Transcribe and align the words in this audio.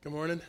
Good 0.00 0.12
morning. 0.12 0.40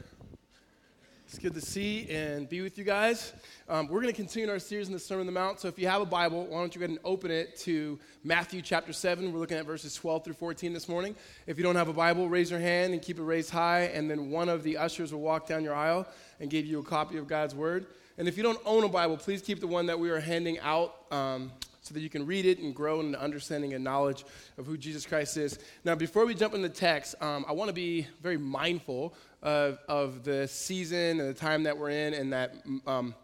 It's 1.26 1.39
good 1.39 1.55
to 1.55 1.61
see 1.61 2.08
and 2.12 2.48
be 2.48 2.62
with 2.62 2.78
you 2.78 2.83
guys. 2.83 3.33
Um, 3.67 3.87
we're 3.87 3.99
going 3.99 4.13
to 4.13 4.15
continue 4.15 4.47
our 4.47 4.59
series 4.59 4.85
in 4.85 4.93
the 4.93 4.99
Sermon 4.99 5.21
on 5.21 5.25
the 5.25 5.31
Mount. 5.31 5.59
So 5.59 5.67
if 5.67 5.79
you 5.79 5.87
have 5.87 6.03
a 6.03 6.05
Bible, 6.05 6.45
why 6.45 6.59
don't 6.59 6.75
you 6.75 6.79
go 6.79 6.85
ahead 6.85 6.96
and 6.96 6.99
open 7.04 7.31
it 7.31 7.57
to 7.62 7.97
Matthew 8.23 8.62
chapter 8.62 8.93
7. 8.93 9.33
We're 9.33 9.39
looking 9.39 9.57
at 9.57 9.65
verses 9.65 9.96
12 9.96 10.25
through 10.25 10.33
14 10.35 10.71
this 10.71 10.88
morning. 10.88 11.15
If 11.47 11.57
you 11.57 11.63
don't 11.63 11.75
have 11.77 11.88
a 11.88 11.93
Bible, 11.93 12.29
raise 12.29 12.51
your 12.51 12.59
hand 12.59 12.93
and 12.93 13.01
keep 13.01 13.17
it 13.17 13.23
raised 13.23 13.49
high, 13.49 13.85
and 13.85 14.07
then 14.07 14.29
one 14.29 14.49
of 14.49 14.62
the 14.62 14.77
ushers 14.77 15.12
will 15.12 15.22
walk 15.22 15.47
down 15.47 15.63
your 15.63 15.74
aisle 15.74 16.08
and 16.40 16.52
give 16.52 16.68
you 16.68 16.78
a 16.78 16.84
copy 16.84 17.18
of 17.18 17.28
God's 17.28 17.56
Word. 17.56 17.88
And 18.20 18.28
if 18.28 18.38
you 18.38 18.44
don't 18.44 18.60
own 18.68 18.84
a 18.84 18.90
Bible, 18.90 19.18
please 19.18 19.42
keep 19.42 19.62
the 19.62 19.68
one 19.68 19.88
that 19.88 20.00
we 20.00 20.12
are 20.12 20.20
handing 20.20 20.60
out. 20.60 20.94
Um, 21.10 21.52
so 21.82 21.96
that 21.96 22.02
you 22.02 22.10
can 22.10 22.26
read 22.28 22.46
it 22.46 22.60
and 22.60 22.76
grow 22.76 23.00
in 23.00 23.08
an 23.08 23.16
understanding 23.16 23.74
and 23.74 23.84
knowledge 23.84 24.24
of 24.60 24.68
who 24.68 24.78
Jesus 24.78 25.08
Christ 25.08 25.38
is. 25.38 25.58
Now, 25.84 25.96
before 25.96 26.24
we 26.24 26.36
jump 26.36 26.54
into 26.54 26.68
the 26.68 26.74
text, 26.74 27.16
um, 27.20 27.46
I 27.48 27.52
want 27.54 27.70
to 27.70 27.74
be 27.74 28.06
very 28.22 28.38
mindful 28.38 29.16
of, 29.42 29.80
of 29.88 30.24
the 30.24 30.48
season 30.48 31.20
and 31.20 31.29
the 31.29 31.34
time 31.34 31.64
that 31.64 31.78
we're 31.78 31.89
in, 31.89 32.13
and 32.13 32.34
that 32.34 32.55
um, 32.85 33.16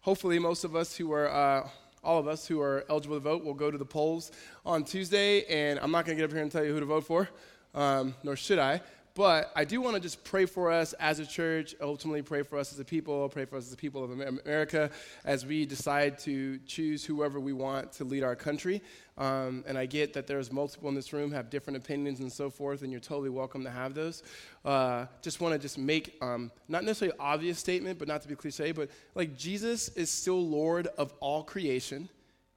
hopefully 0.00 0.38
most 0.38 0.64
of 0.64 0.74
us 0.74 0.96
who 0.96 1.12
are, 1.12 1.28
uh, 1.28 1.68
all 2.02 2.18
of 2.18 2.28
us 2.28 2.46
who 2.46 2.60
are 2.60 2.84
eligible 2.88 3.16
to 3.16 3.20
vote 3.20 3.44
will 3.44 3.54
go 3.54 3.70
to 3.70 3.78
the 3.78 3.84
polls 3.84 4.32
on 4.64 4.84
Tuesday. 4.84 5.44
And 5.44 5.78
I'm 5.80 5.90
not 5.90 6.06
going 6.06 6.16
to 6.16 6.22
get 6.22 6.30
up 6.30 6.32
here 6.32 6.42
and 6.42 6.50
tell 6.50 6.64
you 6.64 6.72
who 6.72 6.80
to 6.80 6.86
vote 6.86 7.04
for, 7.04 7.28
um, 7.74 8.14
nor 8.22 8.36
should 8.36 8.58
I. 8.58 8.80
But 9.14 9.50
I 9.56 9.64
do 9.64 9.80
want 9.80 9.96
to 9.96 10.00
just 10.00 10.22
pray 10.22 10.46
for 10.46 10.70
us 10.70 10.92
as 10.92 11.18
a 11.18 11.26
church, 11.26 11.74
ultimately 11.80 12.22
pray 12.22 12.42
for 12.42 12.56
us 12.56 12.72
as 12.72 12.78
a 12.78 12.84
people, 12.84 13.28
pray 13.28 13.46
for 13.46 13.56
us 13.56 13.66
as 13.66 13.72
a 13.72 13.76
people 13.76 14.04
of 14.04 14.12
America 14.12 14.90
as 15.24 15.44
we 15.44 15.66
decide 15.66 16.20
to 16.20 16.58
choose 16.66 17.04
whoever 17.04 17.40
we 17.40 17.52
want 17.52 17.90
to 17.94 18.04
lead 18.04 18.22
our 18.22 18.36
country. 18.36 18.80
Um, 19.18 19.64
and 19.66 19.76
I 19.76 19.84
get 19.84 20.12
that 20.12 20.28
there's 20.28 20.52
multiple 20.52 20.88
in 20.88 20.94
this 20.94 21.12
room 21.12 21.32
have 21.32 21.50
different 21.50 21.76
opinions 21.76 22.20
and 22.20 22.32
so 22.32 22.48
forth, 22.48 22.82
and 22.82 22.92
you're 22.92 23.00
totally 23.00 23.30
welcome 23.30 23.64
to 23.64 23.70
have 23.70 23.92
those. 23.92 24.22
Uh, 24.64 25.06
just 25.22 25.40
want 25.40 25.52
to 25.54 25.58
just 25.58 25.76
make 25.76 26.16
um, 26.22 26.52
not 26.68 26.84
necessarily 26.84 27.16
obvious 27.18 27.58
statement, 27.58 27.98
but 27.98 28.06
not 28.06 28.22
to 28.22 28.28
be 28.28 28.36
cliche, 28.36 28.70
but 28.70 28.88
like 29.16 29.36
Jesus 29.36 29.88
is 29.90 30.08
still 30.08 30.46
Lord 30.46 30.86
of 30.98 31.12
all 31.18 31.42
creation. 31.42 32.08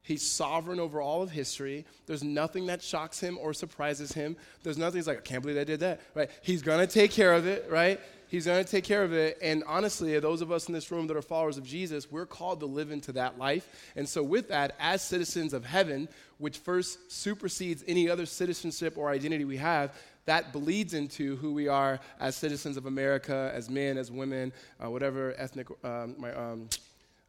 He's 0.04 0.22
sovereign 0.22 0.80
over 0.80 1.02
all 1.02 1.22
of 1.22 1.32
history. 1.32 1.86
There's 2.06 2.24
nothing 2.24 2.68
that 2.68 2.82
shocks 2.82 3.20
him 3.20 3.38
or 3.40 3.54
surprises 3.54 4.12
him. 4.12 4.36
There's 4.64 4.78
nothing 4.78 4.98
he's 4.98 5.08
like, 5.08 5.20
I 5.20 5.22
can't 5.22 5.42
believe 5.44 5.60
I 5.60 5.64
did 5.64 5.80
that, 5.82 6.02
right? 6.16 6.30
He's 6.42 6.62
to 6.80 6.88
take 6.88 7.12
care 7.12 7.34
of 7.34 7.46
it, 7.48 7.68
right? 7.70 8.00
He's 8.32 8.46
going 8.46 8.64
to 8.64 8.72
take 8.72 8.86
care 8.86 9.04
of 9.04 9.12
it. 9.12 9.38
And 9.42 9.62
honestly, 9.68 10.18
those 10.18 10.42
of 10.42 10.54
us 10.54 10.70
in 10.70 10.74
this 10.74 10.90
room 10.90 11.06
that 11.08 11.18
are 11.18 11.22
followers 11.22 11.58
of 11.58 11.66
Jesus, 11.66 12.10
we're 12.10 12.26
called 12.26 12.62
to 12.62 12.66
live 12.66 12.90
into 12.90 13.12
that 13.12 13.38
life. 13.38 13.92
And 13.98 14.08
so, 14.08 14.24
with 14.24 14.48
that, 14.48 14.74
as 14.80 15.02
citizens 15.04 15.52
of 15.52 15.66
heaven, 15.66 16.08
which 16.38 16.58
first 16.58 17.12
supersedes 17.12 17.84
any 17.90 18.10
other 18.10 18.26
citizenship 18.26 18.98
or 18.98 19.10
identity 19.10 19.44
we 19.44 19.58
have, 19.58 19.94
that 20.28 20.54
bleeds 20.54 20.94
into 20.94 21.36
who 21.36 21.54
we 21.54 21.68
are 21.68 22.00
as 22.22 22.38
citizens 22.38 22.78
of 22.78 22.86
America, 22.86 23.52
as 23.54 23.70
men, 23.70 23.98
as 23.98 24.10
women, 24.10 24.54
uh, 24.82 24.90
whatever 24.90 25.36
ethnic, 25.38 25.68
um, 25.84 26.16
my, 26.18 26.32
um, 26.32 26.70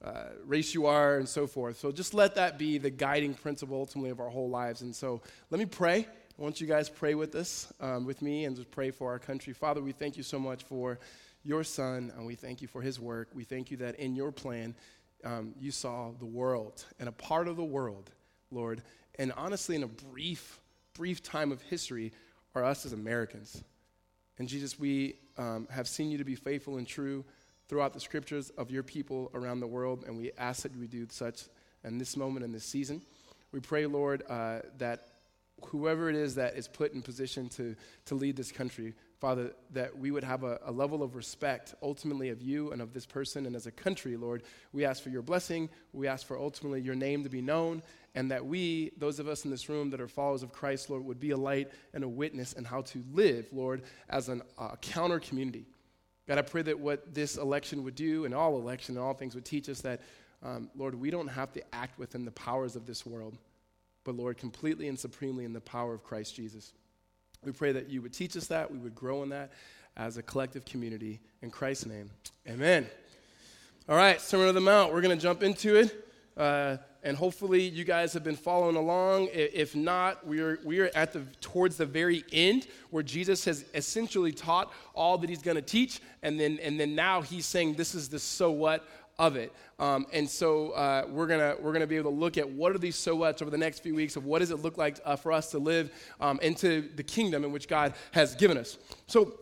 uh, 0.04 0.26
race 0.46 0.72
you 0.72 0.86
are, 0.86 1.16
and 1.16 1.28
so 1.28 1.48
forth. 1.48 1.80
So 1.80 1.90
just 1.90 2.14
let 2.14 2.36
that 2.36 2.58
be 2.58 2.78
the 2.78 2.90
guiding 2.90 3.34
principle 3.34 3.76
ultimately 3.76 4.10
of 4.10 4.20
our 4.20 4.28
whole 4.28 4.50
lives. 4.50 4.82
And 4.82 4.94
so 4.94 5.20
let 5.50 5.58
me 5.58 5.66
pray. 5.66 6.06
I 6.42 6.44
want 6.44 6.60
you 6.60 6.66
guys 6.66 6.88
pray 6.88 7.14
with 7.14 7.36
us, 7.36 7.72
um, 7.78 8.04
with 8.04 8.20
me, 8.20 8.46
and 8.46 8.56
just 8.56 8.68
pray 8.72 8.90
for 8.90 9.12
our 9.12 9.20
country. 9.20 9.52
Father, 9.52 9.80
we 9.80 9.92
thank 9.92 10.16
you 10.16 10.24
so 10.24 10.40
much 10.40 10.64
for 10.64 10.98
your 11.44 11.62
son, 11.62 12.12
and 12.16 12.26
we 12.26 12.34
thank 12.34 12.60
you 12.60 12.66
for 12.66 12.82
his 12.82 12.98
work. 12.98 13.28
We 13.32 13.44
thank 13.44 13.70
you 13.70 13.76
that 13.76 13.94
in 14.00 14.16
your 14.16 14.32
plan, 14.32 14.74
um, 15.22 15.54
you 15.60 15.70
saw 15.70 16.10
the 16.18 16.26
world 16.26 16.84
and 16.98 17.08
a 17.08 17.12
part 17.12 17.46
of 17.46 17.54
the 17.54 17.62
world, 17.62 18.10
Lord. 18.50 18.82
And 19.20 19.32
honestly, 19.36 19.76
in 19.76 19.84
a 19.84 19.86
brief, 19.86 20.58
brief 20.94 21.22
time 21.22 21.52
of 21.52 21.62
history, 21.62 22.10
are 22.56 22.64
us 22.64 22.84
as 22.84 22.92
Americans. 22.92 23.62
And 24.40 24.48
Jesus, 24.48 24.80
we 24.80 25.14
um, 25.38 25.68
have 25.70 25.86
seen 25.86 26.10
you 26.10 26.18
to 26.18 26.24
be 26.24 26.34
faithful 26.34 26.76
and 26.76 26.88
true 26.88 27.24
throughout 27.68 27.94
the 27.94 28.00
scriptures 28.00 28.50
of 28.58 28.68
your 28.68 28.82
people 28.82 29.30
around 29.32 29.60
the 29.60 29.68
world, 29.68 30.02
and 30.08 30.18
we 30.18 30.32
ask 30.36 30.64
that 30.64 30.76
we 30.76 30.88
do 30.88 31.06
such 31.08 31.44
in 31.84 31.98
this 31.98 32.16
moment 32.16 32.44
in 32.44 32.50
this 32.50 32.64
season. 32.64 33.00
We 33.52 33.60
pray, 33.60 33.86
Lord, 33.86 34.24
uh, 34.28 34.62
that 34.78 35.11
whoever 35.66 36.08
it 36.08 36.16
is 36.16 36.34
that 36.36 36.54
is 36.54 36.68
put 36.68 36.92
in 36.92 37.02
position 37.02 37.48
to, 37.50 37.74
to 38.06 38.14
lead 38.14 38.36
this 38.36 38.52
country, 38.52 38.94
Father, 39.20 39.52
that 39.70 39.96
we 39.96 40.10
would 40.10 40.24
have 40.24 40.42
a, 40.42 40.58
a, 40.64 40.72
level 40.72 41.02
of 41.02 41.14
respect 41.14 41.74
ultimately 41.82 42.30
of 42.30 42.42
you 42.42 42.72
and 42.72 42.82
of 42.82 42.92
this 42.92 43.06
person 43.06 43.46
and 43.46 43.54
as 43.54 43.66
a 43.66 43.70
country, 43.70 44.16
Lord. 44.16 44.42
We 44.72 44.84
ask 44.84 45.02
for 45.02 45.10
your 45.10 45.22
blessing. 45.22 45.68
We 45.92 46.08
ask 46.08 46.26
for 46.26 46.36
ultimately 46.36 46.80
your 46.80 46.96
name 46.96 47.22
to 47.22 47.28
be 47.28 47.40
known, 47.40 47.82
and 48.14 48.30
that 48.30 48.44
we, 48.44 48.90
those 48.96 49.18
of 49.20 49.28
us 49.28 49.44
in 49.44 49.50
this 49.50 49.68
room 49.68 49.90
that 49.90 50.00
are 50.00 50.08
followers 50.08 50.42
of 50.42 50.52
Christ, 50.52 50.90
Lord, 50.90 51.04
would 51.04 51.20
be 51.20 51.30
a 51.30 51.36
light 51.36 51.70
and 51.94 52.02
a 52.02 52.08
witness 52.08 52.54
in 52.54 52.64
how 52.64 52.82
to 52.82 53.04
live, 53.12 53.46
Lord, 53.52 53.82
as 54.08 54.28
a 54.28 54.40
uh, 54.58 54.74
counter 54.80 55.20
community. 55.20 55.66
God, 56.26 56.38
I 56.38 56.42
pray 56.42 56.62
that 56.62 56.78
what 56.78 57.14
this 57.14 57.36
election 57.36 57.84
would 57.84 57.94
do, 57.94 58.24
and 58.24 58.34
all 58.34 58.56
election 58.56 58.96
and 58.96 59.04
all 59.04 59.14
things 59.14 59.34
would 59.34 59.44
teach 59.44 59.68
us 59.68 59.80
that, 59.82 60.00
um, 60.42 60.70
Lord, 60.74 60.94
we 60.94 61.10
don't 61.10 61.28
have 61.28 61.52
to 61.52 61.62
act 61.74 61.98
within 61.98 62.24
the 62.24 62.32
powers 62.32 62.76
of 62.76 62.86
this 62.86 63.06
world, 63.06 63.38
but, 64.04 64.14
Lord, 64.14 64.38
completely 64.38 64.88
and 64.88 64.98
supremely 64.98 65.44
in 65.44 65.52
the 65.52 65.60
power 65.60 65.94
of 65.94 66.02
Christ 66.02 66.34
Jesus. 66.34 66.72
We 67.44 67.52
pray 67.52 67.72
that 67.72 67.88
you 67.88 68.02
would 68.02 68.12
teach 68.12 68.36
us 68.36 68.46
that, 68.48 68.70
we 68.70 68.78
would 68.78 68.94
grow 68.94 69.22
in 69.22 69.30
that 69.30 69.52
as 69.96 70.16
a 70.16 70.22
collective 70.22 70.64
community. 70.64 71.20
In 71.42 71.50
Christ's 71.50 71.86
name, 71.86 72.10
amen. 72.48 72.86
All 73.88 73.96
right, 73.96 74.20
Sermon 74.20 74.48
on 74.48 74.54
the 74.54 74.60
Mount, 74.60 74.92
we're 74.92 75.00
going 75.00 75.16
to 75.16 75.22
jump 75.22 75.42
into 75.42 75.76
it. 75.76 76.08
Uh, 76.36 76.76
and 77.02 77.16
hopefully 77.16 77.62
you 77.62 77.84
guys 77.84 78.12
have 78.12 78.22
been 78.22 78.36
following 78.36 78.76
along. 78.76 79.28
If 79.32 79.74
not, 79.74 80.26
we 80.26 80.40
are, 80.40 80.58
we 80.64 80.78
are 80.80 80.90
at 80.94 81.12
the 81.12 81.26
towards 81.40 81.76
the 81.76 81.84
very 81.84 82.24
end 82.32 82.68
where 82.90 83.02
Jesus 83.02 83.44
has 83.44 83.64
essentially 83.74 84.32
taught 84.32 84.72
all 84.94 85.18
that 85.18 85.28
he's 85.28 85.42
going 85.42 85.56
to 85.56 85.62
teach, 85.62 86.00
and 86.22 86.38
then 86.38 86.58
and 86.62 86.78
then 86.78 86.94
now 86.94 87.20
he's 87.20 87.44
saying 87.44 87.74
this 87.74 87.94
is 87.94 88.08
the 88.08 88.18
so 88.18 88.50
what 88.50 88.86
of 89.18 89.36
it. 89.36 89.52
Um, 89.78 90.06
and 90.12 90.28
so 90.28 90.70
uh, 90.70 91.06
we're 91.08 91.26
gonna 91.26 91.56
we're 91.60 91.72
gonna 91.72 91.86
be 91.86 91.96
able 91.96 92.10
to 92.10 92.16
look 92.16 92.38
at 92.38 92.48
what 92.48 92.74
are 92.74 92.78
these 92.78 92.96
so 92.96 93.16
whats 93.16 93.42
over 93.42 93.50
the 93.50 93.58
next 93.58 93.80
few 93.80 93.94
weeks 93.94 94.16
of 94.16 94.24
what 94.24 94.40
does 94.40 94.50
it 94.50 94.60
look 94.62 94.78
like 94.78 94.98
uh, 95.04 95.16
for 95.16 95.32
us 95.32 95.50
to 95.50 95.58
live 95.58 95.90
um, 96.20 96.38
into 96.40 96.88
the 96.96 97.02
kingdom 97.02 97.44
in 97.44 97.52
which 97.52 97.68
God 97.68 97.94
has 98.12 98.34
given 98.34 98.56
us. 98.56 98.78
So 99.06 99.38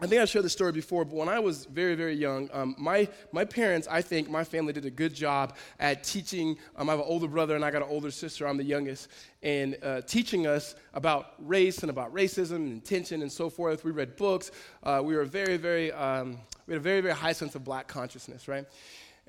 I 0.00 0.06
think 0.06 0.22
I 0.22 0.26
shared 0.26 0.44
this 0.44 0.52
story 0.52 0.70
before, 0.70 1.04
but 1.04 1.16
when 1.16 1.28
I 1.28 1.40
was 1.40 1.64
very, 1.64 1.96
very 1.96 2.14
young, 2.14 2.48
um, 2.52 2.76
my, 2.78 3.08
my 3.32 3.44
parents, 3.44 3.88
I 3.90 4.00
think 4.00 4.30
my 4.30 4.44
family 4.44 4.72
did 4.72 4.84
a 4.84 4.92
good 4.92 5.12
job 5.12 5.56
at 5.80 6.04
teaching. 6.04 6.56
Um, 6.76 6.88
I 6.88 6.92
have 6.92 7.00
an 7.00 7.06
older 7.08 7.26
brother 7.26 7.56
and 7.56 7.64
I 7.64 7.72
got 7.72 7.82
an 7.82 7.88
older 7.90 8.12
sister, 8.12 8.46
I'm 8.46 8.56
the 8.56 8.62
youngest, 8.62 9.08
and 9.42 9.76
uh, 9.82 10.02
teaching 10.02 10.46
us 10.46 10.76
about 10.94 11.34
race 11.40 11.78
and 11.78 11.90
about 11.90 12.14
racism 12.14 12.58
and 12.58 12.84
tension 12.84 13.22
and 13.22 13.32
so 13.32 13.50
forth. 13.50 13.82
We 13.82 13.90
read 13.90 14.14
books. 14.14 14.52
Uh, 14.84 15.02
we 15.04 15.16
were 15.16 15.24
very, 15.24 15.56
very, 15.56 15.90
um, 15.90 16.38
we 16.68 16.74
had 16.74 16.80
a 16.80 16.84
very, 16.84 17.00
very 17.00 17.14
high 17.14 17.32
sense 17.32 17.56
of 17.56 17.64
black 17.64 17.88
consciousness, 17.88 18.46
right? 18.46 18.66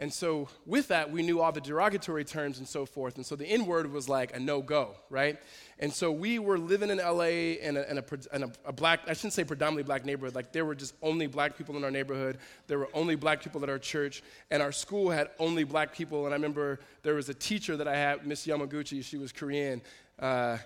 And 0.01 0.13
so, 0.13 0.47
with 0.65 0.87
that, 0.87 1.11
we 1.11 1.23
knew 1.23 1.41
all 1.41 1.51
the 1.51 1.59
derogatory 1.59 2.23
terms 2.23 2.57
and 2.57 2.65
so 2.65 2.85
forth. 2.85 3.17
And 3.17 3.25
so, 3.25 3.35
the 3.35 3.45
N 3.45 3.65
word 3.65 3.91
was 3.91 4.07
like 4.07 4.33
a 4.33 4.39
no 4.39 4.61
go, 4.61 4.95
right? 5.09 5.37
And 5.77 5.91
so, 5.91 6.09
we 6.09 6.39
were 6.39 6.57
living 6.57 6.89
in 6.89 6.99
LA 6.99 7.57
in, 7.59 7.75
a, 7.75 7.81
in, 7.81 7.97
a, 7.97 8.03
in 8.33 8.43
a, 8.43 8.51
a, 8.63 8.71
black, 8.71 9.01
I 9.07 9.13
shouldn't 9.13 9.33
say 9.33 9.43
predominantly 9.43 9.83
black 9.83 10.05
neighborhood. 10.05 10.35
Like, 10.35 10.53
there 10.53 10.63
were 10.63 10.73
just 10.73 10.95
only 11.01 11.27
black 11.27 11.57
people 11.57 11.75
in 11.75 11.83
our 11.83 11.91
neighborhood. 11.91 12.37
There 12.67 12.79
were 12.79 12.87
only 12.93 13.15
black 13.15 13.43
people 13.43 13.61
at 13.61 13.69
our 13.69 13.77
church. 13.77 14.23
And 14.49 14.63
our 14.63 14.71
school 14.71 15.09
had 15.09 15.31
only 15.37 15.65
black 15.65 15.93
people. 15.93 16.23
And 16.23 16.33
I 16.33 16.37
remember 16.37 16.79
there 17.03 17.15
was 17.15 17.27
a 17.27 17.33
teacher 17.33 17.75
that 17.75 17.87
I 17.87 17.97
had, 17.97 18.25
Miss 18.25 18.47
Yamaguchi, 18.47 19.03
she 19.03 19.17
was 19.17 19.33
Korean. 19.33 19.81
Uh, 20.17 20.59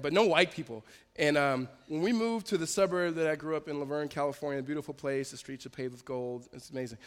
but 0.00 0.12
no 0.12 0.26
white 0.26 0.52
people. 0.52 0.84
And 1.16 1.36
um, 1.36 1.68
when 1.88 2.02
we 2.02 2.12
moved 2.12 2.46
to 2.48 2.58
the 2.58 2.66
suburb 2.68 3.16
that 3.16 3.26
I 3.26 3.34
grew 3.34 3.56
up 3.56 3.66
in, 3.66 3.80
La 3.80 3.84
Verne, 3.84 4.08
California, 4.08 4.62
beautiful 4.62 4.94
place, 4.94 5.32
the 5.32 5.36
streets 5.36 5.66
are 5.66 5.70
paved 5.70 5.92
with 5.92 6.04
gold. 6.04 6.48
It's 6.52 6.70
amazing 6.70 6.98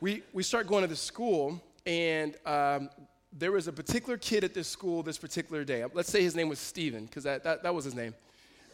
we, 0.00 0.22
we 0.32 0.42
start 0.42 0.66
going 0.66 0.82
to 0.82 0.88
the 0.88 0.96
school, 0.96 1.60
and 1.84 2.36
um, 2.46 2.88
there 3.32 3.52
was 3.52 3.66
a 3.68 3.72
particular 3.72 4.16
kid 4.16 4.44
at 4.44 4.54
this 4.54 4.68
school 4.68 5.02
this 5.02 5.18
particular 5.18 5.64
day. 5.64 5.84
Let's 5.92 6.10
say 6.10 6.22
his 6.22 6.34
name 6.36 6.48
was 6.48 6.58
Steven, 6.58 7.06
because 7.06 7.24
that, 7.24 7.42
that, 7.44 7.62
that 7.62 7.74
was 7.74 7.84
his 7.84 7.94
name. 7.94 8.14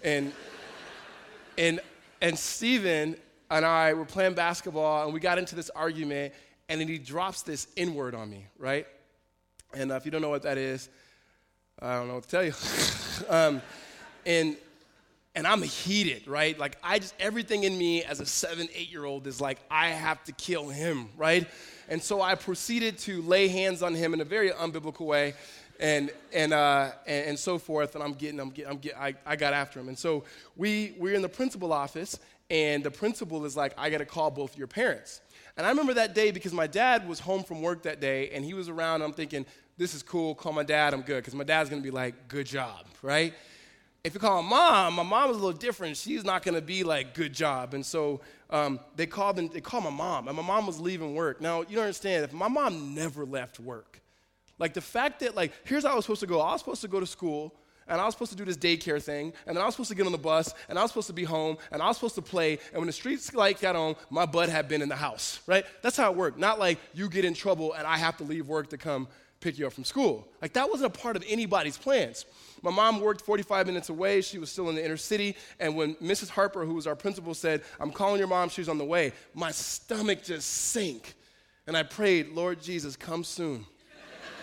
And, 0.02 0.32
and, 1.56 1.80
and 2.20 2.38
Steven 2.38 3.16
and 3.50 3.64
I 3.64 3.94
were 3.94 4.04
playing 4.04 4.34
basketball, 4.34 5.04
and 5.04 5.14
we 5.14 5.20
got 5.20 5.38
into 5.38 5.54
this 5.54 5.70
argument, 5.70 6.34
and 6.68 6.80
then 6.80 6.88
he 6.88 6.98
drops 6.98 7.42
this 7.42 7.68
N 7.76 7.94
word 7.94 8.14
on 8.14 8.28
me, 8.28 8.46
right? 8.58 8.86
And 9.72 9.92
uh, 9.92 9.96
if 9.96 10.04
you 10.04 10.10
don't 10.10 10.22
know 10.22 10.30
what 10.30 10.42
that 10.42 10.58
is, 10.58 10.88
I 11.80 11.96
don't 11.96 12.08
know 12.08 12.14
what 12.14 12.24
to 12.24 12.30
tell 12.30 12.44
you. 12.44 12.52
um, 13.28 13.62
and 14.26 14.56
and 15.34 15.46
I'm 15.46 15.62
heated, 15.62 16.28
right? 16.28 16.58
Like 16.58 16.78
I 16.82 16.98
just 16.98 17.14
everything 17.18 17.64
in 17.64 17.76
me 17.76 18.04
as 18.04 18.20
a 18.20 18.26
seven, 18.26 18.68
eight 18.74 18.90
year 18.90 19.04
old 19.04 19.26
is 19.26 19.40
like 19.40 19.58
I 19.70 19.88
have 19.88 20.22
to 20.24 20.32
kill 20.32 20.68
him, 20.68 21.08
right? 21.16 21.46
And 21.88 22.02
so 22.02 22.22
I 22.22 22.34
proceeded 22.34 22.98
to 22.98 23.20
lay 23.22 23.48
hands 23.48 23.82
on 23.82 23.94
him 23.94 24.14
in 24.14 24.20
a 24.20 24.24
very 24.24 24.50
unbiblical 24.50 25.06
way, 25.06 25.34
and 25.80 26.10
and 26.32 26.52
uh, 26.52 26.92
and, 27.06 27.30
and, 27.30 27.38
so 27.38 27.58
forth. 27.58 27.94
And 27.94 28.04
I'm 28.04 28.14
getting, 28.14 28.40
I'm 28.40 28.50
getting, 28.50 28.70
I'm 28.70 28.78
getting, 28.78 28.98
I, 28.98 29.14
I 29.26 29.36
got 29.36 29.52
after 29.52 29.80
him. 29.80 29.88
And 29.88 29.98
so 29.98 30.24
we 30.56 30.94
we're 30.98 31.14
in 31.14 31.22
the 31.22 31.28
principal 31.28 31.72
office, 31.72 32.18
and 32.48 32.84
the 32.84 32.90
principal 32.90 33.44
is 33.44 33.56
like, 33.56 33.74
I 33.76 33.90
got 33.90 33.98
to 33.98 34.06
call 34.06 34.30
both 34.30 34.56
your 34.56 34.66
parents. 34.66 35.20
And 35.56 35.66
I 35.66 35.70
remember 35.70 35.94
that 35.94 36.14
day 36.14 36.30
because 36.30 36.52
my 36.52 36.66
dad 36.66 37.06
was 37.08 37.20
home 37.20 37.44
from 37.44 37.60
work 37.60 37.82
that 37.82 38.00
day, 38.00 38.30
and 38.30 38.44
he 38.44 38.54
was 38.54 38.68
around. 38.68 39.02
I'm 39.02 39.12
thinking, 39.12 39.46
this 39.76 39.94
is 39.94 40.02
cool. 40.02 40.34
Call 40.34 40.52
my 40.52 40.64
dad. 40.64 40.94
I'm 40.94 41.02
good 41.02 41.18
because 41.18 41.34
my 41.34 41.44
dad's 41.44 41.68
gonna 41.68 41.82
be 41.82 41.90
like, 41.90 42.28
good 42.28 42.46
job, 42.46 42.86
right? 43.02 43.34
If 44.04 44.12
you 44.12 44.20
call 44.20 44.42
mom, 44.42 44.94
my 44.94 45.02
mom 45.02 45.30
is 45.30 45.36
a 45.36 45.40
little 45.40 45.58
different. 45.58 45.96
She's 45.96 46.24
not 46.24 46.42
going 46.42 46.54
to 46.54 46.60
be 46.60 46.84
like 46.84 47.14
good 47.14 47.32
job. 47.32 47.72
And 47.72 47.84
so 47.84 48.20
um, 48.50 48.78
they 48.96 49.06
called 49.06 49.36
them, 49.36 49.48
they 49.48 49.62
called 49.62 49.84
my 49.84 49.90
mom, 49.90 50.28
and 50.28 50.36
my 50.36 50.42
mom 50.42 50.66
was 50.66 50.78
leaving 50.78 51.14
work. 51.14 51.40
Now 51.40 51.62
you 51.62 51.76
don't 51.76 51.84
understand. 51.84 52.24
If 52.24 52.34
my 52.34 52.48
mom 52.48 52.94
never 52.94 53.24
left 53.24 53.58
work, 53.58 54.02
like 54.58 54.74
the 54.74 54.82
fact 54.82 55.20
that 55.20 55.34
like 55.34 55.52
here's 55.64 55.84
how 55.84 55.92
I 55.92 55.94
was 55.94 56.04
supposed 56.04 56.20
to 56.20 56.26
go. 56.26 56.40
I 56.40 56.52
was 56.52 56.60
supposed 56.60 56.82
to 56.82 56.88
go 56.88 57.00
to 57.00 57.06
school. 57.06 57.54
And 57.86 58.00
I 58.00 58.06
was 58.06 58.14
supposed 58.14 58.30
to 58.30 58.38
do 58.38 58.46
this 58.46 58.56
daycare 58.56 59.02
thing, 59.02 59.34
and 59.46 59.54
then 59.54 59.62
I 59.62 59.66
was 59.66 59.74
supposed 59.74 59.90
to 59.90 59.94
get 59.94 60.06
on 60.06 60.12
the 60.12 60.16
bus, 60.16 60.54
and 60.70 60.78
I 60.78 60.82
was 60.82 60.90
supposed 60.90 61.08
to 61.08 61.12
be 61.12 61.24
home, 61.24 61.58
and 61.70 61.82
I 61.82 61.88
was 61.88 61.98
supposed 61.98 62.14
to 62.14 62.22
play. 62.22 62.58
And 62.72 62.78
when 62.78 62.86
the 62.86 62.94
streets 62.94 63.34
light 63.34 63.60
got 63.60 63.76
on, 63.76 63.94
my 64.08 64.24
butt 64.24 64.48
had 64.48 64.68
been 64.68 64.80
in 64.80 64.88
the 64.88 64.96
house, 64.96 65.40
right? 65.46 65.66
That's 65.82 65.98
how 65.98 66.10
it 66.10 66.16
worked. 66.16 66.38
Not 66.38 66.58
like 66.58 66.78
you 66.94 67.10
get 67.10 67.26
in 67.26 67.34
trouble 67.34 67.74
and 67.74 67.86
I 67.86 67.98
have 67.98 68.16
to 68.16 68.24
leave 68.24 68.48
work 68.48 68.70
to 68.70 68.78
come 68.78 69.06
pick 69.44 69.58
you 69.58 69.66
up 69.66 69.74
from 69.74 69.84
school. 69.84 70.26
Like 70.40 70.54
that 70.54 70.70
wasn't 70.70 70.96
a 70.96 70.98
part 70.98 71.16
of 71.16 71.24
anybody's 71.28 71.76
plans. 71.76 72.24
My 72.62 72.70
mom 72.70 73.00
worked 73.00 73.20
45 73.20 73.66
minutes 73.66 73.90
away. 73.90 74.22
She 74.22 74.38
was 74.38 74.50
still 74.50 74.70
in 74.70 74.74
the 74.74 74.82
inner 74.82 74.96
city. 74.96 75.36
And 75.60 75.76
when 75.76 75.96
Mrs. 75.96 76.30
Harper, 76.30 76.64
who 76.64 76.72
was 76.72 76.86
our 76.86 76.96
principal, 76.96 77.34
said, 77.34 77.62
I'm 77.78 77.92
calling 77.92 78.18
your 78.18 78.26
mom, 78.26 78.48
she's 78.48 78.70
on 78.70 78.78
the 78.78 78.86
way, 78.86 79.12
my 79.34 79.50
stomach 79.50 80.24
just 80.24 80.50
sank. 80.50 81.12
And 81.66 81.76
I 81.76 81.82
prayed, 81.82 82.30
Lord 82.30 82.62
Jesus, 82.62 82.96
come 82.96 83.22
soon. 83.22 83.66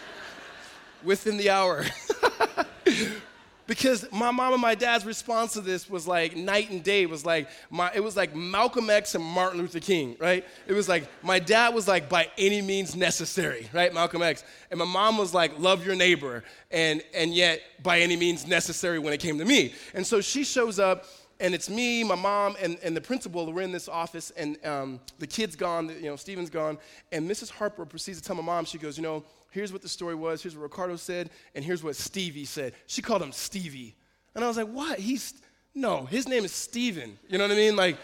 Within 1.03 1.37
the 1.37 1.49
hour. 1.49 1.83
because 3.67 4.11
my 4.11 4.31
mom 4.31 4.53
and 4.53 4.61
my 4.61 4.75
dad's 4.75 5.05
response 5.05 5.53
to 5.53 5.61
this 5.61 5.89
was 5.89 6.07
like 6.07 6.35
night 6.35 6.69
and 6.69 6.83
day. 6.83 7.03
It 7.03 7.09
was 7.09 7.25
like 7.25 7.49
my, 7.69 7.91
it 7.93 8.01
was 8.01 8.15
like 8.17 8.35
Malcolm 8.35 8.89
X 8.89 9.15
and 9.15 9.23
Martin 9.23 9.59
Luther 9.59 9.79
King, 9.79 10.15
right? 10.19 10.45
It 10.67 10.73
was 10.73 10.89
like 10.89 11.07
my 11.23 11.39
dad 11.39 11.73
was 11.73 11.87
like 11.87 12.09
by 12.09 12.29
any 12.37 12.61
means 12.61 12.95
necessary, 12.95 13.69
right? 13.73 13.93
Malcolm 13.93 14.21
X, 14.21 14.43
and 14.69 14.79
my 14.79 14.85
mom 14.85 15.17
was 15.17 15.33
like 15.33 15.57
love 15.59 15.85
your 15.85 15.95
neighbor, 15.95 16.43
and 16.69 17.03
and 17.13 17.33
yet 17.33 17.61
by 17.83 17.99
any 17.99 18.15
means 18.15 18.47
necessary 18.47 18.99
when 18.99 19.13
it 19.13 19.19
came 19.19 19.37
to 19.37 19.45
me. 19.45 19.73
And 19.93 20.05
so 20.05 20.21
she 20.21 20.43
shows 20.43 20.79
up. 20.79 21.05
And 21.39 21.55
it's 21.55 21.71
me, 21.71 22.03
my 22.03 22.13
mom, 22.13 22.55
and, 22.61 22.77
and 22.83 22.95
the 22.95 23.01
principal. 23.01 23.51
We're 23.51 23.63
in 23.63 23.71
this 23.71 23.89
office, 23.89 24.29
and 24.37 24.63
um, 24.63 24.99
the 25.17 25.25
kid's 25.25 25.55
gone. 25.55 25.89
You 25.89 26.11
know, 26.11 26.15
Steven's 26.15 26.51
gone. 26.51 26.77
And 27.11 27.27
Mrs. 27.27 27.49
Harper 27.49 27.83
proceeds 27.83 28.21
to 28.21 28.23
tell 28.23 28.35
my 28.35 28.43
mom. 28.43 28.63
She 28.65 28.77
goes, 28.77 28.95
"You 28.95 29.01
know, 29.01 29.23
here's 29.51 29.71
what 29.71 29.81
the 29.81 29.89
story 29.89 30.15
was, 30.15 30.41
here's 30.41 30.55
what 30.55 30.63
Riccardo 30.63 30.95
said, 30.95 31.29
and 31.53 31.63
here's 31.63 31.83
what 31.83 31.95
Stevie 31.95 32.45
said. 32.45 32.73
She 32.87 33.01
called 33.01 33.21
him 33.21 33.31
Stevie. 33.31 33.95
And 34.33 34.43
I 34.43 34.47
was 34.47 34.57
like, 34.57 34.67
what? 34.67 34.97
He's, 34.99 35.35
no, 35.75 36.05
his 36.05 36.27
name 36.27 36.43
is 36.43 36.51
Steven. 36.51 37.17
You 37.29 37.37
know 37.37 37.43
what 37.43 37.53
I 37.53 37.55
mean? 37.55 37.75
Like, 37.75 37.97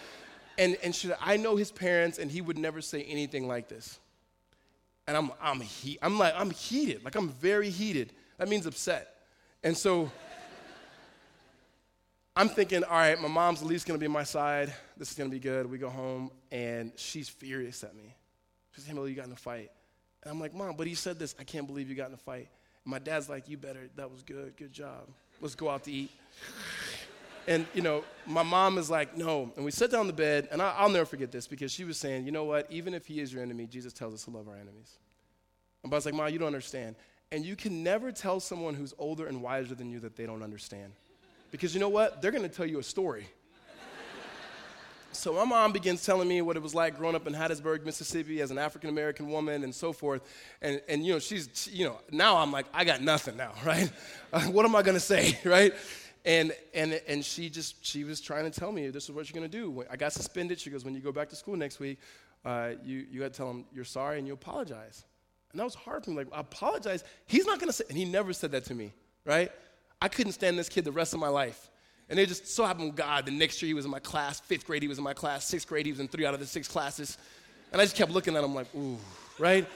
and, 0.58 0.78
and 0.84 0.94
she, 0.94 1.12
I 1.22 1.38
know 1.38 1.56
his 1.56 1.72
parents, 1.72 2.20
and 2.20 2.30
he 2.30 2.42
would 2.42 2.58
never 2.58 2.82
say 2.82 3.04
anything 3.04 3.48
like 3.48 3.68
this. 3.68 4.00
And 5.08 5.16
I'm, 5.16 5.32
I'm, 5.42 5.62
he, 5.62 5.98
I'm 6.02 6.20
like, 6.20 6.34
I'm 6.38 6.52
heated. 6.52 7.04
Like, 7.04 7.16
I'm 7.16 7.30
very 7.30 7.70
heated. 7.70 8.12
That 8.38 8.50
means 8.50 8.66
upset. 8.66 9.16
And 9.64 9.76
so 9.76 10.12
I'm 12.36 12.50
thinking, 12.50 12.84
all 12.84 12.98
right, 12.98 13.20
my 13.20 13.28
mom's 13.28 13.62
at 13.62 13.68
least 13.68 13.88
gonna 13.88 14.00
be 14.00 14.06
on 14.06 14.12
my 14.12 14.24
side. 14.24 14.74
This 14.98 15.12
is 15.12 15.18
gonna 15.18 15.30
be 15.30 15.40
good. 15.40 15.70
We 15.70 15.78
go 15.78 15.90
home, 15.90 16.30
and 16.52 16.92
she's 16.96 17.30
furious 17.30 17.84
at 17.84 17.96
me. 17.96 18.16
She's 18.76 18.88
like, 18.88 18.96
hey, 18.96 19.10
you 19.10 19.16
got 19.16 19.26
in 19.26 19.32
a 19.32 19.36
fight. 19.36 19.72
And 20.28 20.34
I'm 20.34 20.42
like, 20.42 20.54
Mom, 20.54 20.76
but 20.76 20.88
he 20.88 20.94
said 20.94 21.18
this. 21.20 21.34
I 21.40 21.46
can't 21.46 21.66
believe 21.66 21.88
you 21.88 21.96
got 21.96 22.10
in 22.10 22.14
a 22.14 22.18
fight. 22.18 22.50
And 22.84 22.92
my 22.92 23.00
dad's 23.00 23.30
like, 23.30 23.48
You 23.48 23.56
better. 23.56 23.90
That 23.96 24.12
was 24.12 24.24
good. 24.24 24.58
Good 24.58 24.74
job. 24.74 25.08
Let's 25.40 25.56
go 25.56 25.70
out 25.70 25.86
to 25.86 25.92
eat. 25.92 26.12
and, 27.48 27.66
you 27.74 27.82
know, 27.82 28.04
my 28.26 28.44
mom 28.44 28.78
is 28.78 28.90
like, 28.90 29.16
No. 29.16 29.50
And 29.56 29.64
we 29.64 29.72
sit 29.72 29.90
down 29.90 30.02
in 30.02 30.08
the 30.08 30.14
bed, 30.14 30.50
and 30.52 30.62
I, 30.62 30.84
will 30.84 30.90
never 30.90 31.06
forget 31.06 31.32
this 31.32 31.48
because 31.48 31.72
she 31.72 31.86
was 31.86 31.98
saying, 31.98 32.26
You 32.26 32.34
know 32.34 32.44
what? 32.44 32.70
Even 32.70 32.94
if 32.94 33.06
he 33.06 33.22
is 33.22 33.32
your 33.32 33.42
enemy, 33.42 33.68
Jesus 33.68 33.94
tells 33.94 34.14
us 34.14 34.26
to 34.26 34.32
love 34.32 34.50
our 34.50 34.56
enemies. 34.56 34.98
And 35.86 35.94
I 35.94 35.96
was 35.96 36.06
like, 36.06 36.14
Mom, 36.14 36.28
you 36.28 36.40
don't 36.40 36.48
understand. 36.48 36.98
And 37.32 37.46
you 37.46 37.56
can 37.56 37.82
never 37.82 38.12
tell 38.12 38.42
someone 38.42 38.74
who's 38.74 38.94
older 39.00 39.28
and 39.28 39.42
wiser 39.42 39.76
than 39.76 39.90
you 39.90 40.02
that 40.02 40.18
they 40.18 40.26
don't 40.26 40.44
understand. 40.44 40.92
Because 41.52 41.74
you 41.74 41.80
know 41.80 41.88
what? 41.88 42.22
They're 42.22 42.32
going 42.32 42.44
to 42.44 42.54
tell 42.54 42.66
you 42.66 42.80
a 42.80 42.84
story. 42.84 43.30
So 45.18 45.34
my 45.34 45.46
mom 45.46 45.72
begins 45.72 46.06
telling 46.06 46.28
me 46.28 46.42
what 46.44 46.56
it 46.56 46.62
was 46.62 46.76
like 46.76 46.96
growing 46.96 47.16
up 47.16 47.26
in 47.26 47.34
Hattiesburg, 47.34 47.84
Mississippi, 47.84 48.40
as 48.40 48.52
an 48.52 48.60
African 48.60 48.92
American 48.92 49.28
woman, 49.30 49.64
and 49.64 49.74
so 49.74 49.92
forth. 49.92 50.22
And, 50.62 50.80
and 50.88 51.04
you 51.04 51.14
know, 51.14 51.20
she's, 51.20 51.50
she, 51.54 51.72
you 51.72 51.86
know, 51.86 51.98
now 52.12 52.38
I'm 52.38 52.52
like, 52.52 52.68
I 52.72 52.86
got 52.86 53.02
nothing 53.02 53.36
now, 53.36 53.54
right? 53.66 53.92
What 54.52 54.66
am 54.66 54.76
I 54.76 54.84
gonna 54.84 55.00
say, 55.00 55.40
right? 55.46 55.74
And 56.24 56.54
and 56.74 57.02
and 57.08 57.26
she 57.26 57.50
just 57.50 57.84
she 57.84 58.04
was 58.04 58.22
trying 58.22 58.50
to 58.50 58.60
tell 58.60 58.72
me 58.72 58.90
this 58.90 59.06
is 59.06 59.12
what 59.12 59.28
you're 59.28 59.34
gonna 59.34 59.48
do. 59.48 59.84
I 59.90 59.96
got 59.96 60.14
suspended. 60.14 60.60
She 60.60 60.70
goes, 60.70 60.86
when 60.86 60.94
you 60.94 61.02
go 61.02 61.12
back 61.12 61.30
to 61.30 61.36
school 61.36 61.56
next 61.56 61.80
week, 61.80 62.00
uh, 62.46 62.72
you 62.84 63.08
you 63.10 63.20
got 63.22 63.34
to 63.34 63.38
tell 63.38 63.50
him 63.50 63.66
you're 63.74 63.86
sorry 63.86 64.20
and 64.20 64.28
you 64.28 64.34
apologize. 64.34 65.04
And 65.52 65.60
that 65.60 65.64
was 65.64 65.76
hard 65.76 66.04
for 66.04 66.12
me. 66.12 66.18
Like, 66.18 66.28
I 66.32 66.42
apologize. 66.42 67.04
He's 67.26 67.48
not 67.48 67.60
gonna 67.60 67.74
say, 67.74 67.86
and 67.90 67.98
he 67.98 68.06
never 68.06 68.34
said 68.34 68.52
that 68.52 68.66
to 68.66 68.76
me, 68.76 68.94
right? 69.26 69.52
I 70.00 70.10
couldn't 70.10 70.34
stand 70.34 70.60
this 70.60 70.70
kid 70.70 70.86
the 70.86 70.92
rest 70.92 71.14
of 71.16 71.20
my 71.20 71.30
life. 71.30 71.72
And 72.10 72.20
it 72.20 72.28
just 72.28 72.48
so 72.48 72.66
happened, 72.66 72.88
with 72.88 72.96
God, 72.96 73.26
the 73.26 73.32
next 73.32 73.62
year 73.62 73.68
he 73.68 73.74
was 73.74 73.86
in 73.86 73.92
my 73.92 74.00
class. 74.00 74.40
Fifth 74.40 74.66
grade, 74.66 74.82
he 74.82 74.88
was 74.88 74.98
in 74.98 75.04
my 75.04 75.14
class. 75.14 75.46
Sixth 75.46 75.68
grade, 75.68 75.86
he 75.86 75.92
was 75.92 76.00
in 76.00 76.08
three 76.08 76.26
out 76.26 76.34
of 76.34 76.40
the 76.40 76.46
six 76.46 76.68
classes. 76.68 77.18
And 77.72 77.82
I 77.82 77.84
just 77.84 77.96
kept 77.96 78.12
looking 78.12 78.36
at 78.36 78.44
him 78.44 78.56
like, 78.56 78.74
ooh, 78.76 78.98
right? 79.38 79.68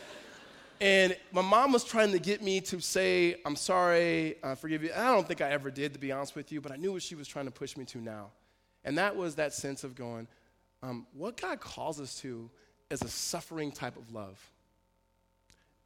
And 0.80 1.16
my 1.32 1.42
mom 1.42 1.74
was 1.74 1.84
trying 1.84 2.12
to 2.12 2.20
get 2.20 2.42
me 2.42 2.62
to 2.62 2.80
say, 2.80 3.36
I'm 3.46 3.56
sorry, 3.56 4.38
I 4.44 4.56
forgive 4.56 4.82
you. 4.82 4.92
And 4.92 5.02
I 5.02 5.14
don't 5.14 5.28
think 5.28 5.42
I 5.42 5.52
ever 5.52 5.70
did, 5.70 5.94
to 5.94 6.00
be 6.00 6.12
honest 6.12 6.36
with 6.36 6.52
you, 6.52 6.62
but 6.62 6.72
I 6.72 6.78
knew 6.78 6.94
what 6.94 7.04
she 7.04 7.16
was 7.16 7.28
trying 7.28 7.46
to 7.46 7.52
push 7.52 7.78
me 7.78 7.86
to 7.86 8.00
now. 8.00 8.32
And 8.84 8.98
that 8.98 9.16
was 9.16 9.36
that 9.36 9.54
sense 9.54 9.84
of 9.84 9.94
going, 9.94 10.28
um, 10.82 11.06
what 11.14 11.40
God 11.40 11.60
calls 11.60 12.00
us 12.00 12.16
to 12.22 12.50
is 12.90 13.02
a 13.04 13.08
suffering 13.08 13.72
type 13.72 13.96
of 13.96 14.12
love. 14.12 14.51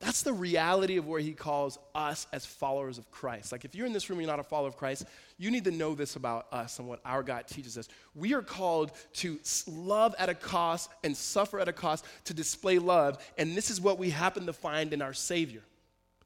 That's 0.06 0.22
the 0.22 0.34
reality 0.34 0.98
of 0.98 1.08
where 1.08 1.20
he 1.20 1.34
calls 1.34 1.80
us 1.96 2.28
as 2.32 2.46
followers 2.46 3.00
of 3.00 3.10
Christ. 3.10 3.52
Like, 3.52 3.66
if 3.66 3.74
you're 3.74 3.88
in 3.88 3.92
this 3.92 4.08
room 4.08 4.20
you're 4.20 4.30
not 4.30 4.40
a 4.40 4.44
follower 4.44 4.68
of 4.68 4.78
Christ, 4.78 5.06
you 5.40 5.50
need 5.50 5.64
to 5.64 5.72
know 5.72 5.96
this 5.96 6.16
about 6.16 6.46
us 6.52 6.78
and 6.78 6.88
what 6.88 7.00
our 7.04 7.24
God 7.24 7.48
teaches 7.48 7.76
us. 7.76 7.88
We 8.14 8.36
are 8.36 8.44
called 8.44 8.92
to 9.14 9.40
love 9.68 10.14
at 10.20 10.30
a 10.30 10.36
cost 10.36 10.92
and 11.04 11.18
suffer 11.18 11.60
at 11.60 11.68
a 11.68 11.74
cost 11.74 12.06
to 12.26 12.36
display 12.36 12.78
love. 12.78 13.18
And 13.40 13.58
this 13.58 13.72
is 13.72 13.82
what 13.82 13.98
we 13.98 14.12
happen 14.12 14.46
to 14.46 14.54
find 14.54 14.94
in 14.94 15.02
our 15.02 15.14
Savior. 15.14 15.64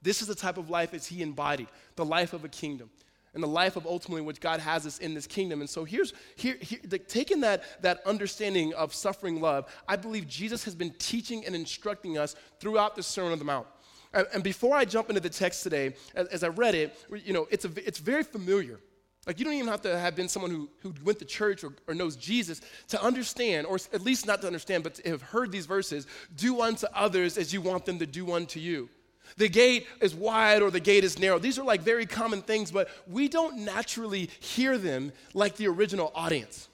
This 0.02 0.22
is 0.22 0.28
the 0.28 0.36
type 0.36 0.58
of 0.58 0.70
life 0.70 0.94
as 0.94 1.08
he 1.08 1.22
embodied, 1.22 1.70
the 1.96 2.04
life 2.04 2.34
of 2.34 2.44
a 2.44 2.50
kingdom 2.50 2.90
and 3.34 3.44
the 3.44 3.48
life 3.48 3.76
of 3.76 3.86
ultimately 3.86 4.22
which 4.22 4.40
God 4.40 4.60
has 4.60 4.86
us 4.86 5.00
in 5.00 5.14
this 5.14 5.28
kingdom. 5.28 5.62
And 5.62 5.70
so 5.70 5.84
here's 5.84 6.14
here, 6.36 6.58
here 6.60 6.80
the, 6.84 7.00
taking 7.00 7.42
that 7.42 7.64
that 7.82 8.00
understanding 8.06 8.74
of 8.74 8.94
suffering 8.94 9.42
love, 9.42 9.72
I 9.88 9.96
believe 9.96 10.28
Jesus 10.28 10.64
has 10.66 10.76
been 10.76 10.94
teaching 11.00 11.46
and 11.46 11.56
instructing 11.56 12.18
us 12.18 12.36
throughout 12.60 12.96
the 12.96 13.04
Sermon 13.04 13.34
on 13.34 13.40
the 13.40 13.46
Mount. 13.46 13.68
And, 14.14 14.28
and 14.34 14.44
before 14.44 14.76
I 14.76 14.86
jump 14.86 15.10
into 15.10 15.22
the 15.22 15.30
text 15.30 15.64
today, 15.64 15.96
as, 16.16 16.28
as 16.28 16.44
I 16.44 16.48
read 16.48 16.76
it, 16.76 16.98
you 17.26 17.34
know, 17.34 17.48
it's 17.52 17.66
a, 17.66 17.72
it's 17.88 18.00
very 18.00 18.24
familiar. 18.24 18.80
Like, 19.28 19.38
you 19.38 19.46
don't 19.46 19.54
even 19.54 19.68
have 19.68 19.82
to 19.82 20.00
have 20.00 20.16
been 20.16 20.28
someone 20.28 20.50
who, 20.50 20.70
who 20.82 20.94
went 21.04 21.20
to 21.20 21.26
church 21.26 21.64
or, 21.64 21.74
or 21.88 21.94
knows 21.94 22.16
Jesus 22.16 22.62
to 22.88 23.04
understand, 23.04 23.68
or 23.68 23.78
at 23.94 24.02
least 24.02 24.26
not 24.26 24.42
to 24.42 24.48
understand, 24.48 24.84
but 24.84 24.96
to 24.96 25.10
have 25.10 25.22
heard 25.22 25.52
these 25.52 25.68
verses 25.68 26.08
do 26.36 26.62
unto 26.62 26.88
others 26.94 27.38
as 27.38 27.54
you 27.54 27.62
want 27.62 27.86
them 27.86 28.00
to 28.00 28.08
do 28.08 28.34
unto 28.34 28.60
you. 28.60 28.90
The 29.38 29.50
gate 29.50 29.88
is 30.02 30.14
wide 30.14 30.62
or 30.62 30.72
the 30.72 30.80
gate 30.80 31.04
is 31.04 31.20
narrow. 31.20 31.40
These 31.40 31.60
are 31.60 31.64
like 31.64 31.82
very 31.82 32.06
common 32.06 32.42
things, 32.42 32.72
but 32.72 32.90
we 33.08 33.28
don't 33.28 33.60
naturally 33.60 34.30
hear 34.40 34.78
them 34.78 35.12
like 35.34 35.56
the 35.56 35.68
original 35.68 36.12
audience. 36.16 36.68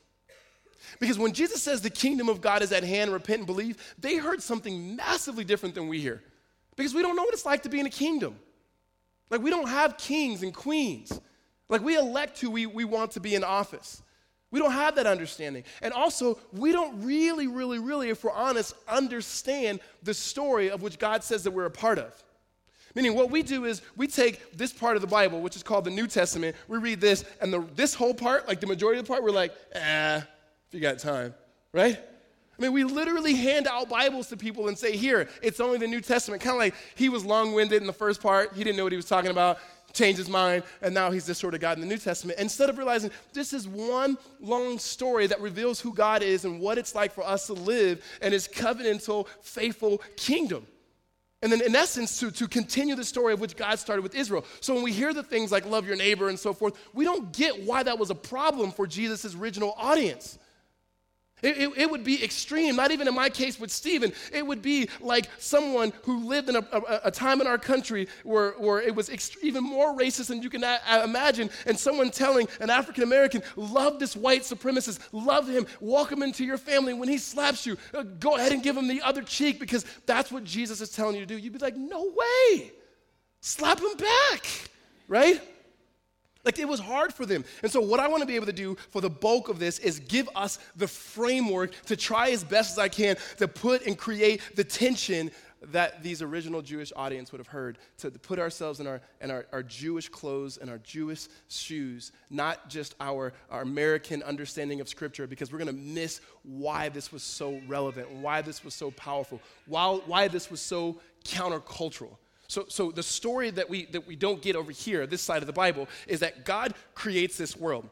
Because 0.99 1.17
when 1.17 1.33
Jesus 1.33 1.61
says 1.61 1.81
the 1.81 1.89
kingdom 1.89 2.29
of 2.29 2.41
God 2.41 2.61
is 2.61 2.71
at 2.71 2.83
hand, 2.83 3.11
repent 3.11 3.39
and 3.39 3.47
believe, 3.47 3.77
they 3.99 4.15
heard 4.17 4.41
something 4.41 4.95
massively 4.95 5.43
different 5.43 5.75
than 5.75 5.87
we 5.87 5.99
hear. 5.99 6.21
Because 6.75 6.93
we 6.93 7.01
don't 7.01 7.15
know 7.15 7.23
what 7.23 7.33
it's 7.33 7.45
like 7.45 7.63
to 7.63 7.69
be 7.69 7.79
in 7.79 7.85
a 7.85 7.91
kingdom. 7.91 8.37
Like, 9.29 9.41
we 9.41 9.49
don't 9.49 9.69
have 9.69 9.97
kings 9.97 10.43
and 10.43 10.53
queens. 10.53 11.19
Like, 11.67 11.81
we 11.81 11.97
elect 11.97 12.39
who 12.39 12.51
we, 12.51 12.65
we 12.65 12.85
want 12.85 13.11
to 13.11 13.19
be 13.19 13.35
in 13.35 13.43
office. 13.43 14.03
We 14.51 14.59
don't 14.59 14.71
have 14.71 14.95
that 14.95 15.07
understanding. 15.07 15.63
And 15.81 15.93
also, 15.93 16.39
we 16.53 16.71
don't 16.71 17.03
really, 17.03 17.47
really, 17.47 17.79
really, 17.79 18.09
if 18.09 18.23
we're 18.23 18.31
honest, 18.31 18.75
understand 18.87 19.79
the 20.03 20.13
story 20.13 20.69
of 20.69 20.81
which 20.81 20.99
God 20.99 21.23
says 21.23 21.43
that 21.43 21.51
we're 21.51 21.65
a 21.65 21.71
part 21.71 21.97
of. 21.97 22.23
Meaning, 22.95 23.13
what 23.13 23.29
we 23.29 23.43
do 23.43 23.65
is 23.65 23.81
we 23.97 24.07
take 24.07 24.55
this 24.57 24.71
part 24.71 24.95
of 24.95 25.01
the 25.01 25.07
Bible, 25.07 25.41
which 25.41 25.57
is 25.57 25.63
called 25.63 25.83
the 25.83 25.91
New 25.91 26.07
Testament, 26.07 26.55
we 26.69 26.77
read 26.77 27.01
this, 27.01 27.25
and 27.41 27.51
the, 27.51 27.59
this 27.75 27.93
whole 27.93 28.13
part, 28.13 28.47
like 28.47 28.61
the 28.61 28.67
majority 28.67 28.99
of 28.99 29.05
the 29.05 29.09
part, 29.09 29.21
we're 29.21 29.31
like, 29.31 29.53
eh, 29.73 30.17
if 30.17 30.73
you 30.73 30.79
got 30.79 30.97
time, 30.97 31.33
right? 31.73 31.99
I 32.57 32.61
mean, 32.61 32.71
we 32.71 32.85
literally 32.85 33.35
hand 33.35 33.67
out 33.67 33.89
Bibles 33.89 34.29
to 34.29 34.37
people 34.37 34.69
and 34.69 34.77
say, 34.77 34.95
here, 34.95 35.27
it's 35.43 35.59
only 35.59 35.77
the 35.77 35.87
New 35.87 35.99
Testament. 35.99 36.41
Kind 36.41 36.55
of 36.55 36.59
like 36.59 36.73
he 36.95 37.09
was 37.09 37.25
long 37.25 37.51
winded 37.53 37.81
in 37.81 37.87
the 37.87 37.93
first 37.93 38.21
part, 38.21 38.53
he 38.55 38.63
didn't 38.63 38.77
know 38.77 38.83
what 38.83 38.93
he 38.93 38.97
was 38.97 39.09
talking 39.09 39.31
about, 39.31 39.57
changed 39.91 40.17
his 40.17 40.29
mind, 40.29 40.63
and 40.81 40.93
now 40.93 41.11
he's 41.11 41.25
this 41.25 41.37
sort 41.37 41.53
of 41.53 41.59
God 41.59 41.77
in 41.77 41.81
the 41.81 41.87
New 41.87 41.97
Testament. 41.97 42.39
Instead 42.39 42.69
of 42.69 42.77
realizing 42.77 43.11
this 43.33 43.51
is 43.51 43.67
one 43.67 44.17
long 44.39 44.79
story 44.79 45.27
that 45.27 45.41
reveals 45.41 45.81
who 45.81 45.93
God 45.93 46.23
is 46.23 46.45
and 46.45 46.61
what 46.61 46.77
it's 46.77 46.95
like 46.95 47.11
for 47.11 47.25
us 47.25 47.47
to 47.47 47.53
live 47.53 48.01
in 48.21 48.31
his 48.31 48.47
covenantal, 48.47 49.27
faithful 49.41 50.01
kingdom. 50.15 50.65
And 51.41 51.51
then, 51.51 51.61
in 51.61 51.75
essence, 51.75 52.19
to, 52.21 52.31
to 52.31 52.47
continue 52.47 52.95
the 52.95 53.03
story 53.03 53.33
of 53.33 53.39
which 53.39 53.55
God 53.55 53.77
started 53.77 54.01
with 54.01 54.15
Israel. 54.15 54.45
So, 54.61 54.73
when 54.73 54.83
we 54.83 54.91
hear 54.91 55.13
the 55.13 55.23
things 55.23 55.51
like 55.51 55.65
love 55.65 55.85
your 55.85 55.95
neighbor 55.95 56.29
and 56.29 56.39
so 56.39 56.53
forth, 56.53 56.77
we 56.93 57.03
don't 57.03 57.31
get 57.33 57.63
why 57.63 57.83
that 57.83 57.99
was 57.99 58.09
a 58.09 58.15
problem 58.15 58.71
for 58.71 58.87
Jesus' 58.87 59.35
original 59.35 59.75
audience. 59.77 60.39
It, 61.45 61.57
it, 61.57 61.77
it, 61.77 61.91
would 61.91 62.03
be 62.03 62.23
extreme, 62.23 62.75
not 62.75 62.91
even 62.91 63.07
in 63.07 63.13
my 63.13 63.29
case 63.29 63.59
with 63.59 63.71
Stephen. 63.71 64.13
It 64.31 64.45
would 64.45 64.61
be 64.61 64.89
like 65.01 65.29
someone 65.37 65.93
who 66.03 66.25
lived 66.25 66.49
in 66.49 66.55
a, 66.55 66.67
a, 66.71 67.01
a 67.05 67.11
time 67.11 67.41
in 67.41 67.47
our 67.47 67.57
country 67.57 68.07
where, 68.23 68.51
where 68.53 68.81
it 68.81 68.95
was 68.95 69.09
ext- 69.09 69.37
even 69.41 69.63
more 69.63 69.95
racist 69.95 70.27
than 70.27 70.41
you 70.41 70.49
can 70.49 70.63
a- 70.63 71.03
imagine, 71.03 71.49
and 71.65 71.77
someone 71.77 72.11
telling 72.11 72.47
an 72.59 72.69
African 72.69 73.03
American, 73.03 73.43
love 73.55 73.99
this 73.99 74.15
white 74.15 74.41
supremacist, 74.41 74.99
love 75.11 75.47
him, 75.47 75.67
welcome 75.79 76.23
him 76.23 76.33
your 76.43 76.57
family. 76.57 76.93
When 76.93 77.09
he 77.09 77.17
slaps 77.17 77.65
you, 77.65 77.77
uh, 77.93 78.03
go 78.03 78.35
ahead 78.35 78.51
and 78.51 78.63
give 78.63 78.75
him 78.75 78.87
the 78.87 79.01
other 79.01 79.21
cheek 79.21 79.59
because 79.59 79.85
that's 80.05 80.31
what 80.31 80.43
Jesus 80.43 80.81
is 80.81 80.89
telling 80.89 81.15
you 81.15 81.21
to 81.21 81.25
do. 81.25 81.37
You'd 81.37 81.53
be 81.53 81.59
like, 81.59 81.77
no 81.77 82.11
way. 82.15 82.71
Slap 83.41 83.79
him 83.79 83.95
back, 83.97 84.47
right? 85.07 85.41
Like 86.45 86.59
it 86.59 86.67
was 86.67 86.79
hard 86.79 87.13
for 87.13 87.25
them. 87.25 87.43
And 87.63 87.71
so, 87.71 87.81
what 87.81 87.99
I 87.99 88.07
want 88.07 88.21
to 88.21 88.27
be 88.27 88.35
able 88.35 88.45
to 88.45 88.53
do 88.53 88.75
for 88.91 89.01
the 89.01 89.09
bulk 89.09 89.49
of 89.49 89.59
this 89.59 89.79
is 89.79 89.99
give 89.99 90.29
us 90.35 90.59
the 90.75 90.87
framework 90.87 91.73
to 91.85 91.95
try 91.95 92.29
as 92.29 92.43
best 92.43 92.73
as 92.73 92.79
I 92.79 92.87
can 92.87 93.17
to 93.37 93.47
put 93.47 93.85
and 93.85 93.97
create 93.97 94.41
the 94.55 94.63
tension 94.63 95.31
that 95.71 96.03
these 96.03 96.21
original 96.21 96.61
Jewish 96.61 96.91
audience 96.95 97.31
would 97.31 97.39
have 97.39 97.47
heard, 97.47 97.77
to 97.97 98.11
put 98.11 98.39
ourselves 98.39 98.79
in 98.79 98.87
our, 98.87 99.01
in 99.21 99.31
our, 99.31 99.45
our 99.51 99.63
Jewish 99.63 100.09
clothes 100.09 100.57
and 100.57 100.69
our 100.69 100.77
Jewish 100.79 101.27
shoes, 101.47 102.11
not 102.29 102.69
just 102.69 102.95
our, 102.99 103.33
our 103.49 103.61
American 103.61 104.21
understanding 104.23 104.81
of 104.81 104.89
Scripture, 104.89 105.27
because 105.27 105.51
we're 105.51 105.57
going 105.57 105.67
to 105.67 105.73
miss 105.73 106.21
why 106.43 106.89
this 106.89 107.11
was 107.11 107.23
so 107.23 107.59
relevant, 107.67 108.11
why 108.11 108.41
this 108.41 108.63
was 108.63 108.73
so 108.73 108.91
powerful, 108.91 109.41
why, 109.65 109.99
why 110.05 110.27
this 110.27 110.51
was 110.51 110.61
so 110.61 110.99
countercultural. 111.23 112.17
So, 112.47 112.65
so 112.67 112.91
the 112.91 113.03
story 113.03 113.49
that 113.51 113.69
we, 113.69 113.85
that 113.87 114.07
we 114.07 114.15
don't 114.15 114.41
get 114.41 114.55
over 114.55 114.71
here, 114.71 115.07
this 115.07 115.21
side 115.21 115.41
of 115.41 115.47
the 115.47 115.53
Bible, 115.53 115.87
is 116.07 116.19
that 116.19 116.45
God 116.45 116.73
creates 116.93 117.37
this 117.37 117.55
world 117.55 117.89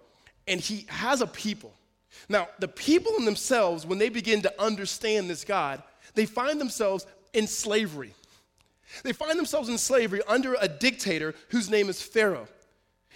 and 0.48 0.60
he 0.60 0.86
has 0.90 1.22
a 1.22 1.28
people. 1.28 1.74
Now, 2.30 2.48
the 2.60 2.68
people 2.68 3.14
in 3.18 3.26
themselves, 3.26 3.86
when 3.86 3.98
they 3.98 4.10
begin 4.10 4.42
to 4.44 4.62
understand 4.62 5.30
this 5.30 5.44
God, 5.44 5.82
they 6.16 6.26
find 6.26 6.60
themselves 6.60 7.06
in 7.34 7.48
slavery. 7.48 8.14
They 9.04 9.14
find 9.14 9.38
themselves 9.38 9.70
in 9.70 9.78
slavery 9.78 10.22
under 10.28 10.56
a 10.60 10.68
dictator 10.68 11.34
whose 11.50 11.70
name 11.70 11.90
is 11.90 12.02
Pharaoh. 12.02 12.48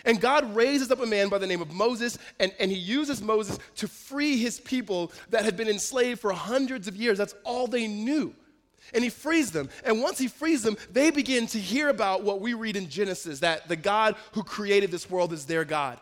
And 0.05 0.21
God 0.21 0.55
raises 0.55 0.91
up 0.91 1.01
a 1.01 1.05
man 1.05 1.29
by 1.29 1.37
the 1.37 1.47
name 1.47 1.61
of 1.61 1.71
Moses, 1.71 2.17
and, 2.39 2.53
and 2.59 2.71
he 2.71 2.77
uses 2.77 3.21
Moses 3.21 3.59
to 3.75 3.87
free 3.87 4.37
his 4.37 4.59
people 4.59 5.11
that 5.29 5.43
had 5.43 5.57
been 5.57 5.67
enslaved 5.67 6.21
for 6.21 6.31
hundreds 6.31 6.87
of 6.87 6.95
years. 6.95 7.17
That's 7.17 7.35
all 7.43 7.67
they 7.67 7.87
knew. 7.87 8.33
And 8.93 9.03
he 9.03 9.09
frees 9.09 9.51
them. 9.51 9.69
And 9.83 10.01
once 10.01 10.17
he 10.17 10.27
frees 10.27 10.63
them, 10.63 10.77
they 10.91 11.11
begin 11.11 11.47
to 11.47 11.59
hear 11.59 11.89
about 11.89 12.23
what 12.23 12.41
we 12.41 12.53
read 12.53 12.75
in 12.75 12.89
Genesis 12.89 13.39
that 13.39 13.67
the 13.67 13.75
God 13.75 14.15
who 14.33 14.43
created 14.43 14.91
this 14.91 15.09
world 15.09 15.33
is 15.33 15.45
their 15.45 15.65
God. 15.65 15.99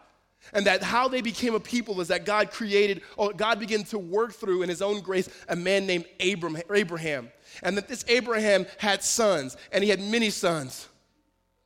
And 0.53 0.67
that 0.67 0.83
how 0.83 1.07
they 1.07 1.21
became 1.21 1.55
a 1.55 1.59
people 1.59 1.99
is 2.01 2.09
that 2.09 2.25
God 2.25 2.51
created, 2.51 3.01
or 3.17 3.33
God 3.33 3.59
began 3.59 3.83
to 3.85 3.97
work 3.99 4.33
through 4.33 4.61
in 4.61 4.69
his 4.69 4.81
own 4.81 5.01
grace 5.01 5.29
a 5.49 5.55
man 5.55 5.87
named 5.87 6.05
Abraham. 6.19 7.31
And 7.63 7.77
that 7.77 7.87
this 7.87 8.05
Abraham 8.07 8.65
had 8.77 9.03
sons, 9.03 9.57
and 9.71 9.83
he 9.83 9.89
had 9.89 9.99
many 9.99 10.29
sons, 10.29 10.87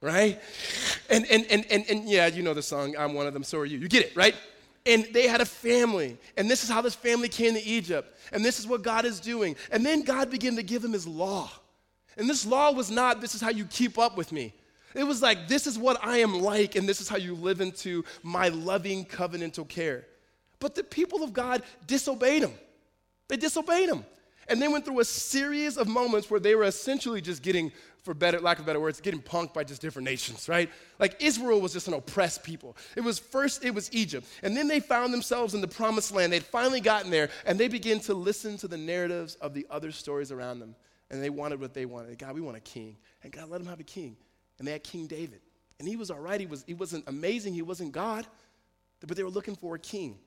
right? 0.01 0.39
And, 1.09 1.25
and, 1.29 1.45
and, 1.49 1.65
and, 1.69 1.85
and 1.89 2.09
yeah, 2.09 2.27
you 2.27 2.41
know 2.43 2.53
the 2.53 2.61
song, 2.61 2.95
I'm 2.97 3.13
one 3.13 3.27
of 3.27 3.33
them, 3.33 3.43
so 3.43 3.59
are 3.59 3.65
you. 3.65 3.79
You 3.79 3.89
get 3.89 4.05
it, 4.05 4.15
right? 4.15 4.35
And 4.85 5.07
they 5.13 5.27
had 5.27 5.41
a 5.41 5.45
family. 5.45 6.17
And 6.37 6.49
this 6.49 6.63
is 6.63 6.69
how 6.69 6.81
this 6.81 6.95
family 6.95 7.29
came 7.29 7.53
to 7.53 7.63
Egypt. 7.63 8.17
And 8.31 8.43
this 8.43 8.59
is 8.59 8.67
what 8.67 8.81
God 8.81 9.05
is 9.05 9.19
doing. 9.19 9.55
And 9.71 9.85
then 9.85 10.03
God 10.03 10.31
began 10.31 10.55
to 10.55 10.63
give 10.63 10.81
them 10.81 10.93
his 10.93 11.07
law. 11.07 11.51
And 12.17 12.29
this 12.29 12.45
law 12.45 12.71
was 12.71 12.89
not, 12.89 13.21
this 13.21 13.35
is 13.35 13.41
how 13.41 13.49
you 13.49 13.65
keep 13.65 13.97
up 13.97 14.17
with 14.17 14.31
me. 14.31 14.53
It 14.95 15.03
was 15.03 15.21
like, 15.21 15.47
this 15.47 15.67
is 15.67 15.77
what 15.77 16.03
I 16.03 16.17
am 16.17 16.41
like, 16.41 16.75
and 16.75 16.89
this 16.89 16.99
is 16.99 17.07
how 17.07 17.17
you 17.17 17.35
live 17.35 17.61
into 17.61 18.03
my 18.23 18.47
loving 18.49 19.05
covenantal 19.05 19.67
care. 19.67 20.05
But 20.59 20.75
the 20.75 20.83
people 20.83 21.23
of 21.23 21.31
God 21.31 21.63
disobeyed 21.85 22.43
him. 22.43 22.53
They 23.27 23.37
disobeyed 23.37 23.89
him. 23.89 24.03
And 24.47 24.59
they 24.59 24.67
went 24.67 24.83
through 24.83 24.99
a 24.99 25.05
series 25.05 25.77
of 25.77 25.87
moments 25.87 26.31
where 26.31 26.39
they 26.39 26.55
were 26.55 26.63
essentially 26.63 27.21
just 27.21 27.43
getting 27.43 27.71
for 28.03 28.13
better, 28.13 28.39
lack 28.39 28.59
of 28.59 28.65
better 28.65 28.79
words, 28.79 29.01
getting 29.01 29.21
punked 29.21 29.53
by 29.53 29.63
just 29.63 29.81
different 29.81 30.05
nations, 30.05 30.47
right? 30.47 30.69
Like 30.99 31.21
Israel 31.21 31.59
was 31.61 31.73
just 31.73 31.87
an 31.87 31.93
oppressed 31.93 32.43
people. 32.43 32.77
It 32.95 33.01
was 33.01 33.19
first, 33.19 33.63
it 33.63 33.73
was 33.73 33.91
Egypt. 33.93 34.27
And 34.41 34.55
then 34.55 34.67
they 34.67 34.79
found 34.79 35.13
themselves 35.13 35.53
in 35.53 35.61
the 35.61 35.67
promised 35.67 36.13
land. 36.13 36.31
They'd 36.31 36.43
finally 36.43 36.81
gotten 36.81 37.11
there, 37.11 37.29
and 37.45 37.59
they 37.59 37.67
began 37.67 37.99
to 38.01 38.13
listen 38.13 38.57
to 38.57 38.67
the 38.67 38.77
narratives 38.77 39.35
of 39.35 39.53
the 39.53 39.67
other 39.69 39.91
stories 39.91 40.31
around 40.31 40.59
them. 40.59 40.75
And 41.11 41.23
they 41.23 41.29
wanted 41.29 41.59
what 41.59 41.73
they 41.73 41.85
wanted. 41.85 42.17
God, 42.19 42.35
we 42.35 42.41
want 42.41 42.55
a 42.55 42.61
king. 42.61 42.95
And 43.23 43.31
God 43.31 43.49
let 43.49 43.57
them 43.57 43.67
have 43.67 43.79
a 43.79 43.83
king. 43.83 44.15
And 44.59 44.67
they 44.67 44.73
had 44.73 44.83
King 44.83 45.07
David. 45.07 45.41
And 45.79 45.87
he 45.87 45.95
was 45.95 46.11
all 46.11 46.19
right. 46.19 46.39
He, 46.39 46.45
was, 46.45 46.63
he 46.67 46.73
wasn't 46.73 47.05
amazing. 47.07 47.53
He 47.53 47.61
wasn't 47.61 47.93
God. 47.93 48.27
But 48.99 49.17
they 49.17 49.23
were 49.23 49.29
looking 49.29 49.55
for 49.55 49.75
a 49.75 49.79
king. 49.79 50.19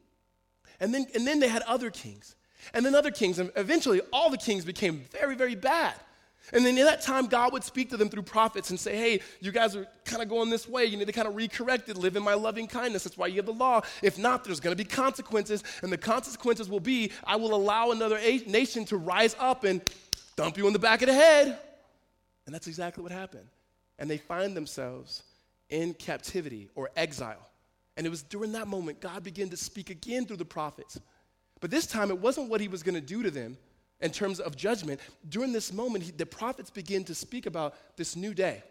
And 0.80 0.92
then, 0.92 1.06
and 1.14 1.26
then 1.26 1.38
they 1.38 1.48
had 1.48 1.62
other 1.62 1.90
kings. 1.90 2.34
And 2.74 2.84
then 2.84 2.94
other 2.94 3.10
kings. 3.10 3.38
And 3.38 3.52
eventually, 3.54 4.00
all 4.12 4.30
the 4.30 4.38
kings 4.38 4.64
became 4.64 5.04
very, 5.12 5.36
very 5.36 5.54
bad. 5.54 5.94
And 6.52 6.66
then 6.66 6.76
in 6.76 6.84
that 6.84 7.02
time, 7.02 7.26
God 7.26 7.52
would 7.52 7.62
speak 7.62 7.90
to 7.90 7.96
them 7.96 8.08
through 8.08 8.22
prophets 8.22 8.70
and 8.70 8.80
say, 8.80 8.96
hey, 8.96 9.20
you 9.40 9.52
guys 9.52 9.76
are 9.76 9.86
kind 10.04 10.22
of 10.22 10.28
going 10.28 10.50
this 10.50 10.68
way. 10.68 10.84
You 10.84 10.96
need 10.96 11.06
to 11.06 11.12
kind 11.12 11.28
of 11.28 11.34
recorrect 11.34 11.88
it, 11.88 11.96
live 11.96 12.16
in 12.16 12.22
my 12.22 12.34
loving 12.34 12.66
kindness. 12.66 13.04
That's 13.04 13.16
why 13.16 13.28
you 13.28 13.36
have 13.36 13.46
the 13.46 13.52
law. 13.52 13.82
If 14.02 14.18
not, 14.18 14.44
there's 14.44 14.60
going 14.60 14.76
to 14.76 14.84
be 14.84 14.88
consequences. 14.88 15.62
And 15.82 15.92
the 15.92 15.98
consequences 15.98 16.68
will 16.68 16.80
be 16.80 17.12
I 17.24 17.36
will 17.36 17.54
allow 17.54 17.92
another 17.92 18.18
nation 18.46 18.84
to 18.86 18.96
rise 18.96 19.36
up 19.38 19.64
and 19.64 19.80
dump 20.36 20.58
you 20.58 20.66
in 20.66 20.72
the 20.72 20.78
back 20.78 21.02
of 21.02 21.08
the 21.08 21.14
head. 21.14 21.58
And 22.46 22.54
that's 22.54 22.66
exactly 22.66 23.02
what 23.02 23.12
happened. 23.12 23.46
And 23.98 24.10
they 24.10 24.18
find 24.18 24.56
themselves 24.56 25.22
in 25.70 25.94
captivity 25.94 26.68
or 26.74 26.90
exile. 26.96 27.48
And 27.96 28.06
it 28.06 28.10
was 28.10 28.22
during 28.22 28.52
that 28.52 28.66
moment 28.66 29.00
God 29.00 29.22
began 29.22 29.48
to 29.50 29.56
speak 29.56 29.90
again 29.90 30.26
through 30.26 30.38
the 30.38 30.44
prophets. 30.44 30.98
But 31.60 31.70
this 31.70 31.86
time, 31.86 32.10
it 32.10 32.18
wasn't 32.18 32.50
what 32.50 32.60
he 32.60 32.66
was 32.66 32.82
going 32.82 32.96
to 32.96 33.00
do 33.00 33.22
to 33.22 33.30
them 33.30 33.56
in 34.02 34.10
terms 34.10 34.40
of 34.40 34.56
judgment, 34.56 35.00
during 35.28 35.52
this 35.52 35.72
moment, 35.72 36.04
he, 36.04 36.10
the 36.10 36.26
prophets 36.26 36.70
begin 36.70 37.04
to 37.04 37.14
speak 37.14 37.46
about 37.46 37.74
this 37.96 38.16
new 38.16 38.34
day. 38.34 38.62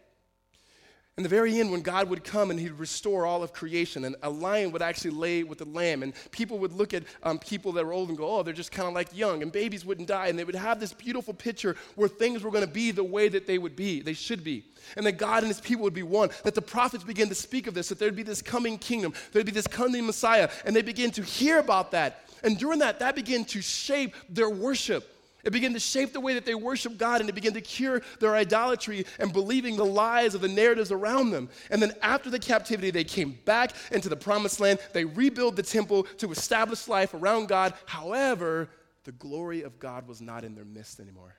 In 1.17 1.23
the 1.23 1.29
very 1.29 1.59
end, 1.59 1.71
when 1.71 1.81
God 1.81 2.09
would 2.09 2.23
come 2.23 2.51
and 2.51 2.59
He'd 2.59 2.71
restore 2.71 3.25
all 3.25 3.43
of 3.43 3.51
creation, 3.51 4.05
and 4.05 4.15
a 4.23 4.29
lion 4.29 4.71
would 4.71 4.81
actually 4.81 5.11
lay 5.11 5.43
with 5.43 5.57
the 5.57 5.65
lamb, 5.65 6.03
and 6.03 6.13
people 6.31 6.57
would 6.59 6.71
look 6.71 6.93
at 6.93 7.03
um, 7.23 7.37
people 7.37 7.73
that 7.73 7.85
were 7.85 7.91
old 7.91 8.07
and 8.07 8.17
go, 8.17 8.37
Oh, 8.37 8.43
they're 8.43 8.53
just 8.53 8.71
kind 8.71 8.87
of 8.87 8.93
like 8.93 9.15
young, 9.15 9.41
and 9.41 9.51
babies 9.51 9.85
wouldn't 9.85 10.07
die, 10.07 10.27
and 10.27 10.39
they 10.39 10.45
would 10.45 10.55
have 10.55 10.79
this 10.79 10.93
beautiful 10.93 11.33
picture 11.33 11.75
where 11.95 12.07
things 12.07 12.43
were 12.43 12.49
going 12.49 12.65
to 12.65 12.71
be 12.71 12.91
the 12.91 13.03
way 13.03 13.27
that 13.27 13.45
they 13.45 13.57
would 13.57 13.75
be, 13.75 14.01
they 14.01 14.13
should 14.13 14.41
be, 14.41 14.63
and 14.95 15.05
that 15.05 15.17
God 15.17 15.43
and 15.43 15.47
His 15.47 15.59
people 15.59 15.83
would 15.83 15.93
be 15.93 16.01
one. 16.01 16.29
That 16.43 16.55
the 16.55 16.61
prophets 16.61 17.03
began 17.03 17.27
to 17.27 17.35
speak 17.35 17.67
of 17.67 17.73
this, 17.73 17.89
that 17.89 17.99
there'd 17.99 18.15
be 18.15 18.23
this 18.23 18.41
coming 18.41 18.77
kingdom, 18.77 19.13
there'd 19.33 19.45
be 19.45 19.51
this 19.51 19.67
coming 19.67 20.05
Messiah, 20.05 20.49
and 20.65 20.73
they 20.73 20.81
began 20.81 21.11
to 21.11 21.23
hear 21.23 21.59
about 21.59 21.91
that. 21.91 22.23
And 22.41 22.57
during 22.57 22.79
that, 22.79 22.99
that 22.99 23.15
began 23.15 23.43
to 23.45 23.61
shape 23.61 24.15
their 24.29 24.49
worship. 24.49 25.10
It 25.43 25.51
began 25.51 25.73
to 25.73 25.79
shape 25.79 26.13
the 26.13 26.19
way 26.19 26.33
that 26.35 26.45
they 26.45 26.55
worship 26.55 26.97
God 26.97 27.21
and 27.21 27.29
it 27.29 27.33
began 27.33 27.53
to 27.53 27.61
cure 27.61 28.01
their 28.19 28.35
idolatry 28.35 29.05
and 29.19 29.33
believing 29.33 29.75
the 29.75 29.85
lies 29.85 30.35
of 30.35 30.41
the 30.41 30.47
narratives 30.47 30.91
around 30.91 31.31
them. 31.31 31.49
And 31.69 31.81
then 31.81 31.93
after 32.01 32.29
the 32.29 32.39
captivity, 32.39 32.91
they 32.91 33.03
came 33.03 33.37
back 33.45 33.73
into 33.91 34.09
the 34.09 34.15
promised 34.15 34.59
land. 34.59 34.79
They 34.93 35.05
rebuilt 35.05 35.55
the 35.55 35.63
temple 35.63 36.03
to 36.17 36.31
establish 36.31 36.87
life 36.87 37.13
around 37.13 37.47
God. 37.47 37.73
However, 37.85 38.69
the 39.03 39.11
glory 39.13 39.63
of 39.63 39.79
God 39.79 40.07
was 40.07 40.21
not 40.21 40.43
in 40.43 40.55
their 40.55 40.65
midst 40.65 40.99
anymore. 40.99 41.35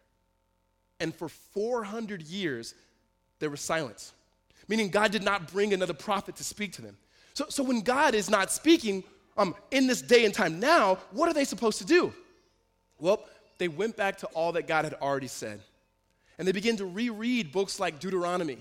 And 0.98 1.14
for 1.14 1.28
400 1.28 2.22
years, 2.22 2.74
there 3.38 3.50
was 3.50 3.60
silence, 3.60 4.12
meaning 4.68 4.88
God 4.88 5.10
did 5.10 5.24
not 5.24 5.50
bring 5.52 5.72
another 5.72 5.94
prophet 5.94 6.36
to 6.36 6.44
speak 6.44 6.72
to 6.74 6.82
them. 6.82 6.96
So, 7.34 7.46
so 7.48 7.62
when 7.62 7.80
God 7.80 8.14
is 8.14 8.28
not 8.28 8.52
speaking 8.52 9.04
um, 9.36 9.54
in 9.70 9.86
this 9.86 10.02
day 10.02 10.24
and 10.24 10.34
time 10.34 10.60
now, 10.60 10.98
what 11.10 11.28
are 11.28 11.34
they 11.34 11.44
supposed 11.44 11.78
to 11.78 11.84
do? 11.84 12.12
Well, 12.98 13.24
they 13.62 13.68
went 13.68 13.96
back 13.96 14.18
to 14.18 14.26
all 14.34 14.50
that 14.52 14.66
God 14.66 14.84
had 14.84 14.94
already 14.94 15.28
said. 15.28 15.60
And 16.36 16.48
they 16.48 16.50
began 16.50 16.78
to 16.78 16.84
reread 16.84 17.52
books 17.52 17.78
like 17.78 18.00
Deuteronomy. 18.00 18.58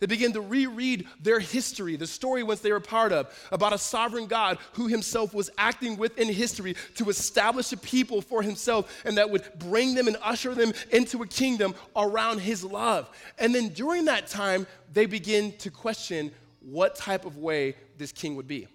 They 0.00 0.06
began 0.06 0.32
to 0.32 0.40
reread 0.40 1.06
their 1.20 1.38
history, 1.38 1.96
the 1.96 2.06
story 2.06 2.42
once 2.42 2.60
they 2.60 2.72
were 2.72 2.80
part 2.80 3.12
of, 3.12 3.30
about 3.52 3.74
a 3.74 3.78
sovereign 3.78 4.28
God 4.28 4.56
who 4.72 4.86
himself 4.86 5.34
was 5.34 5.50
acting 5.58 5.98
within 5.98 6.32
history 6.32 6.76
to 6.94 7.10
establish 7.10 7.72
a 7.72 7.76
people 7.76 8.22
for 8.22 8.40
himself 8.40 9.02
and 9.04 9.18
that 9.18 9.28
would 9.28 9.46
bring 9.58 9.94
them 9.94 10.08
and 10.08 10.16
usher 10.22 10.54
them 10.54 10.72
into 10.90 11.22
a 11.22 11.26
kingdom 11.26 11.74
around 11.94 12.38
his 12.38 12.64
love. 12.64 13.10
And 13.38 13.54
then 13.54 13.68
during 13.68 14.06
that 14.06 14.28
time, 14.28 14.66
they 14.94 15.04
begin 15.04 15.52
to 15.58 15.70
question 15.70 16.32
what 16.60 16.96
type 16.96 17.26
of 17.26 17.36
way 17.36 17.76
this 17.98 18.12
king 18.12 18.36
would 18.36 18.48
be 18.48 18.66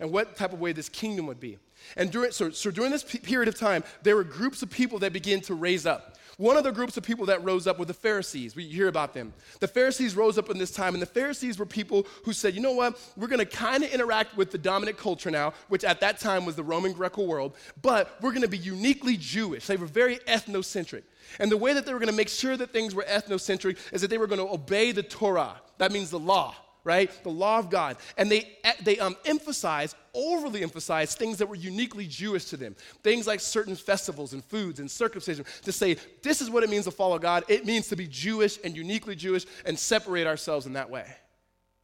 and 0.00 0.10
what 0.10 0.36
type 0.36 0.52
of 0.52 0.58
way 0.58 0.72
this 0.72 0.88
kingdom 0.88 1.28
would 1.28 1.38
be. 1.38 1.56
And 1.96 2.10
during, 2.10 2.32
so, 2.32 2.50
so 2.50 2.70
during 2.70 2.90
this 2.90 3.02
period 3.02 3.48
of 3.48 3.58
time, 3.58 3.84
there 4.02 4.16
were 4.16 4.24
groups 4.24 4.62
of 4.62 4.70
people 4.70 4.98
that 5.00 5.12
began 5.12 5.40
to 5.42 5.54
raise 5.54 5.86
up. 5.86 6.16
One 6.38 6.56
of 6.56 6.62
the 6.62 6.70
groups 6.70 6.96
of 6.96 7.02
people 7.02 7.26
that 7.26 7.42
rose 7.42 7.66
up 7.66 7.80
were 7.80 7.84
the 7.84 7.92
Pharisees. 7.92 8.54
We 8.54 8.64
hear 8.64 8.86
about 8.86 9.12
them. 9.12 9.32
The 9.58 9.66
Pharisees 9.66 10.14
rose 10.14 10.38
up 10.38 10.48
in 10.50 10.56
this 10.56 10.70
time, 10.70 10.94
and 10.94 11.02
the 11.02 11.06
Pharisees 11.06 11.58
were 11.58 11.66
people 11.66 12.06
who 12.24 12.32
said, 12.32 12.54
you 12.54 12.60
know 12.60 12.70
what, 12.70 12.96
we're 13.16 13.26
going 13.26 13.40
to 13.40 13.44
kind 13.44 13.82
of 13.82 13.90
interact 13.90 14.36
with 14.36 14.52
the 14.52 14.58
dominant 14.58 14.98
culture 14.98 15.32
now, 15.32 15.52
which 15.68 15.82
at 15.82 16.00
that 16.00 16.20
time 16.20 16.46
was 16.46 16.54
the 16.54 16.62
Roman 16.62 16.92
Greco 16.92 17.24
world, 17.24 17.56
but 17.82 18.16
we're 18.20 18.30
going 18.30 18.42
to 18.42 18.48
be 18.48 18.56
uniquely 18.56 19.16
Jewish. 19.16 19.66
They 19.66 19.76
were 19.76 19.86
very 19.86 20.18
ethnocentric. 20.28 21.02
And 21.40 21.50
the 21.50 21.56
way 21.56 21.72
that 21.72 21.84
they 21.84 21.92
were 21.92 21.98
going 21.98 22.06
to 22.06 22.14
make 22.14 22.28
sure 22.28 22.56
that 22.56 22.72
things 22.72 22.94
were 22.94 23.04
ethnocentric 23.08 23.76
is 23.92 24.00
that 24.02 24.08
they 24.08 24.18
were 24.18 24.28
going 24.28 24.40
to 24.40 24.54
obey 24.54 24.92
the 24.92 25.02
Torah. 25.02 25.56
That 25.78 25.90
means 25.90 26.10
the 26.10 26.20
law 26.20 26.54
right? 26.84 27.10
The 27.22 27.30
law 27.30 27.58
of 27.58 27.70
God. 27.70 27.96
And 28.16 28.30
they, 28.30 28.56
they 28.82 28.98
um, 28.98 29.16
emphasize, 29.24 29.94
overly 30.14 30.62
emphasize, 30.62 31.14
things 31.14 31.38
that 31.38 31.48
were 31.48 31.54
uniquely 31.54 32.06
Jewish 32.06 32.46
to 32.46 32.56
them. 32.56 32.76
Things 33.02 33.26
like 33.26 33.40
certain 33.40 33.76
festivals 33.76 34.32
and 34.32 34.44
foods 34.44 34.80
and 34.80 34.90
circumcision 34.90 35.44
to 35.62 35.72
say, 35.72 35.96
this 36.22 36.40
is 36.40 36.50
what 36.50 36.62
it 36.62 36.70
means 36.70 36.84
to 36.84 36.90
follow 36.90 37.18
God. 37.18 37.44
It 37.48 37.66
means 37.66 37.88
to 37.88 37.96
be 37.96 38.06
Jewish 38.06 38.58
and 38.64 38.76
uniquely 38.76 39.16
Jewish 39.16 39.46
and 39.64 39.78
separate 39.78 40.26
ourselves 40.26 40.66
in 40.66 40.72
that 40.74 40.90
way. 40.90 41.06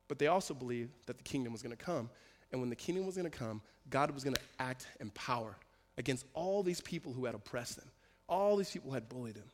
But 0.09 0.19
they 0.19 0.27
also 0.27 0.55
believed 0.55 0.93
that 1.07 1.17
the 1.17 1.25
kingdom 1.25 1.53
was 1.53 1.63
going 1.63 1.77
to 1.77 1.83
come. 1.83 2.11
And 2.53 2.61
when 2.61 2.71
the 2.71 2.77
kingdom 2.77 3.07
was 3.07 3.17
going 3.17 3.31
to 3.31 3.37
come, 3.37 3.61
God 3.91 4.11
was 4.11 4.25
going 4.25 4.35
to 4.35 4.43
act 4.59 4.87
in 5.01 5.11
power 5.11 5.57
against 5.99 6.25
all 6.35 6.63
these 6.63 6.81
people 6.81 7.13
who 7.13 7.25
had 7.25 7.35
oppressed 7.35 7.77
them, 7.77 7.91
all 8.29 8.57
these 8.57 8.71
people 8.71 8.91
who 8.91 8.95
had 8.95 9.09
bullied 9.09 9.35
them. 9.35 9.51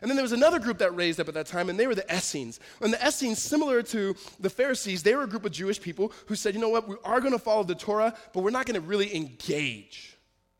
And 0.00 0.10
then 0.10 0.16
there 0.16 0.22
was 0.22 0.32
another 0.32 0.58
group 0.58 0.78
that 0.78 0.94
raised 0.94 1.20
up 1.20 1.28
at 1.28 1.34
that 1.34 1.46
time, 1.46 1.68
and 1.68 1.78
they 1.78 1.86
were 1.86 1.94
the 1.94 2.14
Essenes. 2.14 2.60
And 2.80 2.92
the 2.92 3.06
Essenes, 3.06 3.38
similar 3.38 3.82
to 3.82 4.16
the 4.40 4.50
Pharisees, 4.50 5.02
they 5.02 5.14
were 5.14 5.24
a 5.24 5.28
group 5.28 5.44
of 5.44 5.52
Jewish 5.52 5.80
people 5.80 6.12
who 6.26 6.34
said, 6.34 6.54
you 6.54 6.60
know 6.60 6.68
what, 6.68 6.88
we 6.88 6.96
are 7.04 7.20
going 7.20 7.32
to 7.32 7.38
follow 7.38 7.62
the 7.62 7.74
Torah, 7.74 8.14
but 8.32 8.42
we're 8.42 8.50
not 8.50 8.66
going 8.66 8.80
to 8.80 8.86
really 8.86 9.14
engage. 9.14 10.16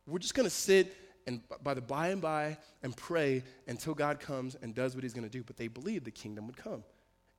We're 0.07 0.19
just 0.19 0.35
going 0.35 0.47
to 0.47 0.55
sit 0.55 0.97
and 1.26 1.41
by 1.62 1.75
the 1.75 1.81
by 1.81 2.09
and 2.09 2.21
by 2.21 2.59
and 2.83 2.97
pray 2.97 3.45
until 3.69 3.95
God 3.95 4.19
comes 4.19 4.57
and 4.61 4.75
does 4.75 4.95
what 4.95 5.05
he's 5.05 5.14
going 5.14 5.29
to 5.29 5.31
do. 5.31 5.43
But 5.45 5.57
they 5.57 5.69
believed 5.69 6.05
the 6.05 6.11
kingdom 6.11 6.47
would 6.47 6.57
come, 6.57 6.83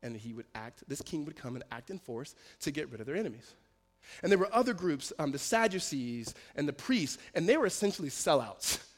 and 0.01 0.15
he 0.15 0.33
would 0.33 0.45
act, 0.55 0.83
this 0.87 1.01
king 1.01 1.25
would 1.25 1.35
come 1.35 1.55
and 1.55 1.63
act 1.71 1.89
in 1.89 1.99
force 1.99 2.35
to 2.61 2.71
get 2.71 2.89
rid 2.91 3.01
of 3.01 3.07
their 3.07 3.15
enemies. 3.15 3.55
And 4.21 4.31
there 4.31 4.39
were 4.39 4.53
other 4.53 4.73
groups, 4.73 5.13
um, 5.19 5.31
the 5.31 5.39
Sadducees 5.39 6.33
and 6.55 6.67
the 6.67 6.73
priests, 6.73 7.17
and 7.33 7.47
they 7.47 7.57
were 7.57 7.65
essentially 7.65 8.09
sellouts. 8.09 8.79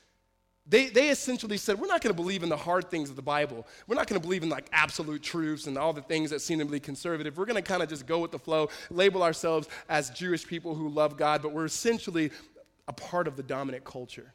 They, 0.68 0.88
they 0.88 1.10
essentially 1.10 1.58
said, 1.58 1.80
We're 1.80 1.88
not 1.88 2.02
going 2.02 2.14
to 2.14 2.20
believe 2.22 2.42
in 2.42 2.50
the 2.50 2.58
hard 2.58 2.90
things 2.90 3.10
of 3.10 3.16
the 3.16 3.22
Bible. 3.22 3.68
We're 3.88 3.96
not 3.96 4.08
going 4.08 4.20
to 4.20 4.26
believe 4.26 4.42
in 4.42 4.50
like 4.50 4.68
absolute 4.72 5.22
truths 5.22 5.68
and 5.68 5.78
all 5.78 5.94
the 5.94 6.02
things 6.02 6.32
that 6.32 6.42
seem 6.42 6.60
to 6.60 6.66
be 6.66 6.80
conservative. 6.80 7.38
We're 7.38 7.46
going 7.46 7.62
to 7.62 7.68
kind 7.68 7.84
of 7.84 7.90
just 7.90 8.08
go 8.08 8.20
with 8.20 8.32
the 8.32 8.40
flow, 8.40 8.70
label 8.90 9.22
ourselves 9.22 9.68
as 9.90 10.10
Jewish 10.10 10.46
people 10.46 10.74
who 10.74 10.90
love 10.90 11.18
God, 11.18 11.44
but 11.44 11.52
we're 11.52 11.66
essentially 11.66 12.32
a 12.88 12.94
part 12.94 13.28
of 13.28 13.36
the 13.36 13.44
dominant 13.44 13.84
culture. 13.84 14.34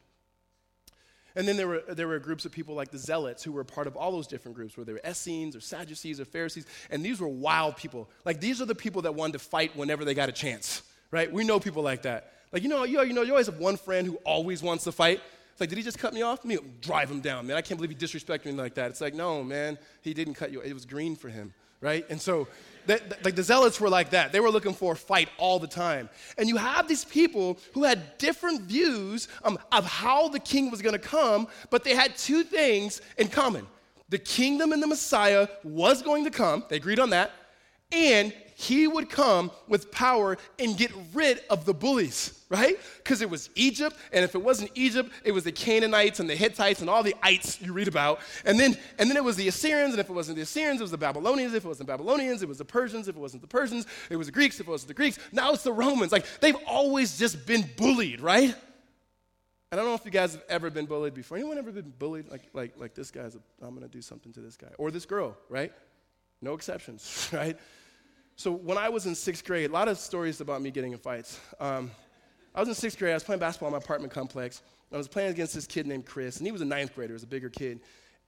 And 1.35 1.47
then 1.47 1.55
there 1.55 1.67
were, 1.67 1.83
there 1.87 2.07
were 2.07 2.19
groups 2.19 2.45
of 2.45 2.51
people 2.51 2.75
like 2.75 2.91
the 2.91 2.97
Zealots 2.97 3.43
who 3.43 3.53
were 3.53 3.63
part 3.63 3.87
of 3.87 3.95
all 3.95 4.11
those 4.11 4.27
different 4.27 4.55
groups, 4.55 4.75
whether 4.75 4.87
they 4.87 4.93
were 4.93 5.09
Essenes 5.09 5.55
or 5.55 5.61
Sadducees 5.61 6.19
or 6.19 6.25
Pharisees. 6.25 6.65
And 6.89 7.03
these 7.03 7.21
were 7.21 7.27
wild 7.27 7.77
people. 7.77 8.09
Like 8.25 8.41
these 8.41 8.61
are 8.61 8.65
the 8.65 8.75
people 8.75 9.03
that 9.03 9.15
wanted 9.15 9.33
to 9.33 9.39
fight 9.39 9.75
whenever 9.75 10.03
they 10.03 10.13
got 10.13 10.27
a 10.27 10.33
chance, 10.33 10.81
right? 11.09 11.31
We 11.31 11.43
know 11.45 11.59
people 11.59 11.83
like 11.83 12.01
that. 12.01 12.33
Like, 12.51 12.63
you 12.63 12.69
know, 12.69 12.83
you, 12.83 13.01
you 13.03 13.13
know, 13.13 13.21
you 13.21 13.31
always 13.31 13.45
have 13.45 13.59
one 13.59 13.77
friend 13.77 14.05
who 14.05 14.15
always 14.25 14.61
wants 14.61 14.83
to 14.83 14.91
fight. 14.91 15.21
Like, 15.61 15.69
did 15.69 15.77
he 15.77 15.83
just 15.83 15.99
cut 15.99 16.13
me 16.13 16.23
off? 16.23 16.43
Me, 16.43 16.57
drive 16.81 17.09
him 17.11 17.21
down, 17.21 17.45
man. 17.45 17.55
I 17.55 17.61
can't 17.61 17.79
believe 17.79 17.91
he 17.91 18.05
disrespected 18.05 18.45
me 18.45 18.53
like 18.53 18.73
that. 18.73 18.89
It's 18.89 18.99
like, 18.99 19.13
no, 19.13 19.43
man, 19.43 19.77
he 20.01 20.13
didn't 20.13 20.33
cut 20.33 20.51
you. 20.51 20.59
It 20.61 20.73
was 20.73 20.85
green 20.85 21.15
for 21.15 21.29
him, 21.29 21.53
right? 21.81 22.03
And 22.09 22.19
so, 22.19 22.47
that, 22.87 23.23
like 23.23 23.35
the 23.35 23.43
zealots 23.43 23.79
were 23.79 23.87
like 23.87 24.09
that. 24.09 24.31
They 24.31 24.39
were 24.39 24.49
looking 24.49 24.73
for 24.73 24.93
a 24.93 24.95
fight 24.95 25.29
all 25.37 25.59
the 25.59 25.67
time. 25.67 26.09
And 26.39 26.49
you 26.49 26.57
have 26.57 26.87
these 26.87 27.05
people 27.05 27.59
who 27.73 27.83
had 27.83 28.17
different 28.17 28.61
views 28.61 29.27
um, 29.43 29.59
of 29.71 29.85
how 29.85 30.29
the 30.29 30.39
king 30.39 30.71
was 30.71 30.81
going 30.81 30.93
to 30.93 30.99
come, 30.99 31.47
but 31.69 31.83
they 31.83 31.93
had 31.93 32.17
two 32.17 32.43
things 32.43 33.01
in 33.17 33.27
common. 33.27 33.67
The 34.09 34.17
kingdom 34.17 34.73
and 34.73 34.81
the 34.81 34.87
Messiah 34.87 35.47
was 35.63 36.01
going 36.01 36.23
to 36.23 36.31
come. 36.31 36.65
They 36.69 36.77
agreed 36.77 36.99
on 36.99 37.11
that. 37.11 37.31
And 37.91 38.33
he 38.61 38.87
would 38.87 39.09
come 39.09 39.49
with 39.67 39.91
power 39.91 40.37
and 40.59 40.77
get 40.77 40.91
rid 41.13 41.39
of 41.49 41.65
the 41.65 41.73
bullies, 41.73 42.39
right? 42.49 42.77
Because 42.97 43.21
it 43.21 43.29
was 43.29 43.49
Egypt, 43.55 43.95
and 44.13 44.23
if 44.23 44.35
it 44.35 44.41
wasn't 44.41 44.69
Egypt, 44.75 45.09
it 45.23 45.31
was 45.31 45.43
the 45.43 45.51
Canaanites 45.51 46.19
and 46.19 46.29
the 46.29 46.35
Hittites 46.35 46.81
and 46.81 46.89
all 46.89 47.01
the 47.01 47.15
ites 47.23 47.59
you 47.59 47.73
read 47.73 47.87
about. 47.87 48.19
And 48.45 48.59
then, 48.59 48.77
and 48.99 49.09
then 49.09 49.17
it 49.17 49.23
was 49.23 49.35
the 49.35 49.47
Assyrians, 49.47 49.93
and 49.93 49.99
if 49.99 50.09
it 50.09 50.13
wasn't 50.13 50.35
the 50.35 50.43
Assyrians, 50.43 50.79
it 50.79 50.83
was 50.83 50.91
the 50.91 50.97
Babylonians. 50.97 51.55
If 51.55 51.65
it 51.65 51.67
wasn't 51.67 51.87
the 51.87 51.93
Babylonians, 51.93 52.43
it 52.43 52.47
was 52.47 52.59
the 52.59 52.65
Persians. 52.65 53.07
If 53.07 53.15
it 53.15 53.19
wasn't 53.19 53.41
the 53.41 53.47
Persians, 53.47 53.87
it 54.11 54.15
was 54.15 54.27
the 54.27 54.33
Greeks. 54.33 54.59
If 54.59 54.67
it 54.67 54.71
wasn't 54.71 54.89
the 54.89 54.93
Greeks, 54.93 55.17
now 55.31 55.53
it's 55.53 55.63
the 55.63 55.73
Romans. 55.73 56.11
Like, 56.11 56.25
they've 56.39 56.57
always 56.67 57.17
just 57.17 57.47
been 57.47 57.67
bullied, 57.77 58.21
right? 58.21 58.53
And 59.71 59.79
I 59.79 59.83
don't 59.83 59.85
know 59.85 59.95
if 59.95 60.05
you 60.05 60.11
guys 60.11 60.33
have 60.33 60.43
ever 60.49 60.69
been 60.69 60.85
bullied 60.85 61.15
before. 61.15 61.37
Anyone 61.37 61.57
ever 61.57 61.71
been 61.71 61.93
bullied? 61.97 62.29
Like, 62.29 62.43
like, 62.53 62.77
like 62.77 62.93
this 62.93 63.09
guy's, 63.09 63.35
i 63.35 63.65
I'm 63.65 63.73
going 63.73 63.87
to 63.87 63.91
do 63.91 64.01
something 64.01 64.33
to 64.33 64.41
this 64.41 64.55
guy. 64.55 64.67
Or 64.77 64.91
this 64.91 65.05
girl, 65.05 65.35
right? 65.49 65.71
No 66.41 66.53
exceptions, 66.53 67.29
right? 67.33 67.57
So 68.41 68.51
when 68.51 68.79
I 68.79 68.89
was 68.89 69.05
in 69.05 69.13
sixth 69.13 69.45
grade, 69.45 69.69
a 69.69 69.73
lot 69.73 69.87
of 69.87 69.99
stories 69.99 70.41
about 70.41 70.63
me 70.63 70.71
getting 70.71 70.93
in 70.93 70.97
fights. 70.97 71.39
Um, 71.59 71.91
I 72.55 72.59
was 72.59 72.69
in 72.69 72.73
sixth 72.73 72.97
grade. 72.97 73.11
I 73.11 73.13
was 73.13 73.23
playing 73.23 73.39
basketball 73.39 73.67
in 73.67 73.73
my 73.73 73.77
apartment 73.77 74.11
complex. 74.11 74.63
I 74.91 74.97
was 74.97 75.07
playing 75.07 75.29
against 75.29 75.53
this 75.53 75.67
kid 75.67 75.85
named 75.85 76.07
Chris, 76.07 76.37
and 76.37 76.47
he 76.47 76.51
was 76.51 76.61
a 76.61 76.65
ninth 76.65 76.95
grader. 76.95 77.11
He 77.11 77.13
was 77.13 77.21
a 77.21 77.27
bigger 77.27 77.51
kid. 77.51 77.81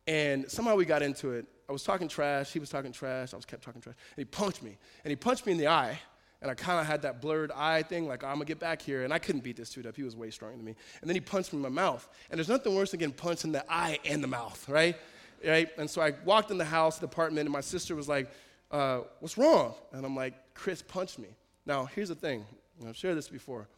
And 0.06 0.48
somehow 0.52 0.76
we 0.76 0.86
got 0.86 1.02
into 1.02 1.32
it. 1.32 1.48
I 1.68 1.72
was 1.72 1.84
talking 1.84 2.08
trash. 2.08 2.54
He 2.54 2.60
was 2.60 2.70
talking 2.70 2.92
trash. 2.92 3.34
I 3.34 3.38
was 3.38 3.46
kept 3.46 3.64
talking 3.64 3.82
trash. 3.82 3.96
And 4.16 4.22
he 4.22 4.26
punched 4.26 4.62
me. 4.62 4.78
And 5.04 5.10
he 5.10 5.16
punched 5.16 5.48
me 5.48 5.54
in 5.54 5.58
the 5.58 5.70
eye. 5.70 6.00
And 6.44 6.52
I 6.52 6.54
kind 6.54 6.80
of 6.80 6.86
had 6.86 7.02
that 7.02 7.20
blurred 7.20 7.52
eye 7.52 7.82
thing, 7.82 8.08
like, 8.08 8.24
I'm 8.24 8.36
going 8.36 8.42
to 8.42 8.46
get 8.46 8.60
back 8.60 8.84
here. 8.84 9.06
And 9.06 9.12
I 9.12 9.18
couldn't 9.18 9.44
beat 9.44 9.56
this 9.56 9.72
dude 9.72 9.88
up. 9.88 9.96
He 9.96 10.04
was 10.04 10.16
way 10.16 10.30
stronger 10.30 10.58
than 10.58 10.64
me. 10.64 10.76
And 11.02 11.10
then 11.10 11.16
he 11.16 11.22
punched 11.22 11.54
me 11.54 11.58
in 11.58 11.64
my 11.64 11.70
mouth. 11.70 12.08
And 12.30 12.38
there's 12.38 12.50
nothing 12.50 12.76
worse 12.76 12.92
than 12.92 13.00
getting 13.00 13.16
punched 13.16 13.46
in 13.46 13.52
the 13.52 13.66
eye 13.68 13.98
and 14.06 14.24
the 14.24 14.28
mouth, 14.28 14.70
right? 14.70 14.96
Right? 15.44 15.70
And 15.80 15.90
so 15.90 16.04
I 16.04 16.14
walked 16.24 16.52
in 16.52 16.60
the 16.60 16.66
house, 16.66 17.00
the 17.00 17.06
apartment, 17.06 17.48
and 17.48 17.52
my 17.52 17.62
sister 17.62 17.96
was 17.96 18.08
like, 18.08 18.30
uh, 18.74 19.02
What's 19.20 19.38
wrong? 19.38 19.74
And 19.94 20.06
I'm 20.06 20.16
like, 20.16 20.34
Chris 20.54 20.82
punched 20.82 21.20
me. 21.20 21.30
Now, 21.66 21.86
here's 21.86 22.10
the 22.10 22.16
thing. 22.16 22.44
I've 22.86 22.98
shared 22.98 23.18
this 23.18 23.30
before. 23.30 23.70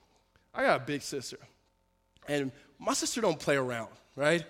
I 0.54 0.64
got 0.64 0.82
a 0.82 0.84
big 0.84 1.02
sister. 1.02 1.38
And 2.28 2.52
my 2.80 2.94
sister 2.94 3.22
don't 3.22 3.40
play 3.40 3.58
around, 3.58 3.90
right? 4.16 4.44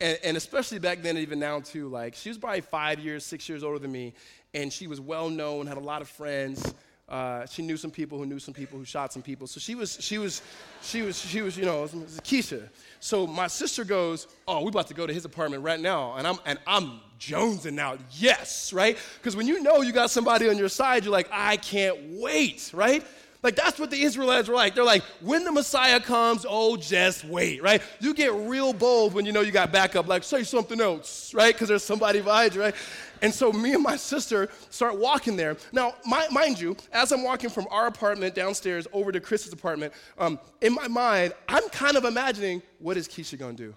And, 0.00 0.18
and, 0.22 0.36
especially 0.36 0.78
back 0.78 1.02
then, 1.02 1.16
even 1.16 1.38
now 1.38 1.60
too, 1.60 1.88
like 1.88 2.14
she 2.14 2.28
was 2.28 2.36
probably 2.36 2.60
five 2.60 3.00
years, 3.00 3.24
six 3.24 3.48
years 3.48 3.64
older 3.64 3.78
than 3.78 3.90
me, 3.90 4.12
and 4.52 4.70
she 4.72 4.86
was 4.86 5.00
well 5.00 5.30
known, 5.30 5.66
had 5.66 5.78
a 5.78 5.80
lot 5.80 6.02
of 6.02 6.08
friends. 6.08 6.74
Uh, 7.08 7.46
she 7.46 7.62
knew 7.62 7.76
some 7.76 7.92
people 7.92 8.18
who 8.18 8.26
knew 8.26 8.40
some 8.40 8.52
people 8.52 8.78
who 8.78 8.84
shot 8.84 9.12
some 9.12 9.22
people. 9.22 9.46
So 9.46 9.60
she 9.60 9.76
was, 9.76 9.96
she 10.00 10.18
was, 10.18 10.42
she 10.82 11.02
was, 11.02 11.16
she 11.16 11.40
was, 11.40 11.56
you 11.56 11.64
know, 11.64 11.86
Keisha. 12.24 12.68
So 12.98 13.28
my 13.28 13.46
sister 13.46 13.84
goes, 13.84 14.26
"Oh, 14.48 14.62
we're 14.62 14.70
about 14.70 14.88
to 14.88 14.94
go 14.94 15.06
to 15.06 15.12
his 15.12 15.24
apartment 15.24 15.62
right 15.62 15.78
now," 15.78 16.14
and 16.16 16.26
I'm 16.26 16.38
and 16.44 16.58
I'm 16.66 17.00
jonesing 17.20 17.78
out. 17.78 18.00
Yes, 18.12 18.72
right? 18.72 18.98
Because 19.18 19.36
when 19.36 19.46
you 19.46 19.62
know 19.62 19.82
you 19.82 19.92
got 19.92 20.10
somebody 20.10 20.48
on 20.48 20.58
your 20.58 20.68
side, 20.68 21.04
you're 21.04 21.12
like, 21.12 21.28
"I 21.30 21.58
can't 21.58 21.96
wait," 22.18 22.72
right? 22.74 23.04
Like 23.46 23.54
that's 23.54 23.78
what 23.78 23.92
the 23.92 24.02
Israelites 24.02 24.48
were 24.48 24.56
like. 24.56 24.74
They're 24.74 24.82
like, 24.82 25.04
when 25.20 25.44
the 25.44 25.52
Messiah 25.52 26.00
comes, 26.00 26.44
oh, 26.48 26.76
just 26.76 27.24
wait, 27.24 27.62
right? 27.62 27.80
You 28.00 28.12
get 28.12 28.34
real 28.34 28.72
bold 28.72 29.14
when 29.14 29.24
you 29.24 29.30
know 29.30 29.40
you 29.40 29.52
got 29.52 29.70
backup, 29.70 30.08
like, 30.08 30.24
say 30.24 30.42
something 30.42 30.80
else, 30.80 31.32
right? 31.32 31.54
Because 31.54 31.68
there's 31.68 31.84
somebody 31.84 32.20
behind 32.20 32.56
you, 32.56 32.62
right? 32.62 32.74
And 33.22 33.32
so 33.32 33.52
me 33.52 33.72
and 33.72 33.84
my 33.84 33.94
sister 33.94 34.48
start 34.70 34.98
walking 34.98 35.36
there. 35.36 35.56
Now, 35.70 35.94
my, 36.04 36.26
mind 36.32 36.58
you, 36.58 36.76
as 36.92 37.12
I'm 37.12 37.22
walking 37.22 37.48
from 37.48 37.68
our 37.70 37.86
apartment 37.86 38.34
downstairs 38.34 38.88
over 38.92 39.12
to 39.12 39.20
Chris's 39.20 39.52
apartment, 39.52 39.92
um, 40.18 40.40
in 40.60 40.74
my 40.74 40.88
mind, 40.88 41.32
I'm 41.48 41.68
kind 41.68 41.96
of 41.96 42.04
imagining, 42.04 42.62
what 42.80 42.96
is 42.96 43.06
Keisha 43.06 43.38
gonna 43.38 43.52
do, 43.52 43.76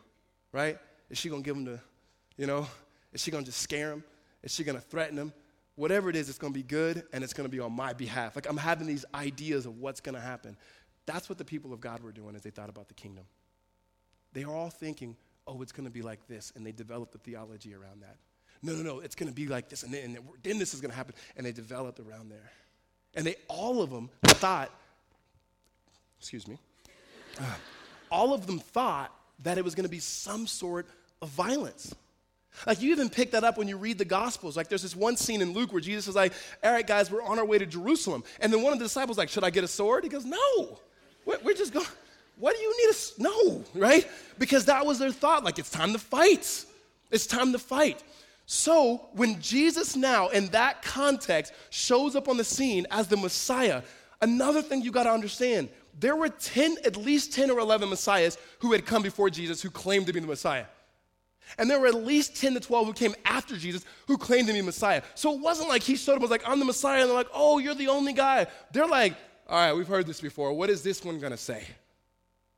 right? 0.52 0.80
Is 1.12 1.20
she 1.20 1.30
gonna 1.30 1.44
give 1.44 1.56
him 1.56 1.66
the, 1.66 1.80
you 2.38 2.48
know, 2.48 2.66
is 3.14 3.22
she 3.22 3.30
gonna 3.30 3.46
just 3.46 3.62
scare 3.62 3.92
him? 3.92 4.04
Is 4.42 4.52
she 4.52 4.64
gonna 4.64 4.82
threaten 4.82 5.16
him? 5.16 5.32
Whatever 5.80 6.10
it 6.10 6.16
is, 6.18 6.28
it's 6.28 6.38
going 6.38 6.52
to 6.52 6.60
be 6.60 6.64
good 6.64 7.04
and 7.14 7.24
it's 7.24 7.34
going 7.34 7.46
to 7.46 7.52
be 7.52 7.62
on 7.62 7.72
my 7.72 7.94
behalf. 7.94 8.36
Like 8.36 8.50
I'm 8.50 8.58
having 8.58 8.86
these 8.86 9.06
ideas 9.16 9.66
of 9.66 9.78
what's 9.78 10.02
going 10.02 10.16
to 10.16 10.22
happen. 10.22 10.58
That's 11.06 11.30
what 11.30 11.38
the 11.38 11.46
people 11.46 11.74
of 11.74 11.80
God 11.80 12.04
were 12.04 12.12
doing 12.12 12.36
as 12.36 12.42
they 12.42 12.50
thought 12.50 12.70
about 12.70 12.90
the 12.90 12.94
kingdom. 12.94 13.24
They 14.34 14.44
are 14.44 14.54
all 14.54 14.70
thinking, 14.70 15.16
oh, 15.48 15.62
it's 15.62 15.72
going 15.72 15.86
to 15.86 15.92
be 15.92 16.02
like 16.02 16.28
this, 16.28 16.52
and 16.56 16.66
they 16.66 16.74
developed 16.74 17.14
the 17.14 17.18
theology 17.18 17.74
around 17.74 18.02
that. 18.02 18.18
No, 18.62 18.74
no, 18.74 18.84
no, 18.84 19.00
it's 19.00 19.16
going 19.16 19.30
to 19.30 19.34
be 19.34 19.48
like 19.48 19.70
this, 19.70 19.84
and 19.84 19.94
then, 19.94 20.04
and 20.04 20.18
then 20.44 20.60
this 20.60 20.74
is 20.74 20.82
going 20.82 20.92
to 20.92 20.98
happen, 20.98 21.16
and 21.38 21.46
they 21.46 21.54
developed 21.54 22.00
around 22.00 22.30
there. 22.30 22.52
And 23.16 23.26
they, 23.26 23.38
all 23.48 23.82
of 23.82 23.90
them 23.90 24.10
thought, 24.24 24.70
excuse 26.20 26.48
me, 26.48 26.60
uh, 27.40 27.44
all 28.12 28.34
of 28.34 28.46
them 28.46 28.60
thought 28.60 29.12
that 29.44 29.58
it 29.58 29.64
was 29.64 29.74
going 29.76 29.86
to 29.86 29.90
be 29.90 30.00
some 30.00 30.46
sort 30.46 30.88
of 31.22 31.30
violence. 31.30 31.96
Like 32.68 32.82
you 32.82 32.92
even 32.92 33.10
pick 33.10 33.32
that 33.32 33.44
up 33.44 33.58
when 33.58 33.68
you 33.68 33.78
read 33.78 33.98
the 33.98 34.06
Gospels. 34.06 34.58
Like 34.58 34.68
there's 34.68 34.82
this 34.82 34.96
one 34.96 35.16
scene 35.16 35.42
in 35.42 35.54
Luke 35.54 35.72
where 35.72 35.82
Jesus 35.82 36.08
is 36.08 36.16
like, 36.16 36.34
"All 36.64 36.72
right, 36.72 36.86
guys, 36.86 37.10
we're 37.10 37.24
on 37.24 37.40
our 37.40 37.46
way 37.46 37.58
to 37.58 37.66
Jerusalem," 37.66 38.24
and 38.40 38.52
then 38.52 38.62
one 38.62 38.74
of 38.74 38.80
the 38.80 38.86
disciples 38.86 39.18
like, 39.18 39.30
"Should 39.30 39.44
I 39.44 39.50
get 39.50 39.64
a 39.64 39.68
sword?" 39.68 40.04
He 40.04 40.10
goes, 40.10 40.26
"No, 40.26 40.80
we're 41.26 41.54
just 41.54 41.74
going." 41.74 41.86
What 42.38 42.56
do 42.56 42.62
you 42.62 42.88
need 42.88 42.96
a 42.96 43.22
no, 43.22 43.66
right? 43.76 44.08
Because 44.38 44.66
that 44.66 44.86
was 44.86 44.98
their 44.98 45.12
thought. 45.12 45.44
Like 45.44 45.60
it's 45.60 45.70
time 45.70 45.92
to 45.94 46.00
fight. 46.00 46.66
It's 47.12 47.28
time 47.28 47.52
to 47.52 47.60
fight. 47.60 48.02
So 48.46 49.10
when 49.14 49.42
Jesus 49.42 49.96
now, 49.96 50.30
in 50.30 50.48
that 50.48 50.82
context, 50.82 51.54
shows 51.70 52.16
up 52.16 52.28
on 52.28 52.38
the 52.38 52.44
scene 52.44 52.88
as 52.92 53.08
the 53.08 53.18
Messiah, 53.18 53.84
another 54.22 54.62
thing 54.62 54.82
you 54.82 54.92
got 54.92 55.04
to 55.04 55.12
understand: 55.12 55.70
there 56.00 56.16
were 56.16 56.30
ten, 56.30 56.78
at 56.86 56.96
least 56.96 57.34
ten 57.34 57.52
or 57.52 57.60
eleven 57.60 57.90
messiahs 57.90 58.38
who 58.60 58.72
had 58.72 58.86
come 58.86 59.04
before 59.04 59.30
Jesus 59.30 59.62
who 59.62 59.70
claimed 59.70 60.08
to 60.08 60.14
be 60.14 60.20
the 60.20 60.28
Messiah. 60.28 60.66
And 61.58 61.70
there 61.70 61.80
were 61.80 61.88
at 61.88 61.96
least 61.96 62.36
10 62.36 62.54
to 62.54 62.60
12 62.60 62.88
who 62.88 62.94
came 62.94 63.16
after 63.26 63.58
Jesus 63.58 63.86
who 64.08 64.18
claimed 64.18 64.48
to 64.48 64.54
be 64.54 64.62
Messiah. 64.62 65.02
So 65.16 65.34
it 65.34 65.42
wasn't 65.42 65.70
like 65.70 65.84
he 65.84 65.96
showed 65.96 66.14
up 66.14 66.18
and 66.18 66.24
was 66.24 66.32
like, 66.32 66.48
I'm 66.48 66.60
the 66.60 66.66
Messiah. 66.66 67.02
And 67.02 67.10
they're 67.10 67.18
like, 67.18 67.30
oh, 67.34 67.58
you're 67.60 67.76
the 67.76 67.88
only 67.88 68.14
guy. 68.14 68.48
They're 68.72 68.88
like, 68.88 69.16
all 69.48 69.58
right, 69.58 69.74
we've 69.74 69.88
heard 69.88 70.06
this 70.06 70.22
before. 70.22 70.54
What 70.54 70.70
is 70.70 70.84
this 70.84 71.04
one 71.04 71.20
going 71.20 71.32
to 71.32 71.38
say? 71.38 71.66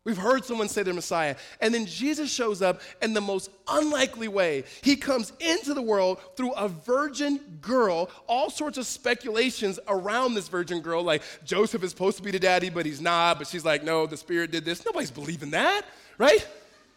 We've 0.04 0.18
heard 0.18 0.44
someone 0.44 0.68
say 0.68 0.82
they're 0.82 0.96
Messiah. 0.96 1.36
And 1.60 1.72
then 1.74 1.86
Jesus 1.86 2.34
shows 2.34 2.64
up 2.64 2.82
in 3.04 3.14
the 3.14 3.22
most 3.22 3.52
unlikely 3.68 4.28
way. 4.28 4.64
He 4.82 4.96
comes 4.96 5.32
into 5.40 5.76
the 5.76 5.82
world 5.82 6.20
through 6.36 6.54
a 6.54 6.68
virgin 6.68 7.60
girl, 7.62 8.10
all 8.28 8.50
sorts 8.50 8.80
of 8.80 8.88
speculations 8.88 9.80
around 9.88 10.34
this 10.34 10.48
virgin 10.48 10.82
girl, 10.82 11.04
like 11.04 11.22
Joseph 11.46 11.84
is 11.84 11.92
supposed 11.92 12.18
to 12.18 12.24
be 12.24 12.32
the 12.32 12.40
daddy, 12.40 12.72
but 12.72 12.86
he's 12.86 13.00
not. 13.00 13.38
But 13.38 13.48
she's 13.48 13.64
like, 13.64 13.84
no, 13.84 14.08
the 14.08 14.18
Spirit 14.18 14.50
did 14.50 14.66
this. 14.66 14.84
Nobody's 14.84 15.12
believing 15.12 15.52
that, 15.52 15.84
right? 16.18 16.48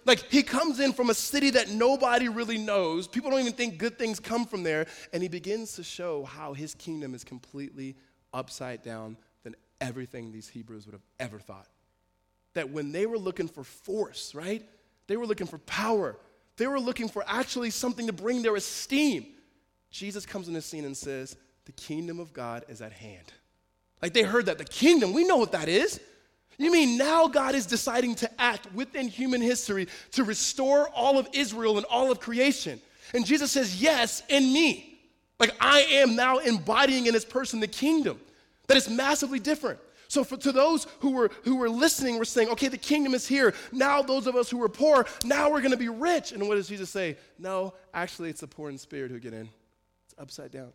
Like 0.05 0.31
he 0.31 0.43
comes 0.43 0.81
in 0.81 0.93
from 0.93 1.11
a 1.11 1.15
city 1.15 1.51
that 1.51 1.71
nobody 1.71 2.29
really 2.29 2.59
knows. 2.59 3.09
People 3.09 3.31
don't 3.31 3.41
even 3.41 3.53
think 3.53 3.79
good 3.79 3.99
things 3.99 4.21
come 4.21 4.45
from 4.45 4.63
there. 4.63 4.87
And 5.13 5.23
he 5.23 5.29
begins 5.29 5.75
to 5.77 5.83
show 5.83 6.25
how 6.25 6.53
his 6.53 6.75
kingdom 6.75 7.15
is 7.15 7.25
completely 7.25 7.97
upside 8.33 8.83
down 8.83 9.17
than 9.43 9.55
everything 9.81 10.31
these 10.33 10.49
Hebrews 10.49 10.87
would 10.87 10.93
have 10.93 11.05
ever 11.19 11.39
thought 11.39 11.69
that 12.55 12.71
when 12.71 12.93
they 12.93 13.07
were 13.07 13.19
looking 13.19 13.49
for 13.49 13.65
force, 13.65 14.35
right? 14.35 14.63
They 15.07 15.17
were 15.17 15.27
looking 15.27 15.47
for 15.47 15.59
power. 15.59 16.17
They 16.57 16.67
were 16.67 16.81
looking 16.81 17.09
for 17.09 17.25
actually 17.27 17.71
something 17.71 18.07
to 18.07 18.13
bring 18.13 18.43
their 18.43 18.57
esteem. 18.57 19.27
Jesus 19.91 20.25
comes 20.25 20.49
in 20.49 20.55
the 20.55 20.63
scene 20.63 20.85
and 20.85 20.97
says, 20.97 21.37
The 21.67 21.73
kingdom 21.73 22.21
of 22.21 22.33
God 22.33 22.65
is 22.69 22.81
at 22.81 22.93
hand. 22.93 23.33
Like 24.01 24.15
they 24.15 24.23
heard 24.23 24.47
that. 24.47 24.59
The 24.59 24.65
kingdom, 24.65 25.13
we 25.13 25.25
know 25.25 25.37
what 25.37 25.53
that 25.53 25.69
is. 25.69 26.01
You 26.59 26.71
mean 26.71 26.97
now 26.97 27.29
God 27.29 27.55
is 27.55 27.67
deciding 27.67 28.15
to 28.17 28.41
act 28.41 28.73
within 28.73 29.09
human 29.09 29.41
history 29.41 29.89
to 30.13 30.25
restore 30.25 30.89
all 30.89 31.19
of 31.19 31.29
Israel 31.33 31.77
and 31.77 31.87
all 31.87 32.11
of 32.11 32.21
creation? 32.21 32.81
And 33.13 33.27
Jesus 33.27 33.51
says, 33.53 33.81
Yes, 33.81 34.23
in 34.29 34.53
me. 34.53 34.91
Like 35.39 35.55
I 35.61 35.81
am 35.81 36.17
now 36.17 36.39
embodying 36.39 37.07
in 37.07 37.15
his 37.15 37.25
person 37.25 37.61
the 37.61 37.67
kingdom. 37.67 38.21
That 38.69 38.77
is 38.77 38.89
massively 38.89 39.39
different. 39.39 39.79
So 40.09 40.23
for, 40.23 40.37
to 40.37 40.53
those 40.53 40.87
who 41.01 41.13
were, 41.13 41.31
who 41.43 41.57
were 41.57 41.69
listening, 41.69 42.19
we're 42.19 42.25
saying, 42.25 42.49
okay, 42.51 42.69
the 42.69 42.79
kingdom 42.79 43.15
is 43.15 43.27
here. 43.27 43.53
Now 43.73 44.01
those 44.01 44.27
of 44.27 44.37
us 44.37 44.49
who 44.49 44.59
were 44.59 44.69
poor, 44.69 45.07
now 45.25 45.51
we're 45.51 45.61
going 45.61 45.73
to 45.73 45.77
be 45.77 45.89
rich. 45.89 46.31
And 46.33 46.47
what 46.47 46.55
does 46.55 46.69
Jesus 46.69 46.91
say? 46.91 47.17
No, 47.39 47.75
actually, 47.93 48.31
it's 48.31 48.41
the 48.41 48.47
poor 48.47 48.71
in 48.71 48.79
spirit 48.79 49.11
who 49.11 49.19
get 49.19 49.33
in. 49.33 49.49
It's 50.07 50.15
upside 50.19 50.53
down. 50.53 50.73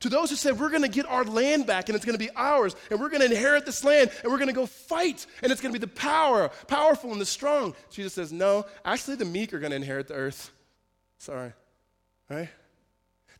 To 0.00 0.08
those 0.08 0.30
who 0.30 0.36
said, 0.36 0.58
we're 0.58 0.70
going 0.70 0.82
to 0.82 0.88
get 0.88 1.06
our 1.06 1.24
land 1.24 1.66
back 1.66 1.88
and 1.88 1.96
it's 1.96 2.06
going 2.06 2.18
to 2.18 2.24
be 2.24 2.30
ours 2.34 2.74
and 2.90 2.98
we're 2.98 3.10
going 3.10 3.20
to 3.20 3.26
inherit 3.26 3.66
this 3.66 3.84
land 3.84 4.10
and 4.22 4.32
we're 4.32 4.38
going 4.38 4.48
to 4.48 4.54
go 4.54 4.64
fight 4.64 5.26
and 5.42 5.52
it's 5.52 5.60
going 5.60 5.74
to 5.74 5.78
be 5.78 5.84
the 5.84 5.92
power, 5.92 6.50
powerful 6.68 7.12
and 7.12 7.20
the 7.20 7.26
strong. 7.26 7.74
Jesus 7.90 8.14
says, 8.14 8.32
no, 8.32 8.64
actually, 8.84 9.16
the 9.16 9.26
meek 9.26 9.52
are 9.52 9.58
going 9.58 9.70
to 9.70 9.76
inherit 9.76 10.08
the 10.08 10.14
earth. 10.14 10.50
Sorry. 11.18 11.52
Right? 12.30 12.48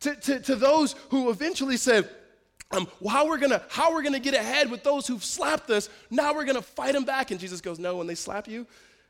To, 0.01 0.15
to, 0.15 0.39
to 0.39 0.55
those 0.55 0.93
who 1.09 1.31
eventually 1.31 1.77
said, 1.77 2.07
um, 2.73 2.87
how 3.05 3.27
we're 3.27 3.37
gonna 3.37 3.61
how 3.67 3.91
we're 3.91 4.01
gonna 4.01 4.19
get 4.19 4.33
ahead 4.33 4.71
with 4.71 4.81
those 4.81 5.05
who've 5.05 5.23
slapped 5.23 5.69
us. 5.69 5.89
Now 6.09 6.33
we're 6.33 6.45
gonna 6.45 6.61
fight 6.61 6.93
them 6.93 7.03
back. 7.03 7.31
And 7.31 7.39
Jesus 7.39 7.59
goes, 7.59 7.79
no. 7.79 7.97
When 7.97 8.07
they 8.07 8.15
slap 8.15 8.47
you, 8.47 8.65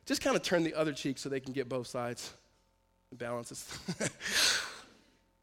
just 0.08 0.22
kind 0.22 0.36
of 0.36 0.42
turn 0.42 0.64
the 0.64 0.74
other 0.74 0.94
cheek 0.94 1.20
so 1.20 1.30
they 1.30 1.40
can 1.40 1.54
get 1.54 1.70
both 1.70 1.86
sides. 1.86 2.34
It 3.12 3.20
balances. 3.20 3.68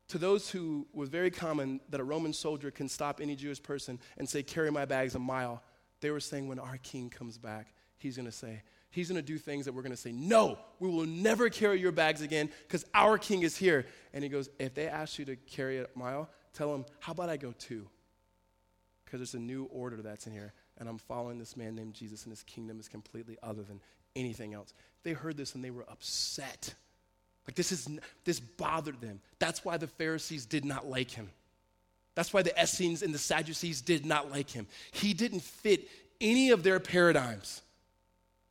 to 0.09 0.19
those 0.19 0.51
who 0.51 0.87
was 0.93 1.09
very 1.09 1.31
common 1.31 1.81
that 1.91 2.01
a 2.01 2.05
Roman 2.05 2.33
soldier 2.33 2.71
can 2.71 2.89
stop 2.89 3.21
any 3.21 3.37
Jewish 3.37 3.63
person 3.63 3.99
and 4.17 4.29
say, 4.29 4.43
"Carry 4.43 4.71
my 4.71 4.85
bags 4.85 5.15
a 5.15 5.19
mile." 5.19 5.63
They 6.01 6.11
were 6.11 6.21
saying, 6.21 6.47
when 6.47 6.61
our 6.61 6.79
king 6.79 7.11
comes 7.11 7.39
back, 7.39 7.75
he's 7.97 8.17
gonna 8.17 8.31
say, 8.31 8.63
he's 8.91 9.09
going 9.09 9.21
to 9.21 9.27
do 9.27 9.37
things 9.37 9.65
that 9.65 9.75
we're 9.75 9.83
going 9.83 9.91
to 9.91 9.97
say, 9.97 10.13
no, 10.13 10.59
we 10.81 10.89
will 10.89 11.05
never 11.05 11.51
carry 11.51 11.79
your 11.79 11.93
bags 11.93 12.23
again 12.23 12.49
because 12.67 12.87
our 12.95 13.19
king 13.19 13.43
is 13.43 13.55
here. 13.55 13.85
And 14.15 14.25
he 14.25 14.31
goes, 14.31 14.49
if 14.59 14.75
they 14.75 14.87
ask 14.87 15.19
you 15.19 15.27
to 15.27 15.37
carry 15.37 15.81
a 15.81 15.87
mile, 15.95 16.31
tell 16.55 16.73
them, 16.73 16.87
how 17.01 17.13
about 17.13 17.29
I 17.29 17.37
go 17.37 17.53
two? 17.59 17.87
because 19.09 19.21
there's 19.21 19.35
a 19.35 19.45
new 19.45 19.65
order 19.73 20.03
that's 20.03 20.27
in 20.27 20.35
here. 20.35 20.53
And 20.77 20.87
I'm 20.87 20.99
following 20.99 21.39
this 21.39 21.57
man 21.57 21.75
named 21.75 21.95
Jesus, 21.95 22.25
and 22.25 22.31
his 22.31 22.43
kingdom 22.43 22.79
is 22.79 22.89
completely 22.89 23.39
other 23.43 23.63
than 23.63 23.81
anything 24.15 24.53
else. 24.53 24.75
They 25.03 25.13
heard 25.13 25.39
this 25.39 25.55
and 25.55 25.65
they 25.65 25.71
were 25.71 25.87
upset. 25.89 26.75
Like 27.49 27.55
this 27.55 27.73
is 27.73 27.89
this 28.25 28.41
bothered 28.41 29.01
them. 29.01 29.21
That's 29.39 29.65
why 29.65 29.79
the 29.79 29.87
Pharisees 29.87 30.45
did 30.45 30.67
not 30.67 30.87
like 30.87 31.11
him. 31.11 31.31
That's 32.15 32.35
why 32.35 32.43
the 32.43 32.53
Essenes 32.63 33.03
and 33.03 33.15
the 33.15 33.19
Sadducees 33.19 33.81
did 33.81 34.05
not 34.05 34.31
like 34.31 34.51
him. 34.51 34.67
He 34.93 35.15
didn't 35.15 35.41
fit 35.41 35.89
any 36.21 36.51
of 36.51 36.63
their 36.63 36.79
paradigms. 36.79 37.63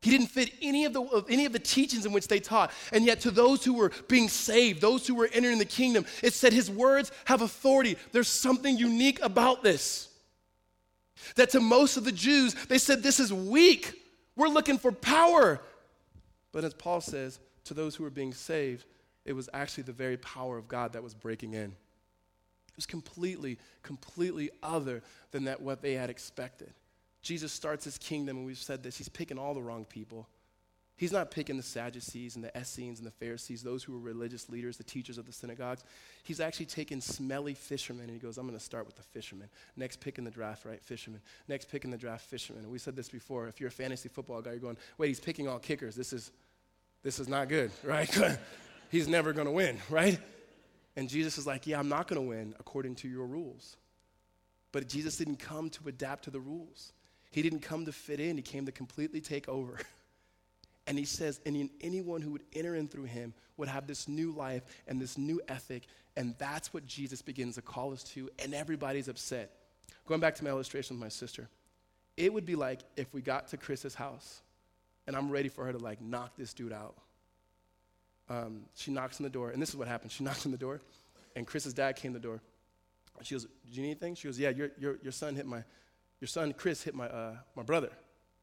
He 0.02 0.10
didn't 0.10 0.28
fit 0.28 0.52
any 0.64 0.86
of, 0.86 0.94
the, 0.94 1.02
of 1.02 1.26
any 1.30 1.46
of 1.46 1.54
the 1.54 1.60
teachings 1.60 2.08
in 2.08 2.12
which 2.12 2.28
they 2.28 2.40
taught. 2.40 2.72
And 2.92 3.06
yet, 3.06 3.20
to 3.22 3.32
those 3.32 3.64
who 3.64 3.74
were 3.74 3.92
being 4.08 4.30
saved, 4.30 4.82
those 4.82 5.06
who 5.06 5.14
were 5.14 5.30
entering 5.32 5.60
the 5.60 5.66
kingdom, 5.66 6.06
it 6.24 6.34
said 6.34 6.52
his 6.52 6.72
words 6.72 7.12
have 7.26 7.44
authority. 7.44 7.98
There's 8.14 8.28
something 8.28 8.78
unique 8.78 9.22
about 9.22 9.64
this. 9.64 10.10
That 11.36 11.52
to 11.52 11.60
most 11.60 11.98
of 11.98 12.04
the 12.04 12.12
Jews, 12.12 12.56
they 12.66 12.78
said, 12.80 13.04
This 13.04 13.20
is 13.20 13.32
weak. 13.32 14.02
We're 14.36 14.48
looking 14.48 14.80
for 14.80 14.92
power. 14.92 15.60
But 16.52 16.64
as 16.64 16.74
Paul 16.74 17.02
says, 17.02 17.40
to 17.68 17.74
those 17.74 17.96
who 17.96 18.04
were 18.04 18.10
being 18.10 18.34
saved, 18.34 18.86
it 19.26 19.34
was 19.34 19.50
actually 19.54 19.84
the 19.84 19.94
very 19.94 20.18
power 20.18 20.58
of 20.58 20.68
God 20.68 20.94
that 20.94 21.04
was 21.04 21.14
breaking 21.14 21.54
in. 21.54 21.72
It 21.72 22.76
was 22.76 22.86
completely, 22.86 23.58
completely 23.84 24.50
other 24.62 25.02
than 25.32 25.46
that 25.46 25.62
what 25.62 25.82
they 25.82 25.94
had 25.94 26.10
expected. 26.10 26.74
Jesus 27.22 27.52
starts 27.52 27.84
his 27.84 27.98
kingdom, 27.98 28.38
and 28.38 28.46
we've 28.46 28.58
said 28.58 28.84
this, 28.84 28.98
he's 28.98 29.10
picking 29.10 29.38
all 29.38 29.54
the 29.54 29.62
wrong 29.62 29.86
people. 29.86 30.28
He's 30.98 31.12
not 31.12 31.30
picking 31.30 31.58
the 31.58 31.64
Sadducees 31.64 32.36
and 32.36 32.44
the 32.44 32.58
Essenes 32.60 32.98
and 32.98 33.06
the 33.06 33.12
Pharisees, 33.12 33.62
those 33.62 33.84
who 33.84 33.94
were 33.94 34.00
religious 34.00 34.50
leaders, 34.50 34.78
the 34.78 34.84
teachers 34.84 35.20
of 35.20 35.28
the 35.28 35.32
synagogues. 35.32 35.84
He's 36.24 36.40
actually 36.40 36.66
taking 36.66 37.02
smelly 37.02 37.54
fishermen 37.54 38.06
and 38.06 38.14
he 38.14 38.18
goes, 38.18 38.40
I'm 38.40 38.48
going 38.48 38.58
to 38.58 38.64
start 38.64 38.88
with 38.88 38.96
the 38.96 39.04
fishermen. 39.04 39.48
Next 39.76 40.00
pick 40.00 40.18
in 40.18 40.24
the 40.24 40.32
draft, 40.32 40.66
right? 40.66 40.84
Fishermen. 40.84 41.22
Next 41.48 41.70
pick 41.70 41.86
in 41.86 41.92
the 41.92 41.98
draft, 41.98 42.26
fishermen. 42.26 42.64
And 42.64 42.72
we 42.72 42.80
said 42.80 42.96
this 42.96 43.10
before. 43.10 43.48
If 43.48 43.60
you're 43.60 43.68
a 43.68 43.72
fantasy 43.72 44.10
football 44.10 44.42
guy, 44.42 44.52
you're 44.52 44.60
going, 44.60 44.78
wait, 44.98 45.10
he's 45.10 45.20
picking 45.20 45.48
all 45.48 45.60
kickers. 45.60 45.96
This 45.96 46.14
is, 46.14 46.32
this 47.04 47.20
is 47.20 47.28
not 47.28 47.50
good, 47.50 47.72
right? 47.84 48.10
he's 48.90 49.08
never 49.08 49.34
going 49.34 49.48
to 49.48 49.52
win, 49.52 49.80
right? 49.90 50.20
And 50.96 51.08
Jesus 51.08 51.38
is 51.38 51.46
like, 51.46 51.68
yeah, 51.68 51.80
I'm 51.80 51.90
not 51.90 52.08
going 52.08 52.22
to 52.22 52.28
win 52.28 52.56
according 52.60 52.96
to 52.96 53.08
your 53.08 53.26
rules. 53.26 53.78
But 54.72 54.88
Jesus 54.88 55.18
didn't 55.18 55.38
come 55.38 55.70
to 55.72 55.88
adapt 55.88 56.26
to 56.26 56.32
the 56.32 56.40
rules. 56.40 56.92
He 57.32 57.42
didn't 57.42 57.62
come 57.62 57.86
to 57.86 57.92
fit 57.92 58.20
in. 58.20 58.36
He 58.36 58.42
came 58.42 58.66
to 58.66 58.72
completely 58.72 59.22
take 59.22 59.48
over. 59.48 59.80
And 60.88 60.98
he 60.98 61.04
says, 61.04 61.42
and 61.46 61.70
anyone 61.82 62.22
who 62.22 62.32
would 62.32 62.46
enter 62.54 62.74
in 62.74 62.88
through 62.88 63.04
him 63.04 63.34
would 63.58 63.68
have 63.68 63.88
this 63.88 64.08
new 64.08 64.32
life 64.32 64.64
and 64.88 65.02
this 65.02 65.18
new 65.18 65.42
ethic. 65.50 65.84
And 66.16 66.34
that's 66.38 66.74
what 66.74 66.86
Jesus 66.86 67.22
begins 67.22 67.56
to 67.56 67.62
call 67.62 67.92
us 67.92 68.04
to. 68.04 68.30
And 68.40 68.54
everybody's 68.54 69.10
upset. 69.10 69.52
Going 70.08 70.22
back 70.22 70.36
to 70.36 70.46
my 70.46 70.50
illustration 70.50 70.96
with 70.96 71.04
my 71.04 71.10
sister, 71.10 71.50
it 72.16 72.34
would 72.34 72.46
be 72.46 72.56
like 72.56 72.80
if 72.96 73.14
we 73.14 73.22
got 73.22 73.50
to 73.50 73.58
Chris's 73.58 73.96
house 73.96 74.42
and 75.08 75.16
I'm 75.16 75.30
ready 75.30 75.50
for 75.50 75.66
her 75.66 75.72
to 75.72 75.78
like 75.78 76.02
knock 76.02 76.36
this 76.38 76.54
dude 76.54 76.74
out. 76.74 76.96
Um, 78.30 78.64
she 78.76 78.92
knocks 78.92 79.20
on 79.20 79.24
the 79.24 79.30
door, 79.30 79.52
and 79.52 79.62
this 79.62 79.70
is 79.70 79.76
what 79.76 79.88
happened. 79.88 80.12
She 80.12 80.24
knocks 80.26 80.46
on 80.46 80.52
the 80.52 80.58
door, 80.58 80.82
and 81.36 81.48
Chris's 81.48 81.74
dad 81.74 81.96
came 81.96 82.14
to 82.14 82.20
the 82.20 82.24
door. 82.24 82.42
She 83.24 83.34
goes, 83.34 83.46
"Do 83.46 83.50
you 83.72 83.82
need 83.82 83.92
anything?" 83.92 84.16
She 84.16 84.28
goes, 84.28 84.38
"Yeah, 84.38 84.50
your, 84.50 84.70
your, 84.78 84.98
your 85.02 85.12
son 85.12 85.36
hit 85.36 85.46
my, 85.46 85.64
your 86.20 86.28
son 86.28 86.54
Chris 86.54 86.84
hit 86.84 86.94
my, 86.94 87.08
uh, 87.08 87.36
my 87.56 87.64
brother. 87.64 87.90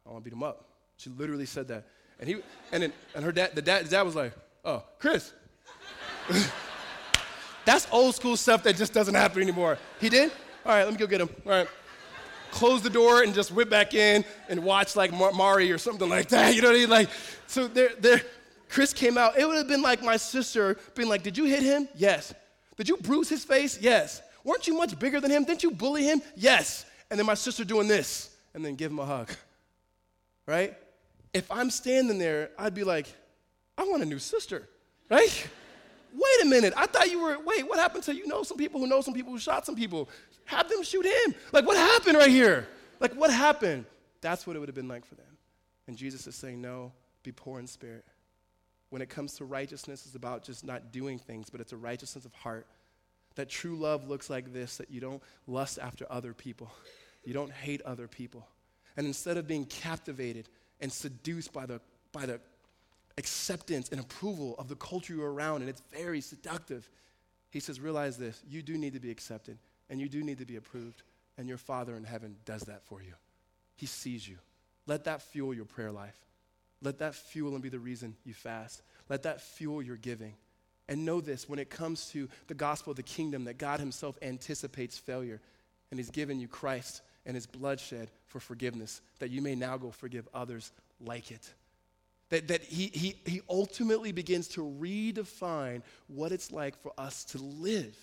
I 0.07 0.11
want 0.11 0.25
to 0.25 0.31
beat 0.31 0.37
him 0.37 0.43
up." 0.43 0.69
She 0.97 1.11
literally 1.11 1.47
said 1.47 1.69
that. 1.69 1.87
And 2.19 2.29
he 2.29 2.37
and 2.73 2.83
then 2.83 2.93
and 3.15 3.25
her 3.25 3.33
dad, 3.33 3.55
the 3.55 3.63
dad, 3.63 3.87
the 3.87 3.91
dad 3.91 4.03
was 4.03 4.17
like, 4.17 4.33
"Oh, 4.65 4.83
Chris." 4.99 5.33
That's 7.65 7.87
old 7.91 8.15
school 8.15 8.37
stuff 8.37 8.63
that 8.65 8.77
just 8.77 8.93
doesn't 8.93 9.15
happen 9.15 9.41
anymore. 9.41 9.79
He 9.99 10.11
did? 10.11 10.31
All 10.67 10.73
right, 10.73 10.85
let 10.85 10.93
me 10.93 10.99
go 10.99 11.07
get 11.07 11.21
him. 11.21 11.31
All 11.47 11.53
right. 11.53 11.69
Close 12.55 12.83
the 12.83 12.91
door 12.91 13.23
and 13.23 13.35
just 13.35 13.51
whip 13.51 13.69
back 13.69 13.95
in 13.95 14.25
and 14.49 14.65
watch 14.65 14.97
like 14.97 15.13
Mar- 15.13 15.33
Mari 15.33 15.71
or 15.71 15.79
something 15.79 16.09
like 16.09 16.29
that. 16.29 16.55
You 16.57 16.63
know 16.63 16.69
what 16.69 16.77
I 16.77 16.81
mean? 16.81 16.91
Like, 16.91 17.11
so 17.47 17.69
there, 17.69 17.91
there, 17.99 18.23
Chris 18.69 18.93
came 18.93 19.19
out. 19.19 19.39
It 19.39 19.47
would 19.47 19.57
have 19.57 19.69
been 19.69 19.83
like 19.83 20.03
my 20.03 20.17
sister 20.17 20.79
being 20.95 21.09
like, 21.09 21.23
Did 21.23 21.37
you 21.37 21.45
hit 21.45 21.63
him? 21.63 21.89
Yes. 21.95 22.35
Did 22.77 22.89
you 22.89 22.97
bruise 22.97 23.29
his 23.29 23.45
face? 23.45 23.79
Yes. 23.81 24.23
Weren't 24.43 24.67
you 24.67 24.75
much 24.75 24.99
bigger 24.99 25.21
than 25.21 25.31
him? 25.31 25.45
Didn't 25.45 25.63
you 25.63 25.71
bully 25.71 26.05
him? 26.05 26.23
Yes. 26.37 26.87
And 27.11 27.19
then 27.19 27.27
my 27.27 27.35
sister 27.35 27.65
doing 27.65 27.89
this 27.89 28.35
and 28.55 28.65
then 28.65 28.75
give 28.75 28.91
him 28.91 28.99
a 28.99 29.07
hug. 29.07 29.31
Right? 30.47 30.75
if 31.35 31.51
I'm 31.51 31.69
standing 31.69 32.17
there, 32.17 32.51
I'd 32.57 32.75
be 32.75 32.85
like, 32.85 33.13
I 33.77 33.83
want 33.83 34.03
a 34.03 34.07
new 34.07 34.21
sister, 34.21 34.69
right? 35.11 35.49
wait 36.15 36.43
a 36.43 36.47
minute, 36.47 36.73
I 36.77 36.87
thought 36.87 37.11
you 37.11 37.21
were, 37.21 37.39
wait, 37.45 37.69
what 37.69 37.79
happened 37.79 38.05
to 38.05 38.15
you 38.15 38.27
know 38.29 38.45
some 38.45 38.57
people 38.57 38.81
who 38.81 38.87
know 38.87 39.01
some 39.01 39.13
people 39.13 39.33
who 39.33 39.39
shot 39.39 39.67
some 39.67 39.75
people? 39.75 40.09
Have 40.47 40.69
them 40.69 40.83
shoot 40.83 41.07
him. 41.07 41.35
Like, 41.53 41.67
what 41.67 41.77
happened 41.77 42.19
right 42.19 42.31
here? 42.31 42.69
Like, 43.01 43.15
what 43.15 43.31
happened? 43.31 43.87
That's 44.21 44.47
what 44.47 44.57
it 44.57 44.59
would 44.59 44.69
have 44.69 44.75
been 44.75 44.89
like 44.89 45.05
for 45.05 45.15
them. 45.15 45.27
And 45.87 45.97
Jesus 45.97 46.27
is 46.27 46.35
saying, 46.35 46.61
no, 46.61 46.93
be 47.23 47.33
poor 47.33 47.59
in 47.59 47.67
spirit. 47.67 48.05
When 48.91 49.03
it 49.03 49.09
comes 49.09 49.35
to 49.35 49.45
righteousness, 49.45 50.07
it's 50.07 50.15
about 50.15 50.45
just 50.45 50.65
not 50.65 50.93
doing 50.93 51.19
things, 51.19 51.51
but 51.51 51.61
it's 51.61 51.73
a 51.73 51.77
righteousness 51.77 52.25
of 52.25 52.33
heart. 52.35 52.67
That 53.35 53.49
true 53.49 53.77
love 53.77 54.09
looks 54.09 54.31
like 54.31 54.53
this 54.53 54.77
that 54.77 54.91
you 54.91 55.01
don't 55.01 55.23
lust 55.47 55.79
after 55.81 56.07
other 56.09 56.33
people, 56.33 56.71
you 57.25 57.35
don't 57.35 57.53
hate 57.53 57.83
other 57.83 58.07
people. 58.07 58.47
And 58.97 59.07
instead 59.07 59.37
of 59.37 59.49
being 59.49 59.65
captivated 59.65 60.49
and 60.81 60.93
seduced 60.93 61.53
by 61.53 61.67
the, 61.67 61.81
by 62.13 62.27
the 62.27 62.39
acceptance 63.19 63.89
and 63.91 64.01
approval 64.01 64.55
of 64.59 64.69
the 64.69 64.77
culture 64.77 65.15
you're 65.15 65.33
around, 65.33 65.63
and 65.63 65.69
it's 65.69 65.83
very 65.93 66.21
seductive. 66.21 66.89
He 67.51 67.61
says, 67.61 67.81
Realize 67.81 68.17
this 68.17 68.43
you 68.49 68.63
do 68.63 68.77
need 68.77 68.95
to 68.95 69.01
be 69.01 69.11
accepted, 69.11 69.59
and 69.91 70.01
you 70.01 70.09
do 70.09 70.23
need 70.23 70.39
to 70.39 70.47
be 70.47 70.57
approved, 70.57 71.03
and 71.37 71.49
your 71.49 71.59
Father 71.59 71.97
in 71.97 72.05
heaven 72.05 72.37
does 72.45 72.63
that 72.63 72.85
for 72.85 73.03
you. 73.03 73.15
He 73.77 73.87
sees 73.87 74.27
you. 74.27 74.39
Let 74.87 75.05
that 75.05 75.23
fuel 75.23 75.55
your 75.55 75.65
prayer 75.65 75.93
life. 75.93 76.17
let 76.83 76.99
that 76.99 77.15
fuel 77.15 77.55
and 77.55 77.63
be 77.63 77.71
the 77.71 77.79
reason 77.79 78.15
you 78.25 78.35
fast. 78.35 78.83
Let 79.09 79.23
that 79.23 79.41
fuel 79.41 79.83
your 79.83 79.97
giving. 79.97 80.35
And 80.87 81.07
know 81.07 81.21
this 81.23 81.49
when 81.49 81.59
it 81.59 81.71
comes 81.71 82.09
to 82.11 82.29
the 82.47 82.55
gospel 82.55 82.91
of 82.91 82.97
the 82.97 83.03
kingdom, 83.03 83.45
that 83.45 83.57
God 83.57 83.81
Himself 83.81 84.19
anticipates 84.21 84.99
failure, 84.99 85.41
and 85.91 85.99
He's 85.99 86.11
given 86.11 86.39
you 86.39 86.49
Christ 86.49 87.01
and 87.25 87.35
His 87.35 87.47
bloodshed 87.47 88.11
for 88.27 88.39
forgiveness, 88.39 89.01
that 89.19 89.31
you 89.31 89.41
may 89.41 89.55
now 89.55 89.79
go 89.79 89.91
forgive 89.91 90.29
others 90.35 90.73
like 91.01 91.31
it. 91.31 91.55
That, 92.31 92.49
that 92.49 92.63
he, 92.63 92.91
he, 92.93 93.17
he 93.25 93.41
ultimately 93.49 94.13
begins 94.13 94.49
to 94.49 94.61
redefine 94.61 95.83
what 96.09 96.33
it's 96.33 96.51
like 96.51 96.77
for 96.83 96.93
us 96.99 97.25
to 97.27 97.39
live. 97.39 97.97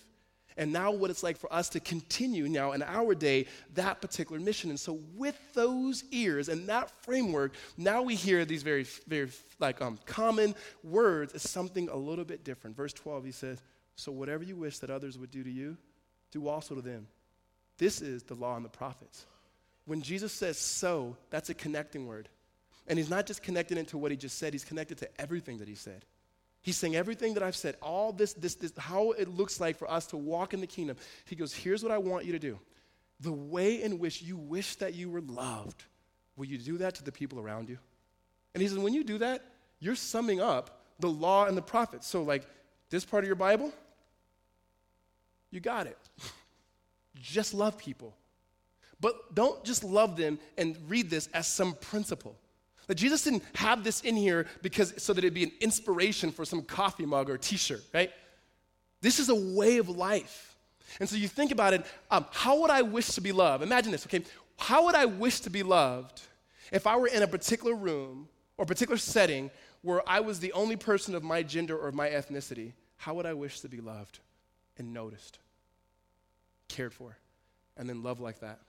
And 0.56 0.72
now, 0.72 0.92
what 0.92 1.10
it's 1.10 1.22
like 1.22 1.36
for 1.36 1.52
us 1.52 1.68
to 1.70 1.80
continue 1.80 2.48
now 2.48 2.72
in 2.72 2.82
our 2.82 3.14
day 3.14 3.46
that 3.74 4.00
particular 4.00 4.40
mission. 4.40 4.70
And 4.70 4.78
so, 4.78 5.00
with 5.14 5.38
those 5.54 6.04
ears 6.10 6.48
and 6.48 6.68
that 6.68 6.90
framework, 7.02 7.54
now 7.76 8.02
we 8.02 8.14
hear 8.14 8.44
these 8.44 8.62
very, 8.62 8.84
very 9.06 9.30
like 9.58 9.80
um, 9.80 9.98
common 10.06 10.54
words 10.82 11.32
as 11.32 11.48
something 11.48 11.88
a 11.88 11.96
little 11.96 12.24
bit 12.24 12.44
different. 12.44 12.76
Verse 12.76 12.92
12, 12.92 13.24
he 13.24 13.32
says, 13.32 13.58
So, 13.96 14.12
whatever 14.12 14.44
you 14.44 14.56
wish 14.56 14.78
that 14.78 14.90
others 14.90 15.18
would 15.18 15.30
do 15.30 15.42
to 15.42 15.50
you, 15.50 15.76
do 16.30 16.48
also 16.48 16.74
to 16.74 16.82
them. 16.82 17.06
This 17.78 18.00
is 18.00 18.22
the 18.22 18.34
law 18.34 18.56
and 18.56 18.64
the 18.64 18.70
prophets. 18.70 19.26
When 19.86 20.02
Jesus 20.02 20.32
says 20.32 20.58
so, 20.58 21.16
that's 21.30 21.50
a 21.50 21.54
connecting 21.54 22.06
word. 22.06 22.28
And 22.86 22.98
he's 22.98 23.10
not 23.10 23.26
just 23.26 23.42
connecting 23.42 23.78
it 23.78 23.88
to 23.88 23.98
what 23.98 24.10
he 24.10 24.16
just 24.16 24.38
said, 24.38 24.52
he's 24.52 24.64
connected 24.64 24.98
to 24.98 25.20
everything 25.20 25.58
that 25.58 25.68
he 25.68 25.74
said. 25.74 26.04
He's 26.62 26.76
saying 26.76 26.94
everything 26.94 27.34
that 27.34 27.42
I've 27.42 27.56
said, 27.56 27.76
all 27.82 28.12
this, 28.12 28.34
this, 28.34 28.54
this, 28.54 28.72
how 28.78 29.10
it 29.10 29.28
looks 29.28 29.60
like 29.60 29.76
for 29.76 29.90
us 29.90 30.06
to 30.06 30.16
walk 30.16 30.54
in 30.54 30.60
the 30.60 30.66
kingdom. 30.66 30.96
He 31.24 31.34
goes, 31.34 31.52
Here's 31.52 31.82
what 31.82 31.90
I 31.90 31.98
want 31.98 32.24
you 32.24 32.32
to 32.32 32.38
do. 32.38 32.58
The 33.20 33.32
way 33.32 33.82
in 33.82 33.98
which 33.98 34.22
you 34.22 34.36
wish 34.36 34.76
that 34.76 34.94
you 34.94 35.10
were 35.10 35.20
loved, 35.20 35.84
will 36.36 36.46
you 36.46 36.58
do 36.58 36.78
that 36.78 36.94
to 36.96 37.04
the 37.04 37.12
people 37.12 37.40
around 37.40 37.68
you? 37.68 37.78
And 38.54 38.62
he 38.62 38.68
says, 38.68 38.78
When 38.78 38.94
you 38.94 39.02
do 39.02 39.18
that, 39.18 39.44
you're 39.80 39.96
summing 39.96 40.40
up 40.40 40.84
the 41.00 41.10
law 41.10 41.46
and 41.46 41.56
the 41.56 41.62
prophets. 41.62 42.06
So, 42.06 42.22
like, 42.22 42.46
this 42.90 43.04
part 43.04 43.24
of 43.24 43.26
your 43.26 43.36
Bible, 43.36 43.72
you 45.50 45.58
got 45.58 45.88
it. 45.88 45.98
just 47.20 47.54
love 47.54 47.76
people. 47.76 48.14
But 49.00 49.34
don't 49.34 49.64
just 49.64 49.82
love 49.82 50.16
them 50.16 50.38
and 50.56 50.76
read 50.86 51.10
this 51.10 51.28
as 51.34 51.48
some 51.48 51.74
principle. 51.74 52.36
That 52.86 52.96
Jesus 52.96 53.24
didn't 53.24 53.44
have 53.54 53.84
this 53.84 54.00
in 54.00 54.16
here 54.16 54.46
because 54.60 54.94
so 54.98 55.12
that 55.12 55.24
it'd 55.24 55.34
be 55.34 55.44
an 55.44 55.52
inspiration 55.60 56.32
for 56.32 56.44
some 56.44 56.62
coffee 56.62 57.06
mug 57.06 57.30
or 57.30 57.38
t-shirt, 57.38 57.82
right? 57.94 58.10
This 59.00 59.18
is 59.18 59.28
a 59.28 59.34
way 59.34 59.78
of 59.78 59.88
life. 59.88 60.56
And 61.00 61.08
so 61.08 61.16
you 61.16 61.28
think 61.28 61.52
about 61.52 61.72
it, 61.72 61.86
um, 62.10 62.26
how 62.30 62.60
would 62.60 62.70
I 62.70 62.82
wish 62.82 63.08
to 63.12 63.20
be 63.20 63.32
loved? 63.32 63.62
Imagine 63.62 63.92
this, 63.92 64.06
okay? 64.06 64.22
How 64.58 64.84
would 64.86 64.94
I 64.94 65.06
wish 65.06 65.40
to 65.40 65.50
be 65.50 65.62
loved 65.62 66.20
if 66.70 66.86
I 66.86 66.96
were 66.96 67.06
in 67.06 67.22
a 67.22 67.26
particular 67.26 67.74
room 67.74 68.28
or 68.58 68.66
particular 68.66 68.98
setting 68.98 69.50
where 69.82 70.02
I 70.08 70.20
was 70.20 70.38
the 70.38 70.52
only 70.52 70.76
person 70.76 71.14
of 71.14 71.22
my 71.22 71.42
gender 71.42 71.76
or 71.76 71.88
of 71.88 71.94
my 71.94 72.08
ethnicity? 72.08 72.72
How 72.96 73.14
would 73.14 73.26
I 73.26 73.32
wish 73.32 73.60
to 73.60 73.68
be 73.68 73.80
loved 73.80 74.20
and 74.78 74.92
noticed, 74.92 75.38
cared 76.68 76.94
for, 76.94 77.16
and 77.76 77.88
then 77.88 78.02
loved 78.02 78.20
like 78.20 78.40
that? 78.40 78.60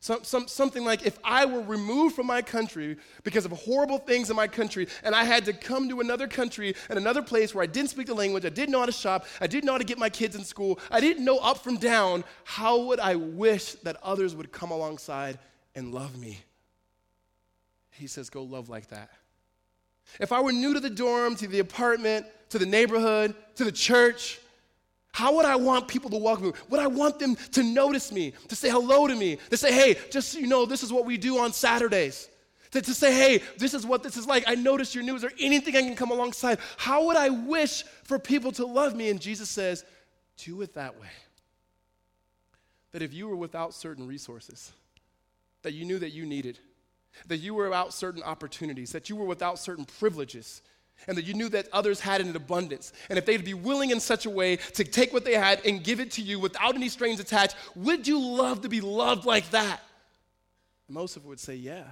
Some, 0.00 0.24
some, 0.24 0.46
something 0.46 0.84
like 0.84 1.06
if 1.06 1.18
I 1.24 1.46
were 1.46 1.62
removed 1.62 2.14
from 2.14 2.26
my 2.26 2.42
country 2.42 2.96
because 3.24 3.44
of 3.44 3.52
horrible 3.52 3.98
things 3.98 4.30
in 4.30 4.36
my 4.36 4.46
country 4.46 4.88
and 5.02 5.14
I 5.14 5.24
had 5.24 5.44
to 5.46 5.52
come 5.52 5.88
to 5.88 6.00
another 6.00 6.28
country 6.28 6.74
and 6.88 6.98
another 6.98 7.22
place 7.22 7.54
where 7.54 7.62
I 7.62 7.66
didn't 7.66 7.90
speak 7.90 8.06
the 8.06 8.14
language, 8.14 8.44
I 8.44 8.50
didn't 8.50 8.72
know 8.72 8.80
how 8.80 8.86
to 8.86 8.92
shop, 8.92 9.26
I 9.40 9.46
didn't 9.46 9.64
know 9.64 9.72
how 9.72 9.78
to 9.78 9.84
get 9.84 9.98
my 9.98 10.10
kids 10.10 10.36
in 10.36 10.44
school, 10.44 10.78
I 10.90 11.00
didn't 11.00 11.24
know 11.24 11.38
up 11.38 11.58
from 11.58 11.76
down, 11.76 12.24
how 12.44 12.82
would 12.84 13.00
I 13.00 13.16
wish 13.16 13.72
that 13.76 13.96
others 14.02 14.34
would 14.34 14.52
come 14.52 14.70
alongside 14.70 15.38
and 15.74 15.92
love 15.92 16.18
me? 16.18 16.40
He 17.90 18.06
says, 18.06 18.28
go 18.28 18.42
love 18.42 18.68
like 18.68 18.88
that. 18.88 19.10
If 20.20 20.30
I 20.32 20.40
were 20.40 20.52
new 20.52 20.74
to 20.74 20.80
the 20.80 20.90
dorm, 20.90 21.36
to 21.36 21.48
the 21.48 21.58
apartment, 21.58 22.26
to 22.50 22.58
the 22.58 22.66
neighborhood, 22.66 23.34
to 23.56 23.64
the 23.64 23.72
church, 23.72 24.38
how 25.16 25.34
would 25.34 25.46
I 25.46 25.56
want 25.56 25.88
people 25.88 26.10
to 26.10 26.18
welcome 26.18 26.48
me? 26.48 26.52
Would 26.68 26.78
I 26.78 26.88
want 26.88 27.18
them 27.18 27.36
to 27.52 27.62
notice 27.62 28.12
me, 28.12 28.34
to 28.48 28.54
say 28.54 28.68
hello 28.68 29.06
to 29.06 29.14
me, 29.14 29.38
to 29.48 29.56
say, 29.56 29.72
hey, 29.72 29.96
just 30.10 30.28
so 30.28 30.38
you 30.38 30.46
know, 30.46 30.66
this 30.66 30.82
is 30.82 30.92
what 30.92 31.06
we 31.06 31.16
do 31.16 31.38
on 31.38 31.54
Saturdays? 31.54 32.28
To, 32.72 32.82
to 32.82 32.92
say, 32.92 33.14
hey, 33.14 33.42
this 33.56 33.72
is 33.72 33.86
what 33.86 34.02
this 34.02 34.18
is 34.18 34.26
like. 34.26 34.44
I 34.46 34.56
noticed 34.56 34.94
your 34.94 35.04
news. 35.04 35.22
There 35.22 35.30
anything 35.40 35.74
I 35.74 35.80
can 35.80 35.96
come 35.96 36.10
alongside? 36.10 36.58
How 36.76 37.06
would 37.06 37.16
I 37.16 37.30
wish 37.30 37.84
for 38.04 38.18
people 38.18 38.52
to 38.52 38.66
love 38.66 38.94
me? 38.94 39.08
And 39.08 39.18
Jesus 39.18 39.48
says, 39.48 39.86
do 40.36 40.60
it 40.60 40.74
that 40.74 41.00
way. 41.00 41.08
That 42.92 43.00
if 43.00 43.14
you 43.14 43.26
were 43.26 43.36
without 43.36 43.72
certain 43.72 44.06
resources, 44.06 44.70
that 45.62 45.72
you 45.72 45.86
knew 45.86 45.98
that 45.98 46.10
you 46.10 46.26
needed, 46.26 46.58
that 47.28 47.38
you 47.38 47.54
were 47.54 47.64
without 47.64 47.94
certain 47.94 48.22
opportunities, 48.22 48.92
that 48.92 49.08
you 49.08 49.16
were 49.16 49.24
without 49.24 49.58
certain 49.58 49.86
privileges, 49.86 50.60
and 51.06 51.16
that 51.16 51.24
you 51.24 51.34
knew 51.34 51.48
that 51.50 51.68
others 51.72 52.00
had 52.00 52.20
in 52.20 52.34
abundance. 52.34 52.92
And 53.08 53.18
if 53.18 53.26
they'd 53.26 53.44
be 53.44 53.54
willing 53.54 53.90
in 53.90 54.00
such 54.00 54.26
a 54.26 54.30
way 54.30 54.56
to 54.56 54.84
take 54.84 55.12
what 55.12 55.24
they 55.24 55.34
had 55.34 55.64
and 55.64 55.82
give 55.82 56.00
it 56.00 56.10
to 56.12 56.22
you 56.22 56.40
without 56.40 56.74
any 56.74 56.88
strings 56.88 57.20
attached, 57.20 57.56
would 57.74 58.06
you 58.06 58.18
love 58.18 58.62
to 58.62 58.68
be 58.68 58.80
loved 58.80 59.24
like 59.24 59.50
that? 59.50 59.80
Most 60.88 61.16
of 61.16 61.24
would 61.26 61.40
say, 61.40 61.54
yeah. 61.54 61.84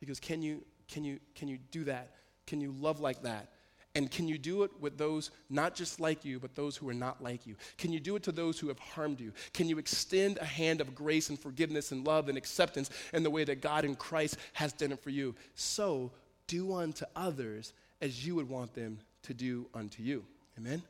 He 0.00 0.06
goes, 0.06 0.20
can 0.20 0.42
you, 0.42 0.64
can 0.88 1.04
you, 1.04 1.20
can 1.34 1.48
you 1.48 1.58
do 1.70 1.84
that? 1.84 2.10
Can 2.46 2.60
you 2.60 2.74
love 2.78 3.00
like 3.00 3.22
that? 3.22 3.48
And 3.96 4.10
can 4.10 4.26
you 4.26 4.38
do 4.38 4.64
it 4.64 4.72
with 4.80 4.98
those 4.98 5.30
not 5.48 5.76
just 5.76 6.00
like 6.00 6.24
you, 6.24 6.40
but 6.40 6.56
those 6.56 6.76
who 6.76 6.88
are 6.88 6.94
not 6.94 7.22
like 7.22 7.46
you? 7.46 7.54
Can 7.78 7.92
you 7.92 8.00
do 8.00 8.16
it 8.16 8.24
to 8.24 8.32
those 8.32 8.58
who 8.58 8.66
have 8.68 8.78
harmed 8.78 9.20
you? 9.20 9.32
Can 9.52 9.68
you 9.68 9.78
extend 9.78 10.38
a 10.38 10.44
hand 10.44 10.80
of 10.80 10.96
grace 10.96 11.28
and 11.28 11.38
forgiveness 11.38 11.92
and 11.92 12.04
love 12.04 12.28
and 12.28 12.36
acceptance 12.36 12.90
in 13.12 13.22
the 13.22 13.30
way 13.30 13.44
that 13.44 13.60
God 13.60 13.84
in 13.84 13.94
Christ 13.94 14.36
has 14.54 14.72
done 14.72 14.90
it 14.90 15.00
for 15.00 15.10
you? 15.10 15.36
So 15.54 16.10
do 16.48 16.74
unto 16.74 17.04
others 17.14 17.72
as 18.04 18.24
you 18.26 18.34
would 18.34 18.50
want 18.50 18.74
them 18.74 18.98
to 19.22 19.32
do 19.32 19.66
unto 19.72 20.02
you. 20.02 20.22
Amen? 20.58 20.82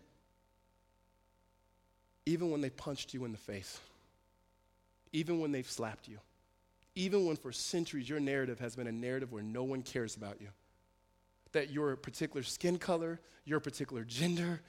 Even 2.27 2.51
when 2.51 2.61
they 2.61 2.71
punched 2.71 3.15
you 3.15 3.25
in 3.25 3.31
the 3.31 3.39
face, 3.39 3.79
even 5.13 5.39
when 5.39 5.53
they've 5.53 5.71
slapped 5.71 6.09
you, 6.09 6.19
even 6.97 7.25
when 7.25 7.37
for 7.37 7.53
centuries 7.53 8.09
your 8.09 8.19
narrative 8.19 8.59
has 8.59 8.75
been 8.75 8.89
a 8.89 8.93
narrative 8.93 9.31
where 9.31 9.45
no 9.45 9.63
one 9.63 9.81
cares 9.81 10.17
about 10.17 10.41
you, 10.41 10.49
that 11.53 11.71
your 11.71 11.95
particular 11.95 12.43
skin 12.43 12.79
color, 12.79 13.21
your 13.45 13.61
particular 13.61 14.03
gender, 14.03 14.61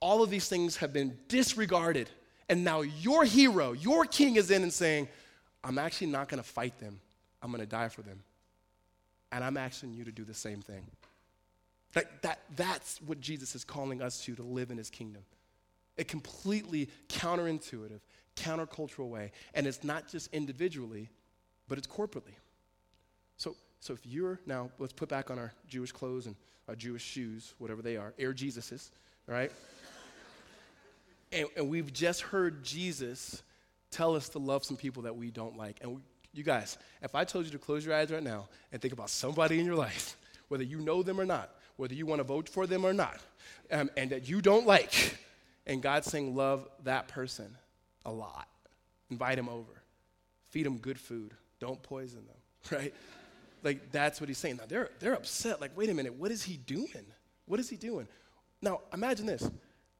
all 0.00 0.20
of 0.20 0.30
these 0.30 0.48
things 0.48 0.76
have 0.78 0.92
been 0.92 1.16
disregarded. 1.28 2.10
And 2.48 2.64
now 2.64 2.80
your 2.80 3.24
hero, 3.24 3.72
your 3.72 4.04
king 4.04 4.34
is 4.34 4.50
in 4.50 4.64
and 4.64 4.72
saying, 4.72 5.06
I'm 5.62 5.78
actually 5.78 6.08
not 6.08 6.28
going 6.28 6.42
to 6.42 6.48
fight 6.48 6.76
them. 6.80 6.98
I'm 7.40 7.52
going 7.52 7.60
to 7.60 7.70
die 7.70 7.88
for 7.88 8.02
them. 8.02 8.20
And 9.30 9.44
I'm 9.44 9.56
asking 9.56 9.94
you 9.94 10.02
to 10.04 10.12
do 10.12 10.24
the 10.24 10.34
same 10.34 10.60
thing. 10.60 10.84
That, 11.94 12.22
that, 12.22 12.40
that's 12.56 13.00
what 13.02 13.20
Jesus 13.20 13.54
is 13.54 13.64
calling 13.64 14.02
us 14.02 14.22
to, 14.24 14.34
to 14.34 14.42
live 14.42 14.70
in 14.70 14.78
his 14.78 14.90
kingdom. 14.90 15.22
A 15.96 16.04
completely 16.04 16.88
counterintuitive, 17.08 18.00
countercultural 18.36 19.08
way. 19.08 19.32
And 19.54 19.66
it's 19.66 19.84
not 19.84 20.08
just 20.08 20.32
individually, 20.32 21.08
but 21.68 21.78
it's 21.78 21.86
corporately. 21.86 22.34
So, 23.36 23.56
so 23.80 23.94
if 23.94 24.04
you're 24.04 24.40
now, 24.44 24.70
let's 24.78 24.92
put 24.92 25.08
back 25.08 25.30
on 25.30 25.38
our 25.38 25.52
Jewish 25.68 25.92
clothes 25.92 26.26
and 26.26 26.34
our 26.68 26.74
Jewish 26.74 27.02
shoes, 27.02 27.54
whatever 27.58 27.80
they 27.80 27.96
are, 27.96 28.12
Air 28.18 28.32
Jesus's, 28.32 28.90
right? 29.26 29.52
and, 31.32 31.46
and 31.56 31.68
we've 31.68 31.92
just 31.92 32.22
heard 32.22 32.64
Jesus 32.64 33.42
tell 33.90 34.16
us 34.16 34.28
to 34.30 34.38
love 34.40 34.64
some 34.64 34.76
people 34.76 35.04
that 35.04 35.14
we 35.14 35.30
don't 35.30 35.56
like. 35.56 35.78
And 35.80 35.96
we, 35.96 36.00
you 36.32 36.42
guys, 36.42 36.76
if 37.02 37.14
I 37.14 37.22
told 37.22 37.44
you 37.44 37.52
to 37.52 37.58
close 37.58 37.86
your 37.86 37.94
eyes 37.94 38.10
right 38.10 38.22
now 38.22 38.48
and 38.72 38.82
think 38.82 38.92
about 38.92 39.10
somebody 39.10 39.60
in 39.60 39.66
your 39.66 39.76
life, 39.76 40.16
whether 40.48 40.64
you 40.64 40.80
know 40.80 41.04
them 41.04 41.20
or 41.20 41.24
not, 41.24 41.50
whether 41.76 41.94
you 41.94 42.06
want 42.06 42.20
to 42.20 42.24
vote 42.24 42.48
for 42.48 42.66
them 42.66 42.84
or 42.84 42.92
not, 42.92 43.18
um, 43.70 43.90
and 43.96 44.10
that 44.10 44.28
you 44.28 44.40
don't 44.40 44.66
like. 44.66 45.18
And 45.66 45.82
God's 45.82 46.10
saying, 46.10 46.34
love 46.34 46.68
that 46.84 47.08
person 47.08 47.56
a 48.04 48.12
lot. 48.12 48.48
Invite 49.10 49.38
him 49.38 49.48
over. 49.48 49.72
Feed 50.50 50.66
him 50.66 50.78
good 50.78 50.98
food. 50.98 51.32
Don't 51.58 51.82
poison 51.82 52.24
them, 52.26 52.78
right? 52.78 52.94
Like, 53.62 53.90
that's 53.90 54.20
what 54.20 54.28
he's 54.28 54.38
saying. 54.38 54.56
Now, 54.56 54.64
they're, 54.68 54.90
they're 55.00 55.14
upset. 55.14 55.60
Like, 55.60 55.76
wait 55.76 55.88
a 55.88 55.94
minute, 55.94 56.14
what 56.14 56.30
is 56.30 56.42
he 56.42 56.56
doing? 56.58 57.06
What 57.46 57.60
is 57.60 57.70
he 57.70 57.76
doing? 57.76 58.06
Now, 58.60 58.80
imagine 58.92 59.26
this. 59.26 59.48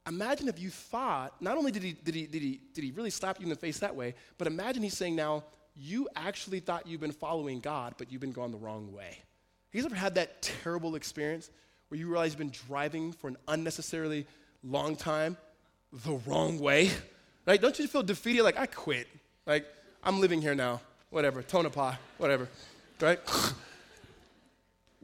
Imagine 0.06 0.48
if 0.48 0.58
you 0.58 0.68
thought, 0.68 1.40
not 1.40 1.56
only 1.56 1.72
did 1.72 1.82
he, 1.82 1.92
did, 1.92 2.14
he, 2.14 2.26
did, 2.26 2.42
he, 2.42 2.60
did 2.74 2.84
he 2.84 2.90
really 2.90 3.10
slap 3.10 3.40
you 3.40 3.44
in 3.44 3.50
the 3.50 3.56
face 3.56 3.78
that 3.78 3.96
way, 3.96 4.14
but 4.36 4.46
imagine 4.46 4.82
he's 4.82 4.96
saying 4.96 5.16
now, 5.16 5.44
you 5.74 6.08
actually 6.14 6.60
thought 6.60 6.86
you've 6.86 7.00
been 7.00 7.12
following 7.12 7.60
God, 7.60 7.94
but 7.96 8.12
you've 8.12 8.20
been 8.20 8.32
going 8.32 8.52
the 8.52 8.58
wrong 8.58 8.92
way. 8.92 9.18
You 9.74 9.82
guys 9.82 9.86
ever 9.86 9.96
had 9.96 10.14
that 10.14 10.40
terrible 10.40 10.94
experience 10.94 11.50
where 11.88 11.98
you 11.98 12.06
realize 12.06 12.30
you've 12.30 12.38
been 12.38 12.52
driving 12.68 13.10
for 13.10 13.26
an 13.26 13.36
unnecessarily 13.48 14.24
long 14.62 14.94
time 14.94 15.36
the 15.92 16.14
wrong 16.26 16.58
way? 16.58 16.90
Right? 17.46 17.60
Don't 17.60 17.78
you 17.78 17.86
feel 17.86 18.02
defeated? 18.02 18.42
Like, 18.42 18.58
I 18.58 18.64
quit. 18.64 19.06
Like, 19.44 19.66
I'm 20.02 20.18
living 20.18 20.40
here 20.40 20.54
now. 20.54 20.80
Whatever. 21.10 21.42
Tonopah. 21.42 21.96
Whatever. 22.16 22.48
Right? 23.00 23.20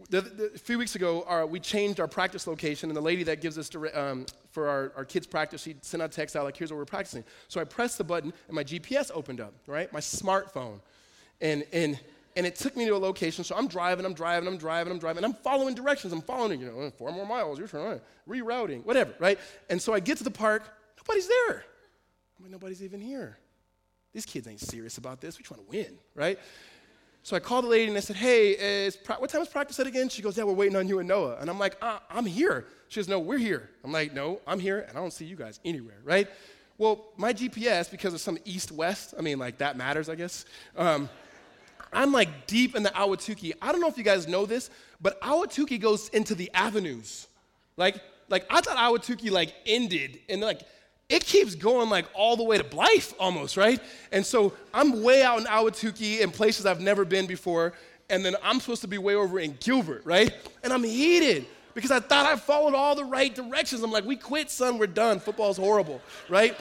The, 0.09 0.23
the, 0.23 0.51
a 0.55 0.59
few 0.59 0.79
weeks 0.79 0.97
ago, 0.97 1.25
our, 1.29 1.45
we 1.47 1.61
changed 1.61 2.01
our 2.01 2.09
practice 2.09 2.47
location, 2.47 2.89
and 2.89 2.97
the 2.97 3.03
lady 3.03 3.23
that 3.25 3.43
gives 3.43 3.59
us 3.59 3.69
to, 3.69 3.87
um, 3.89 4.25
for 4.51 4.67
our, 4.67 4.93
our 4.97 5.05
kids' 5.05 5.27
practice, 5.27 5.63
she 5.63 5.77
sent 5.83 6.03
out 6.03 6.09
a 6.09 6.13
text 6.13 6.35
out 6.35 6.45
like, 6.45 6.57
"Here's 6.57 6.73
what 6.73 6.79
we're 6.79 6.87
practicing." 6.87 7.23
So 7.49 7.61
I 7.61 7.65
pressed 7.65 7.99
the 7.99 8.05
button, 8.05 8.33
and 8.49 8.57
my 8.57 8.65
GPS 8.65 9.11
opened 9.15 9.41
up. 9.41 9.53
Right, 9.67 9.93
my 9.93 10.01
smartphone, 10.01 10.81
and 11.43 11.65
and 11.73 12.01
and 12.37 12.47
it 12.47 12.57
took 12.57 12.77
me 12.77 12.87
to 12.87 12.95
a 12.95 12.99
location. 12.99 13.45
So 13.45 13.57
I'm 13.57 13.67
driving, 13.67 14.07
I'm 14.07 14.15
driving, 14.15 14.49
I'm 14.49 14.59
driving, 14.59 14.93
I'm 14.93 14.99
driving. 14.99 15.25
I'm 15.25 15.35
following 15.35 15.75
directions. 15.75 16.13
I'm 16.13 16.23
following, 16.23 16.61
you 16.61 16.67
know, 16.67 16.91
four 16.91 17.13
more 17.13 17.27
miles, 17.27 17.59
you're 17.59 17.69
trying, 17.69 18.01
rerouting, 18.29 18.85
whatever, 18.85 19.13
right? 19.19 19.39
And 19.69 19.81
so 19.81 19.93
I 19.93 20.01
get 20.01 20.19
to 20.19 20.25
the 20.25 20.31
park, 20.31 20.63
nobody's 20.99 21.29
there. 21.29 21.65
I'm 22.39 22.45
like, 22.45 22.53
nobody's 22.53 22.83
even 22.83 23.01
here. 23.01 23.39
These 24.13 24.27
kids 24.27 24.47
ain't 24.49 24.61
serious 24.61 24.99
about 24.99 25.21
this. 25.21 25.39
We're 25.39 25.45
trying 25.45 25.61
to 25.61 25.71
win, 25.71 25.99
right? 26.15 26.39
So 27.23 27.37
I 27.37 27.39
called 27.39 27.65
the 27.65 27.69
lady 27.69 27.89
and 27.89 27.97
I 27.97 28.01
said, 28.01 28.17
hey, 28.17 28.53
is, 28.53 28.97
what 29.19 29.29
time 29.29 29.43
is 29.43 29.49
practice 29.49 29.79
at 29.79 29.87
again? 29.87 30.09
She 30.09 30.23
goes, 30.23 30.39
yeah, 30.39 30.45
we're 30.45 30.55
waiting 30.55 30.77
on 30.77 30.89
you 30.89 31.01
and 31.01 31.09
Noah. 31.09 31.37
And 31.39 31.51
I'm 31.51 31.59
like, 31.59 31.77
uh, 31.83 31.99
I'm 32.09 32.25
here. 32.25 32.67
She 32.89 32.99
goes, 32.99 33.09
no, 33.09 33.19
we're 33.19 33.39
here. 33.39 33.69
I'm 33.85 33.93
like, 33.93 34.15
no, 34.15 34.41
I'm 34.47 34.59
here, 34.59 34.81
and 34.89 34.97
I 34.97 35.01
don't 35.01 35.13
see 35.13 35.27
you 35.27 35.37
guys 35.37 35.61
anywhere, 35.65 35.99
right? 36.03 36.29
Well, 36.79 37.09
my 37.19 37.35
GPS, 37.35 37.91
because 37.91 38.15
of 38.15 38.23
some 38.23 38.39
east-west, 38.47 39.15
I 39.19 39.21
mean, 39.21 39.39
like, 39.39 39.59
that 39.59 39.77
matters, 39.77 40.09
I 40.09 40.15
guess. 40.15 40.47
Um, 40.77 41.11
I'm 41.93 42.13
like 42.13 42.47
deep 42.47 42.77
in 42.77 42.83
the 42.83 42.91
Ahwatukee. 42.91 43.53
I 43.61 43.73
don't 43.73 43.81
know 43.81 43.89
if 43.89 43.99
you 43.99 44.05
guys 44.05 44.29
know 44.29 44.47
this, 44.47 44.71
but 45.01 45.21
Ahwatukee 45.21 45.81
goes 45.81 46.09
into 46.11 46.35
the 46.35 46.51
avenues. 46.55 47.27
Like, 47.77 47.97
like 48.29 48.47
I 48.51 48.61
thought 48.61 48.77
Ahwatukee 48.77 49.31
like 49.31 49.53
ended, 49.67 50.21
and 50.29 50.41
like 50.41 50.61
it 51.09 51.25
keeps 51.27 51.57
going 51.57 51.91
like 51.91 52.07
all 52.15 52.37
the 52.37 52.45
way 52.45 52.57
to 52.59 52.65
Blythe 52.65 53.13
almost, 53.19 53.57
right? 53.57 53.81
And 54.13 54.25
so 54.25 54.53
I'm 54.73 55.03
way 55.03 55.23
out 55.23 55.41
in 55.41 55.47
Ahwatukee 55.47 56.21
in 56.21 56.31
places 56.31 56.67
I've 56.67 56.81
never 56.81 57.05
been 57.05 57.27
before, 57.27 57.73
and 58.09 58.25
then 58.25 58.37
I'm 58.43 58.61
supposed 58.61 58.83
to 58.83 58.89
be 58.89 58.99
way 58.99 59.17
over 59.17 59.41
in 59.41 59.57
Gilbert, 59.61 60.03
right? 60.05 60.33
And 60.63 60.73
I'm 60.73 60.85
heated 60.85 61.47
because 61.75 61.91
I 61.91 61.99
thought 62.01 62.27
I 62.27 62.37
followed 62.37 62.75
all 62.75 62.95
the 62.95 63.05
right 63.05 63.35
directions. 63.35 63.83
I'm 63.83 63.91
like, 63.91 64.05
we 64.05 64.17
quit, 64.17 64.51
son, 64.51 64.79
we're 64.79 64.87
done. 64.87 65.19
Football's 65.19 65.57
horrible, 65.57 66.01
right? 66.29 66.57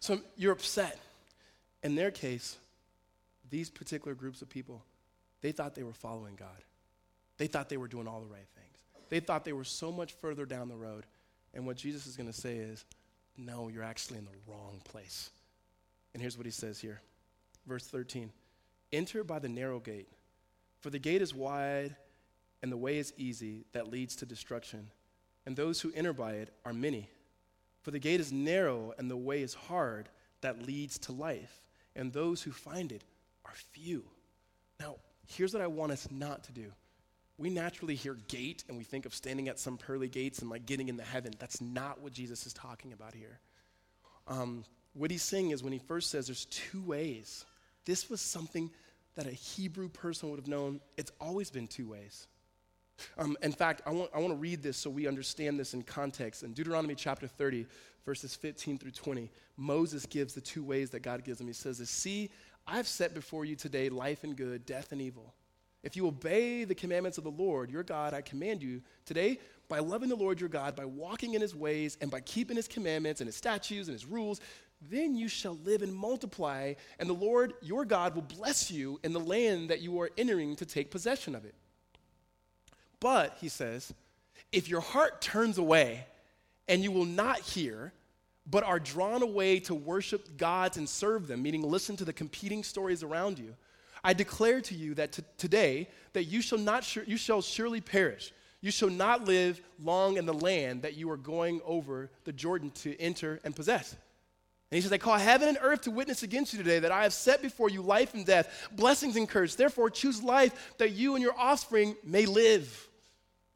So 0.00 0.20
you're 0.36 0.52
upset. 0.52 0.98
In 1.86 1.94
their 1.94 2.10
case, 2.10 2.56
these 3.48 3.70
particular 3.70 4.16
groups 4.16 4.42
of 4.42 4.48
people, 4.48 4.82
they 5.40 5.52
thought 5.52 5.76
they 5.76 5.84
were 5.84 5.92
following 5.92 6.34
God. 6.34 6.64
They 7.38 7.46
thought 7.46 7.68
they 7.68 7.76
were 7.76 7.86
doing 7.86 8.08
all 8.08 8.20
the 8.20 8.26
right 8.26 8.48
things. 8.56 8.78
They 9.08 9.20
thought 9.20 9.44
they 9.44 9.52
were 9.52 9.62
so 9.62 9.92
much 9.92 10.14
further 10.14 10.46
down 10.46 10.68
the 10.68 10.74
road. 10.74 11.06
And 11.54 11.64
what 11.64 11.76
Jesus 11.76 12.08
is 12.08 12.16
going 12.16 12.28
to 12.28 12.32
say 12.32 12.56
is, 12.56 12.84
no, 13.36 13.68
you're 13.68 13.84
actually 13.84 14.18
in 14.18 14.24
the 14.24 14.32
wrong 14.48 14.80
place. 14.84 15.30
And 16.12 16.20
here's 16.20 16.36
what 16.36 16.44
he 16.44 16.50
says 16.50 16.80
here. 16.80 17.00
Verse 17.68 17.86
13 17.86 18.32
Enter 18.90 19.22
by 19.22 19.38
the 19.38 19.48
narrow 19.48 19.78
gate, 19.78 20.08
for 20.80 20.90
the 20.90 20.98
gate 20.98 21.22
is 21.22 21.32
wide 21.32 21.94
and 22.62 22.72
the 22.72 22.76
way 22.76 22.98
is 22.98 23.12
easy 23.16 23.64
that 23.74 23.92
leads 23.92 24.16
to 24.16 24.26
destruction, 24.26 24.90
and 25.46 25.54
those 25.54 25.80
who 25.80 25.92
enter 25.94 26.12
by 26.12 26.32
it 26.32 26.52
are 26.64 26.72
many. 26.72 27.08
For 27.82 27.92
the 27.92 28.00
gate 28.00 28.18
is 28.18 28.32
narrow 28.32 28.92
and 28.98 29.08
the 29.08 29.16
way 29.16 29.42
is 29.42 29.54
hard 29.54 30.08
that 30.40 30.66
leads 30.66 30.98
to 30.98 31.12
life, 31.12 31.60
and 31.96 32.12
those 32.12 32.42
who 32.42 32.52
find 32.52 32.92
it 32.92 33.02
are 33.44 33.54
few. 33.72 34.04
Now, 34.78 34.96
here's 35.26 35.52
what 35.52 35.62
I 35.62 35.66
want 35.66 35.92
us 35.92 36.08
not 36.10 36.44
to 36.44 36.52
do. 36.52 36.70
We 37.38 37.50
naturally 37.50 37.94
hear 37.96 38.14
gate 38.28 38.64
and 38.68 38.78
we 38.78 38.84
think 38.84 39.04
of 39.04 39.14
standing 39.14 39.48
at 39.48 39.58
some 39.58 39.76
pearly 39.76 40.08
gates 40.08 40.38
and 40.38 40.50
like 40.50 40.66
getting 40.66 40.88
into 40.88 41.02
heaven. 41.02 41.32
That's 41.38 41.60
not 41.60 42.00
what 42.00 42.12
Jesus 42.12 42.46
is 42.46 42.52
talking 42.52 42.92
about 42.92 43.14
here. 43.14 43.40
Um, 44.28 44.64
what 44.94 45.10
he's 45.10 45.22
saying 45.22 45.50
is 45.50 45.62
when 45.62 45.72
he 45.72 45.78
first 45.78 46.10
says 46.10 46.26
there's 46.26 46.46
two 46.46 46.82
ways, 46.82 47.44
this 47.84 48.08
was 48.08 48.20
something 48.20 48.70
that 49.16 49.26
a 49.26 49.32
Hebrew 49.32 49.88
person 49.88 50.30
would 50.30 50.38
have 50.38 50.48
known. 50.48 50.80
It's 50.96 51.12
always 51.20 51.50
been 51.50 51.66
two 51.66 51.88
ways. 51.88 52.26
Um, 53.18 53.36
in 53.42 53.52
fact, 53.52 53.82
I 53.86 53.90
want, 53.90 54.10
I 54.14 54.18
want 54.18 54.32
to 54.32 54.38
read 54.38 54.62
this 54.62 54.76
so 54.76 54.90
we 54.90 55.06
understand 55.06 55.58
this 55.58 55.74
in 55.74 55.82
context. 55.82 56.42
In 56.42 56.52
Deuteronomy 56.52 56.94
chapter 56.94 57.26
30, 57.26 57.66
verses 58.04 58.34
15 58.34 58.78
through 58.78 58.92
20, 58.92 59.30
Moses 59.56 60.06
gives 60.06 60.34
the 60.34 60.40
two 60.40 60.62
ways 60.62 60.90
that 60.90 61.00
God 61.00 61.24
gives 61.24 61.40
him. 61.40 61.46
He 61.46 61.52
says, 61.52 61.78
See, 61.88 62.30
I've 62.66 62.88
set 62.88 63.14
before 63.14 63.44
you 63.44 63.56
today 63.56 63.88
life 63.88 64.24
and 64.24 64.36
good, 64.36 64.66
death 64.66 64.92
and 64.92 65.00
evil. 65.00 65.34
If 65.82 65.94
you 65.94 66.08
obey 66.08 66.64
the 66.64 66.74
commandments 66.74 67.16
of 67.16 67.24
the 67.24 67.30
Lord, 67.30 67.70
your 67.70 67.84
God, 67.84 68.12
I 68.12 68.20
command 68.20 68.62
you 68.62 68.82
today 69.04 69.38
by 69.68 69.78
loving 69.78 70.08
the 70.08 70.16
Lord 70.16 70.40
your 70.40 70.48
God, 70.48 70.74
by 70.74 70.84
walking 70.84 71.34
in 71.34 71.40
his 71.40 71.54
ways, 71.54 71.96
and 72.00 72.10
by 72.10 72.20
keeping 72.20 72.56
his 72.56 72.66
commandments 72.66 73.20
and 73.20 73.28
his 73.28 73.36
statutes 73.36 73.88
and 73.88 73.94
his 73.94 74.04
rules, 74.04 74.40
then 74.80 75.14
you 75.16 75.28
shall 75.28 75.58
live 75.64 75.82
and 75.82 75.94
multiply, 75.94 76.74
and 76.98 77.08
the 77.08 77.14
Lord 77.14 77.54
your 77.62 77.84
God 77.84 78.14
will 78.14 78.22
bless 78.22 78.70
you 78.70 78.98
in 79.04 79.12
the 79.12 79.20
land 79.20 79.70
that 79.70 79.80
you 79.80 80.00
are 80.00 80.10
entering 80.18 80.56
to 80.56 80.66
take 80.66 80.90
possession 80.90 81.34
of 81.34 81.44
it. 81.44 81.54
But, 83.00 83.36
he 83.40 83.48
says, 83.48 83.92
if 84.52 84.68
your 84.68 84.80
heart 84.80 85.20
turns 85.20 85.58
away 85.58 86.06
and 86.68 86.82
you 86.82 86.90
will 86.90 87.04
not 87.04 87.40
hear, 87.40 87.92
but 88.48 88.64
are 88.64 88.78
drawn 88.78 89.22
away 89.22 89.60
to 89.60 89.74
worship 89.74 90.36
gods 90.36 90.76
and 90.76 90.88
serve 90.88 91.26
them, 91.26 91.42
meaning 91.42 91.62
listen 91.62 91.96
to 91.96 92.04
the 92.04 92.12
competing 92.12 92.62
stories 92.62 93.02
around 93.02 93.38
you, 93.38 93.54
I 94.04 94.12
declare 94.12 94.60
to 94.62 94.74
you 94.74 94.94
that 94.94 95.12
t- 95.12 95.22
today 95.36 95.88
that 96.12 96.24
you 96.24 96.40
shall 96.40 96.58
not 96.58 96.84
sur- 96.84 97.04
you 97.06 97.16
shall 97.16 97.42
surely 97.42 97.80
perish. 97.80 98.32
You 98.60 98.70
shall 98.70 98.90
not 98.90 99.24
live 99.24 99.60
long 99.82 100.16
in 100.16 100.26
the 100.26 100.34
land 100.34 100.82
that 100.82 100.94
you 100.94 101.10
are 101.10 101.16
going 101.16 101.60
over 101.64 102.10
the 102.24 102.32
Jordan 102.32 102.70
to 102.82 102.98
enter 103.00 103.40
and 103.44 103.54
possess. 103.54 103.96
And 104.70 104.76
he 104.76 104.80
says, 104.80 104.92
I 104.92 104.98
call 104.98 105.16
heaven 105.16 105.48
and 105.48 105.58
earth 105.60 105.82
to 105.82 105.90
witness 105.90 106.22
against 106.22 106.52
you 106.52 106.58
today 106.58 106.80
that 106.80 106.90
I 106.90 107.04
have 107.04 107.12
set 107.12 107.40
before 107.40 107.70
you 107.70 107.82
life 107.82 108.14
and 108.14 108.26
death, 108.26 108.68
blessings 108.72 109.16
and 109.16 109.28
curse. 109.28 109.54
Therefore, 109.54 109.90
choose 109.90 110.22
life 110.22 110.74
that 110.78 110.90
you 110.92 111.14
and 111.14 111.22
your 111.22 111.38
offspring 111.38 111.96
may 112.04 112.26
live 112.26 112.86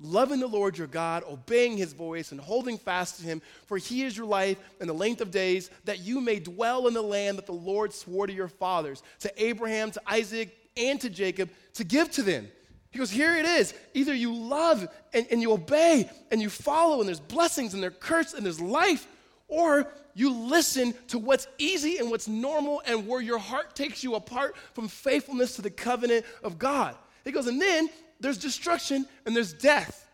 loving 0.01 0.41
the 0.41 0.47
Lord 0.47 0.79
your 0.79 0.87
God, 0.87 1.25
obeying 1.29 1.77
his 1.77 1.93
voice, 1.93 2.33
and 2.33 2.41
holding 2.41 2.79
fast 2.79 3.21
to 3.21 3.25
him, 3.25 3.43
for 3.67 3.79
he 3.79 4.03
is 4.03 4.17
your 4.17 4.27
life 4.27 4.59
and 4.81 4.89
the 4.89 4.95
length 4.95 5.21
of 5.21 5.31
days, 5.31 5.71
that 5.85 6.01
you 6.01 6.21
may 6.21 6.39
dwell 6.41 6.89
in 6.89 6.95
the 6.95 7.03
land 7.03 7.39
that 7.39 7.47
the 7.47 7.53
Lord 7.53 7.93
swore 7.93 8.27
to 8.27 8.33
your 8.33 8.49
fathers, 8.49 9.03
to 9.21 9.43
Abraham, 9.43 9.91
to 9.93 10.03
Isaac, 10.07 10.57
and 10.77 11.01
to 11.01 11.11
Jacob, 11.11 11.51
to 11.75 11.85
give 11.85 12.11
to 12.13 12.23
them. 12.23 12.49
He 12.91 12.99
goes, 12.99 13.11
Here 13.11 13.37
it 13.37 13.45
is. 13.45 13.75
Either 13.95 14.15
you 14.15 14.35
love 14.35 14.89
and, 15.13 15.27
and 15.31 15.41
you 15.41 15.53
obey 15.53 16.11
and 16.31 16.41
you 16.41 16.51
follow, 16.51 17.01
and 17.01 17.09
there's 17.09 17.21
blessings 17.21 17.75
and 17.75 17.83
there's 17.83 17.95
curse 18.01 18.33
and 18.33 18.45
there's 18.45 18.61
life, 18.61 19.07
or 19.51 19.93
you 20.15 20.33
listen 20.33 20.95
to 21.09 21.19
what's 21.19 21.47
easy 21.59 21.99
and 21.99 22.11
what's 22.11 22.29
normal 22.29 22.83
and 22.87 23.07
where 23.07 23.21
your 23.21 23.39
heart 23.39 23.75
takes 23.75 24.03
you 24.03 24.15
apart 24.15 24.57
from 24.75 24.89
faithfulness 24.89 25.57
to 25.57 25.63
the 25.63 25.71
covenant 25.71 26.25
of 26.43 26.59
God. 26.59 26.97
He 27.25 27.33
goes, 27.33 27.47
and 27.47 27.61
then 27.61 27.91
there's 28.21 28.39
destruction 28.39 29.07
and 29.27 29.35
there's 29.35 29.53
death. 29.53 30.07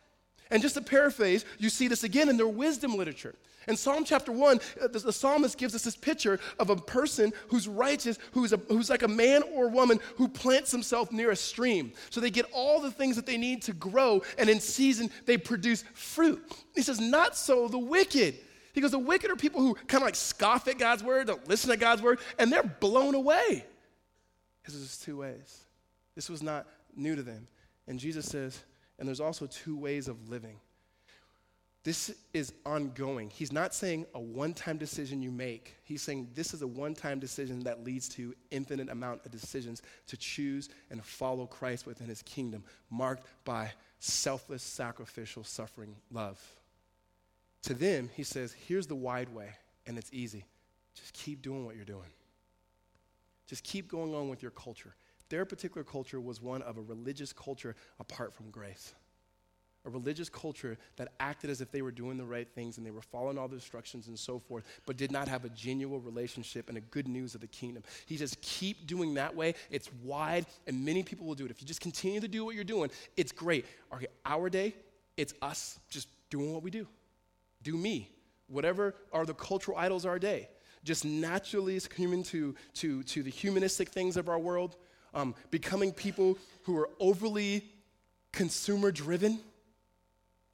And 0.50 0.62
just 0.62 0.74
to 0.74 0.80
paraphrase, 0.80 1.44
you 1.58 1.68
see 1.68 1.88
this 1.88 2.04
again 2.04 2.28
in 2.28 2.36
their 2.36 2.48
wisdom 2.48 2.94
literature. 2.96 3.34
In 3.68 3.76
Psalm 3.76 4.04
chapter 4.04 4.30
1, 4.30 4.60
uh, 4.80 4.86
the, 4.88 4.98
the 5.00 5.12
psalmist 5.12 5.58
gives 5.58 5.74
us 5.74 5.82
this 5.82 5.96
picture 5.96 6.38
of 6.60 6.70
a 6.70 6.76
person 6.76 7.32
who's 7.48 7.66
righteous, 7.66 8.16
who's, 8.30 8.52
a, 8.52 8.58
who's 8.68 8.88
like 8.88 9.02
a 9.02 9.08
man 9.08 9.42
or 9.54 9.66
a 9.66 9.70
woman 9.70 9.98
who 10.16 10.28
plants 10.28 10.70
himself 10.70 11.10
near 11.10 11.32
a 11.32 11.36
stream. 11.36 11.92
So 12.10 12.20
they 12.20 12.30
get 12.30 12.46
all 12.52 12.80
the 12.80 12.92
things 12.92 13.16
that 13.16 13.26
they 13.26 13.36
need 13.36 13.62
to 13.62 13.72
grow, 13.72 14.22
and 14.38 14.48
in 14.48 14.60
season, 14.60 15.10
they 15.24 15.36
produce 15.36 15.82
fruit. 15.94 16.40
He 16.76 16.82
says, 16.82 17.00
Not 17.00 17.36
so 17.36 17.66
the 17.66 17.78
wicked. 17.78 18.36
He 18.76 18.82
goes, 18.82 18.90
The 18.90 18.98
wicked 18.98 19.30
are 19.30 19.36
people 19.36 19.62
who 19.62 19.74
kind 19.74 20.02
of 20.02 20.06
like 20.06 20.14
scoff 20.14 20.68
at 20.68 20.78
God's 20.78 21.02
word, 21.02 21.28
don't 21.28 21.48
listen 21.48 21.70
to 21.70 21.78
God's 21.78 22.02
word, 22.02 22.20
and 22.38 22.52
they're 22.52 22.62
blown 22.62 23.14
away. 23.14 23.64
Because 24.60 24.78
there's 24.78 24.98
two 24.98 25.16
ways. 25.16 25.62
This 26.14 26.28
was 26.28 26.42
not 26.42 26.66
new 26.94 27.16
to 27.16 27.22
them. 27.22 27.48
And 27.88 27.98
Jesus 27.98 28.26
says, 28.26 28.62
and 28.98 29.08
there's 29.08 29.20
also 29.20 29.46
two 29.46 29.78
ways 29.78 30.08
of 30.08 30.28
living. 30.28 30.60
This 31.84 32.14
is 32.34 32.52
ongoing. 32.66 33.30
He's 33.30 33.52
not 33.52 33.74
saying 33.74 34.04
a 34.14 34.20
one 34.20 34.52
time 34.52 34.76
decision 34.76 35.22
you 35.22 35.30
make. 35.30 35.76
He's 35.84 36.02
saying 36.02 36.28
this 36.34 36.52
is 36.52 36.60
a 36.60 36.66
one 36.66 36.94
time 36.94 37.18
decision 37.18 37.60
that 37.60 37.82
leads 37.82 38.10
to 38.10 38.34
infinite 38.50 38.90
amount 38.90 39.24
of 39.24 39.30
decisions 39.30 39.80
to 40.08 40.18
choose 40.18 40.68
and 40.90 41.02
follow 41.02 41.46
Christ 41.46 41.86
within 41.86 42.08
his 42.08 42.20
kingdom, 42.22 42.62
marked 42.90 43.26
by 43.46 43.70
selfless, 44.00 44.62
sacrificial, 44.62 45.44
suffering 45.44 45.96
love. 46.10 46.38
To 47.66 47.74
them, 47.74 48.10
he 48.14 48.22
says, 48.22 48.52
here's 48.52 48.86
the 48.86 48.94
wide 48.94 49.28
way, 49.28 49.50
and 49.86 49.98
it's 49.98 50.10
easy. 50.12 50.44
Just 50.94 51.12
keep 51.12 51.42
doing 51.42 51.66
what 51.66 51.74
you're 51.74 51.84
doing. 51.84 52.08
Just 53.48 53.64
keep 53.64 53.88
going 53.88 54.14
on 54.14 54.28
with 54.28 54.40
your 54.40 54.52
culture. 54.52 54.94
Their 55.30 55.44
particular 55.44 55.82
culture 55.82 56.20
was 56.20 56.40
one 56.40 56.62
of 56.62 56.78
a 56.78 56.80
religious 56.80 57.32
culture 57.32 57.74
apart 57.98 58.32
from 58.32 58.50
grace. 58.50 58.94
A 59.84 59.90
religious 59.90 60.28
culture 60.28 60.78
that 60.94 61.08
acted 61.18 61.50
as 61.50 61.60
if 61.60 61.72
they 61.72 61.82
were 61.82 61.90
doing 61.90 62.16
the 62.16 62.24
right 62.24 62.46
things 62.54 62.78
and 62.78 62.86
they 62.86 62.92
were 62.92 63.02
following 63.02 63.36
all 63.36 63.48
the 63.48 63.56
instructions 63.56 64.06
and 64.06 64.16
so 64.16 64.38
forth, 64.38 64.62
but 64.86 64.96
did 64.96 65.10
not 65.10 65.26
have 65.26 65.44
a 65.44 65.48
genuine 65.48 66.04
relationship 66.04 66.68
and 66.68 66.78
a 66.78 66.80
good 66.80 67.08
news 67.08 67.34
of 67.34 67.40
the 67.40 67.48
kingdom. 67.48 67.82
He 68.06 68.16
says, 68.16 68.36
keep 68.42 68.86
doing 68.86 69.14
that 69.14 69.34
way. 69.34 69.54
It's 69.70 69.90
wide, 70.04 70.46
and 70.68 70.84
many 70.84 71.02
people 71.02 71.26
will 71.26 71.34
do 71.34 71.44
it. 71.44 71.50
If 71.50 71.60
you 71.60 71.66
just 71.66 71.80
continue 71.80 72.20
to 72.20 72.28
do 72.28 72.44
what 72.44 72.54
you're 72.54 72.62
doing, 72.62 72.90
it's 73.16 73.32
great. 73.32 73.66
Okay, 73.92 74.06
our 74.24 74.48
day, 74.48 74.76
it's 75.16 75.34
us 75.42 75.80
just 75.88 76.06
doing 76.30 76.52
what 76.52 76.62
we 76.62 76.70
do. 76.70 76.86
Do 77.62 77.76
me. 77.76 78.10
Whatever 78.48 78.94
are 79.12 79.26
the 79.26 79.34
cultural 79.34 79.76
idols 79.76 80.04
of 80.04 80.10
our 80.10 80.18
day. 80.18 80.48
Just 80.84 81.04
naturally 81.04 81.80
human 81.96 82.22
to, 82.24 82.54
to, 82.74 83.02
to 83.04 83.22
the 83.22 83.30
humanistic 83.30 83.88
things 83.88 84.16
of 84.16 84.28
our 84.28 84.38
world 84.38 84.76
um, 85.16 85.34
becoming 85.50 85.92
people 85.92 86.38
who 86.62 86.76
are 86.76 86.88
overly 87.00 87.64
consumer 88.32 88.92
driven. 88.92 89.40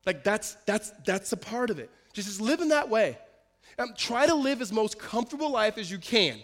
Like 0.06 0.24
that's 0.24 0.54
that's 0.66 0.90
that's 1.04 1.32
a 1.32 1.36
part 1.36 1.70
of 1.70 1.78
it. 1.78 1.90
Just, 2.12 2.28
just 2.28 2.40
live 2.40 2.60
in 2.60 2.68
that 2.68 2.88
way. 2.88 3.18
Um, 3.78 3.94
try 3.96 4.26
to 4.26 4.34
live 4.34 4.60
as 4.60 4.72
most 4.72 4.98
comfortable 4.98 5.50
life 5.50 5.78
as 5.78 5.90
you 5.90 5.98
can. 5.98 6.38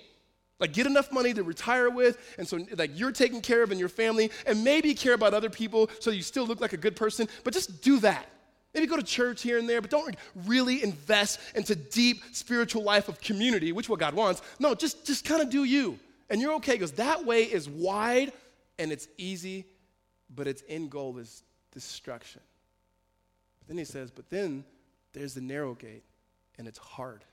Like, 0.61 0.72
get 0.72 0.87
enough 0.87 1.12
money 1.12 1.33
to 1.35 1.45
retire 1.45 1.89
with, 1.89 2.18
and 2.37 2.49
so, 2.49 2.59
like, 2.76 2.91
you're 2.99 3.12
taken 3.12 3.41
care 3.41 3.62
of 3.62 3.70
in 3.70 3.78
your 3.78 3.89
family, 3.89 4.33
and 4.45 4.64
maybe 4.64 4.93
care 4.93 5.12
about 5.12 5.33
other 5.33 5.51
people 5.51 5.89
so 6.01 6.11
you 6.11 6.22
still 6.22 6.47
look 6.47 6.61
like 6.61 6.72
a 6.72 6.76
good 6.76 6.97
person, 6.97 7.28
but 7.45 7.55
just 7.55 7.80
do 7.80 8.01
that. 8.01 8.26
Maybe 8.75 8.87
go 8.87 8.97
to 8.97 9.03
church 9.03 9.43
here 9.43 9.59
and 9.59 9.69
there, 9.69 9.81
but 9.81 9.91
don't 9.91 10.14
really 10.47 10.83
invest 10.83 11.41
into 11.55 11.75
deep 11.75 12.23
spiritual 12.33 12.83
life 12.83 13.09
of 13.09 13.21
community, 13.21 13.73
which 13.73 13.89
what 13.89 13.99
God 13.99 14.14
wants. 14.14 14.43
No, 14.59 14.75
just, 14.75 15.07
just 15.07 15.25
kind 15.25 15.41
of 15.41 15.51
do 15.51 15.64
you. 15.64 15.99
And 16.31 16.41
you're 16.41 16.55
okay, 16.55 16.73
because 16.73 16.93
that 16.93 17.25
way 17.25 17.45
is 17.45 17.69
wide 17.69 18.33
and 18.79 18.93
it's 18.93 19.09
easy, 19.16 19.64
but 20.35 20.47
its 20.47 20.62
end 20.69 20.91
goal 20.91 21.16
is 21.19 21.43
destruction. 21.73 22.43
But 23.61 23.69
then 23.69 23.79
he 23.79 23.85
says, 23.85 24.11
but 24.11 24.29
then 24.29 24.64
there's 25.14 25.35
the 25.35 25.41
narrow 25.41 25.75
gate, 25.75 26.05
and 26.59 26.69
it's 26.69 26.79
hard. 26.79 27.25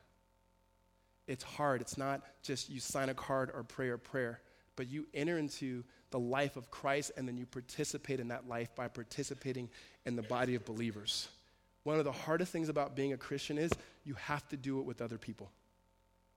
It's 1.27 1.43
hard. 1.43 1.81
It's 1.81 1.97
not 1.97 2.21
just 2.43 2.69
you 2.69 2.79
sign 2.79 3.09
a 3.09 3.13
card 3.13 3.51
or 3.53 3.63
pray 3.63 3.89
a 3.89 3.97
prayer, 3.97 4.39
but 4.75 4.89
you 4.89 5.07
enter 5.13 5.37
into 5.37 5.83
the 6.11 6.19
life 6.19 6.55
of 6.55 6.71
Christ 6.71 7.11
and 7.17 7.27
then 7.27 7.37
you 7.37 7.45
participate 7.45 8.19
in 8.19 8.27
that 8.29 8.47
life 8.47 8.73
by 8.75 8.87
participating 8.87 9.69
in 10.05 10.15
the 10.15 10.23
body 10.23 10.55
of 10.55 10.65
believers. 10.65 11.27
One 11.83 11.99
of 11.99 12.05
the 12.05 12.11
hardest 12.11 12.51
things 12.51 12.69
about 12.69 12.95
being 12.95 13.13
a 13.13 13.17
Christian 13.17 13.57
is 13.57 13.71
you 14.03 14.15
have 14.15 14.47
to 14.49 14.57
do 14.57 14.79
it 14.79 14.85
with 14.85 15.01
other 15.01 15.17
people. 15.17 15.51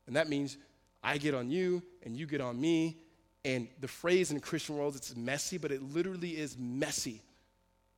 And 0.06 0.16
that 0.16 0.28
means 0.28 0.56
I 1.02 1.18
get 1.18 1.34
on 1.34 1.50
you 1.50 1.82
and 2.02 2.16
you 2.16 2.26
get 2.26 2.40
on 2.40 2.60
me. 2.60 2.98
And 3.44 3.68
the 3.80 3.88
phrase 3.88 4.30
in 4.30 4.40
Christian 4.40 4.76
world, 4.76 4.96
it's 4.96 5.14
messy, 5.16 5.58
but 5.58 5.70
it 5.70 5.82
literally 5.82 6.36
is 6.36 6.58
messy. 6.58 7.22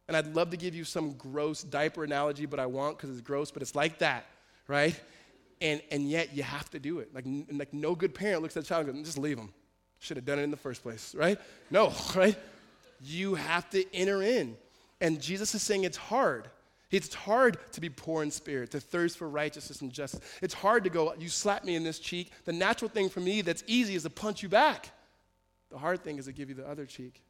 And 0.07 0.17
I'd 0.17 0.35
love 0.35 0.51
to 0.51 0.57
give 0.57 0.75
you 0.75 0.85
some 0.85 1.13
gross 1.13 1.63
diaper 1.63 2.05
analogy, 2.05 2.47
but 2.47 2.61
I 2.61 2.67
won't 2.67 2.97
because 2.97 3.11
it's 3.11 3.21
gross, 3.21 3.51
but 3.51 3.63
it's 3.63 3.75
like 3.75 3.99
that, 3.99 4.27
right? 4.69 5.01
And, 5.61 5.81
and 5.91 6.09
yet 6.09 6.35
you 6.35 6.43
have 6.43 6.69
to 6.71 6.79
do 6.79 6.99
it. 6.99 7.15
Like, 7.15 7.25
like 7.53 7.73
no 7.73 7.95
good 7.95 8.15
parent 8.15 8.43
looks 8.43 8.57
at 8.57 8.65
a 8.65 8.67
child 8.67 8.87
and 8.87 8.97
goes, 8.97 9.07
just 9.07 9.19
leave 9.19 9.37
them. 9.37 9.53
Should 10.01 10.17
have 10.17 10.27
done 10.27 10.39
it 10.39 10.43
in 10.43 10.51
the 10.51 10.57
first 10.57 10.83
place, 10.83 11.15
right? 11.15 11.39
No, 11.71 11.93
right? 12.17 12.37
You 13.01 13.35
have 13.35 13.69
to 13.71 13.85
enter 13.95 14.23
in. 14.23 14.57
And 15.01 15.21
Jesus 15.21 15.55
is 15.55 15.63
saying 15.63 15.85
it's 15.85 15.97
hard. 15.97 16.49
It's 16.91 17.15
hard 17.15 17.59
to 17.73 17.81
be 17.81 17.89
poor 17.89 18.23
in 18.23 18.31
spirit, 18.31 18.73
to 18.73 18.81
thirst 18.81 19.17
for 19.17 19.29
righteousness 19.29 19.81
and 19.81 19.93
justice. 19.93 20.21
It's 20.43 20.55
hard 20.55 20.85
to 20.85 20.91
go, 20.91 21.15
you 21.19 21.29
slap 21.29 21.65
me 21.65 21.77
in 21.77 21.85
this 21.85 22.01
cheek. 22.01 22.33
The 22.45 22.53
natural 22.53 22.89
thing 22.89 23.09
for 23.09 23.21
me 23.21 23.43
that's 23.43 23.63
easy 23.67 23.95
is 23.95 24.03
to 24.03 24.11
punch 24.11 24.43
you 24.43 24.49
back. 24.49 24.91
The 25.71 25.79
hard 25.79 26.03
thing 26.03 26.19
is 26.19 26.25
to 26.25 26.33
give 26.33 26.49
you 26.49 26.57
the 26.57 26.69
other 26.69 26.87
cheek. 26.87 27.23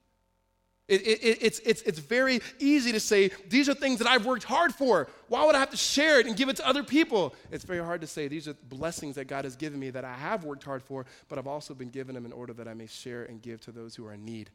It, 0.90 1.06
it, 1.06 1.38
it's, 1.40 1.60
it's, 1.60 1.82
it's 1.82 2.00
very 2.00 2.40
easy 2.58 2.90
to 2.90 2.98
say, 2.98 3.30
these 3.48 3.68
are 3.68 3.74
things 3.74 4.00
that 4.00 4.08
I've 4.08 4.26
worked 4.26 4.42
hard 4.42 4.74
for. 4.74 5.06
Why 5.28 5.46
would 5.46 5.54
I 5.54 5.60
have 5.60 5.70
to 5.70 5.76
share 5.76 6.18
it 6.18 6.26
and 6.26 6.36
give 6.36 6.48
it 6.48 6.56
to 6.56 6.66
other 6.66 6.82
people? 6.82 7.32
It's 7.52 7.64
very 7.64 7.78
hard 7.78 8.00
to 8.00 8.08
say, 8.08 8.26
these 8.26 8.48
are 8.48 8.54
blessings 8.68 9.14
that 9.14 9.28
God 9.28 9.44
has 9.44 9.54
given 9.54 9.78
me 9.78 9.90
that 9.90 10.04
I 10.04 10.14
have 10.14 10.42
worked 10.42 10.64
hard 10.64 10.82
for, 10.82 11.06
but 11.28 11.38
I've 11.38 11.46
also 11.46 11.74
been 11.74 11.90
given 11.90 12.16
them 12.16 12.26
in 12.26 12.32
order 12.32 12.52
that 12.54 12.66
I 12.66 12.74
may 12.74 12.86
share 12.86 13.22
and 13.22 13.40
give 13.40 13.60
to 13.62 13.70
those 13.70 13.94
who 13.94 14.04
are 14.04 14.14
in 14.14 14.24
need. 14.24 14.50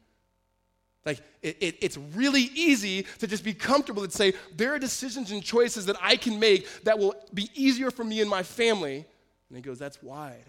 Like, 1.06 1.22
it, 1.40 1.56
it, 1.60 1.76
it's 1.80 1.96
really 1.96 2.50
easy 2.54 3.06
to 3.20 3.26
just 3.26 3.42
be 3.42 3.54
comfortable 3.54 4.02
and 4.02 4.12
say, 4.12 4.34
there 4.54 4.74
are 4.74 4.78
decisions 4.78 5.30
and 5.30 5.42
choices 5.42 5.86
that 5.86 5.96
I 6.02 6.16
can 6.16 6.38
make 6.38 6.66
that 6.82 6.98
will 6.98 7.14
be 7.32 7.48
easier 7.54 7.90
for 7.90 8.04
me 8.04 8.20
and 8.20 8.28
my 8.28 8.42
family. 8.42 9.06
And 9.48 9.56
he 9.56 9.62
goes, 9.62 9.78
that's 9.78 10.02
wide. 10.02 10.44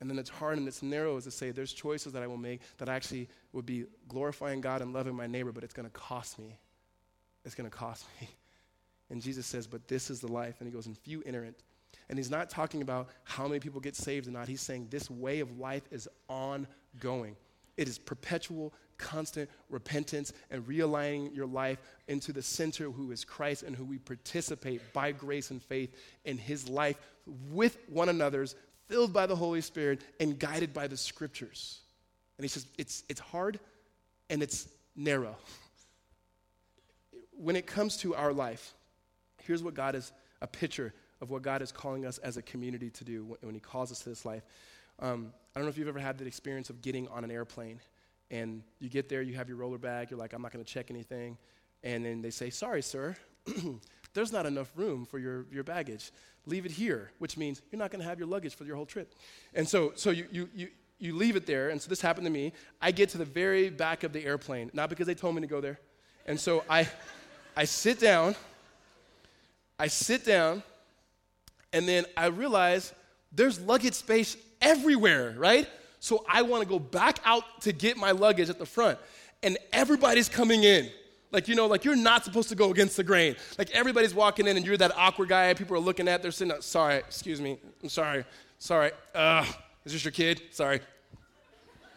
And 0.00 0.08
then 0.08 0.18
it's 0.18 0.30
hard 0.30 0.58
and 0.58 0.68
it's 0.68 0.82
narrow 0.82 1.16
is 1.16 1.24
to 1.24 1.30
say 1.30 1.50
there's 1.50 1.72
choices 1.72 2.12
that 2.12 2.22
I 2.22 2.26
will 2.26 2.36
make 2.36 2.60
that 2.78 2.88
actually 2.88 3.28
would 3.52 3.66
be 3.66 3.84
glorifying 4.08 4.60
God 4.60 4.80
and 4.80 4.92
loving 4.92 5.14
my 5.14 5.26
neighbor, 5.26 5.50
but 5.50 5.64
it's 5.64 5.74
going 5.74 5.88
to 5.88 5.92
cost 5.92 6.38
me. 6.38 6.58
It's 7.44 7.54
going 7.54 7.68
to 7.68 7.76
cost 7.76 8.04
me. 8.20 8.28
And 9.10 9.22
Jesus 9.22 9.46
says, 9.46 9.66
but 9.66 9.88
this 9.88 10.10
is 10.10 10.20
the 10.20 10.30
life. 10.30 10.56
And 10.60 10.68
he 10.68 10.74
goes, 10.74 10.84
and 10.84 10.94
few 10.98 11.22
enter 11.24 11.42
it. 11.42 11.62
And 12.10 12.18
he's 12.18 12.30
not 12.30 12.50
talking 12.50 12.82
about 12.82 13.08
how 13.24 13.48
many 13.48 13.58
people 13.58 13.80
get 13.80 13.96
saved 13.96 14.28
or 14.28 14.30
not. 14.30 14.48
He's 14.48 14.60
saying 14.60 14.88
this 14.90 15.10
way 15.10 15.40
of 15.40 15.58
life 15.58 15.84
is 15.90 16.06
ongoing. 16.28 17.34
It 17.78 17.88
is 17.88 17.96
perpetual, 17.96 18.74
constant 18.98 19.48
repentance 19.70 20.32
and 20.50 20.66
realigning 20.66 21.34
your 21.34 21.46
life 21.46 21.78
into 22.08 22.32
the 22.32 22.42
center 22.42 22.90
who 22.90 23.12
is 23.12 23.24
Christ 23.24 23.62
and 23.62 23.74
who 23.74 23.84
we 23.84 23.98
participate 23.98 24.92
by 24.92 25.12
grace 25.12 25.50
and 25.50 25.62
faith 25.62 25.94
in 26.24 26.36
his 26.36 26.68
life 26.68 26.98
with 27.50 27.78
one 27.88 28.08
another's 28.08 28.56
filled 28.88 29.12
by 29.12 29.26
the 29.26 29.36
Holy 29.36 29.60
Spirit, 29.60 30.02
and 30.18 30.38
guided 30.38 30.72
by 30.72 30.86
the 30.86 30.96
scriptures. 30.96 31.80
And 32.38 32.44
he 32.44 32.48
says, 32.48 32.66
it's, 32.78 33.04
it's 33.08 33.20
hard 33.20 33.60
and 34.30 34.42
it's 34.42 34.68
narrow. 34.96 35.36
When 37.32 37.56
it 37.56 37.66
comes 37.66 37.96
to 37.98 38.14
our 38.14 38.32
life, 38.32 38.74
here's 39.42 39.62
what 39.62 39.74
God 39.74 39.94
is 39.94 40.12
a 40.40 40.46
picture 40.46 40.92
of 41.20 41.30
what 41.30 41.42
God 41.42 41.62
is 41.62 41.72
calling 41.72 42.06
us 42.06 42.18
as 42.18 42.36
a 42.36 42.42
community 42.42 42.90
to 42.90 43.04
do 43.04 43.36
when, 43.40 43.54
He 43.54 43.60
calls 43.60 43.90
us 43.90 44.00
to 44.00 44.08
this 44.08 44.24
life. 44.24 44.42
Um, 45.00 45.32
I 45.54 45.58
don't 45.58 45.66
know 45.66 45.70
if 45.70 45.78
you've 45.78 45.88
ever 45.88 45.98
had 45.98 46.18
the 46.18 46.26
experience 46.26 46.70
of 46.70 46.80
getting 46.80 47.08
on 47.08 47.24
an 47.24 47.30
airplane 47.30 47.80
and 48.30 48.62
you 48.78 48.88
get 48.88 49.08
there, 49.08 49.22
you 49.22 49.34
have 49.34 49.48
your 49.48 49.56
roller 49.56 49.78
bag, 49.78 50.10
you're 50.10 50.18
like, 50.18 50.32
I'm 50.32 50.42
not 50.42 50.52
going 50.52 50.64
to 50.64 50.70
check 50.70 50.90
anything. 50.90 51.38
And 51.82 52.04
then 52.04 52.22
they 52.22 52.30
say, 52.30 52.50
Sorry, 52.50 52.82
sir, 52.82 53.16
there's 54.14 54.32
not 54.32 54.46
enough 54.46 54.70
room 54.76 55.04
for 55.04 55.18
your, 55.18 55.46
your 55.50 55.64
baggage 55.64 56.10
leave 56.48 56.64
it 56.64 56.72
here, 56.72 57.10
which 57.18 57.36
means 57.36 57.62
you're 57.70 57.78
not 57.78 57.90
going 57.90 58.00
to 58.00 58.08
have 58.08 58.18
your 58.18 58.28
luggage 58.28 58.54
for 58.54 58.64
your 58.64 58.76
whole 58.76 58.86
trip. 58.86 59.14
And 59.54 59.68
so, 59.68 59.92
so 59.94 60.10
you, 60.10 60.26
you, 60.32 60.48
you, 60.54 60.68
you 60.98 61.14
leave 61.14 61.36
it 61.36 61.46
there. 61.46 61.68
And 61.68 61.80
so 61.80 61.88
this 61.88 62.00
happened 62.00 62.26
to 62.26 62.30
me. 62.30 62.52
I 62.80 62.90
get 62.90 63.10
to 63.10 63.18
the 63.18 63.24
very 63.24 63.70
back 63.70 64.02
of 64.02 64.12
the 64.12 64.24
airplane, 64.24 64.70
not 64.72 64.88
because 64.88 65.06
they 65.06 65.14
told 65.14 65.34
me 65.34 65.42
to 65.42 65.46
go 65.46 65.60
there. 65.60 65.78
And 66.26 66.40
so 66.40 66.64
I, 66.68 66.88
I 67.56 67.64
sit 67.64 68.00
down, 68.00 68.34
I 69.78 69.86
sit 69.86 70.24
down, 70.24 70.62
and 71.72 71.86
then 71.86 72.04
I 72.16 72.26
realize 72.26 72.92
there's 73.30 73.60
luggage 73.60 73.94
space 73.94 74.36
everywhere, 74.60 75.34
right? 75.36 75.68
So 76.00 76.24
I 76.28 76.42
want 76.42 76.62
to 76.62 76.68
go 76.68 76.78
back 76.78 77.18
out 77.24 77.42
to 77.62 77.72
get 77.72 77.96
my 77.96 78.12
luggage 78.12 78.48
at 78.48 78.58
the 78.58 78.66
front. 78.66 78.98
And 79.42 79.58
everybody's 79.72 80.28
coming 80.28 80.64
in. 80.64 80.90
Like, 81.30 81.46
you 81.48 81.54
know, 81.54 81.66
like 81.66 81.84
you're 81.84 81.96
not 81.96 82.24
supposed 82.24 82.48
to 82.48 82.54
go 82.54 82.70
against 82.70 82.96
the 82.96 83.04
grain. 83.04 83.36
Like 83.58 83.70
everybody's 83.70 84.14
walking 84.14 84.46
in 84.46 84.56
and 84.56 84.64
you're 84.64 84.76
that 84.78 84.92
awkward 84.96 85.28
guy 85.28 85.52
people 85.54 85.76
are 85.76 85.80
looking 85.80 86.08
at. 86.08 86.22
They're 86.22 86.30
sitting 86.30 86.48
there, 86.48 86.62
sorry, 86.62 86.96
excuse 86.96 87.40
me, 87.40 87.58
I'm 87.82 87.88
sorry, 87.88 88.24
sorry. 88.58 88.92
Uh, 89.14 89.44
is 89.84 89.92
this 89.92 90.04
your 90.04 90.12
kid? 90.12 90.40
Sorry. 90.50 90.80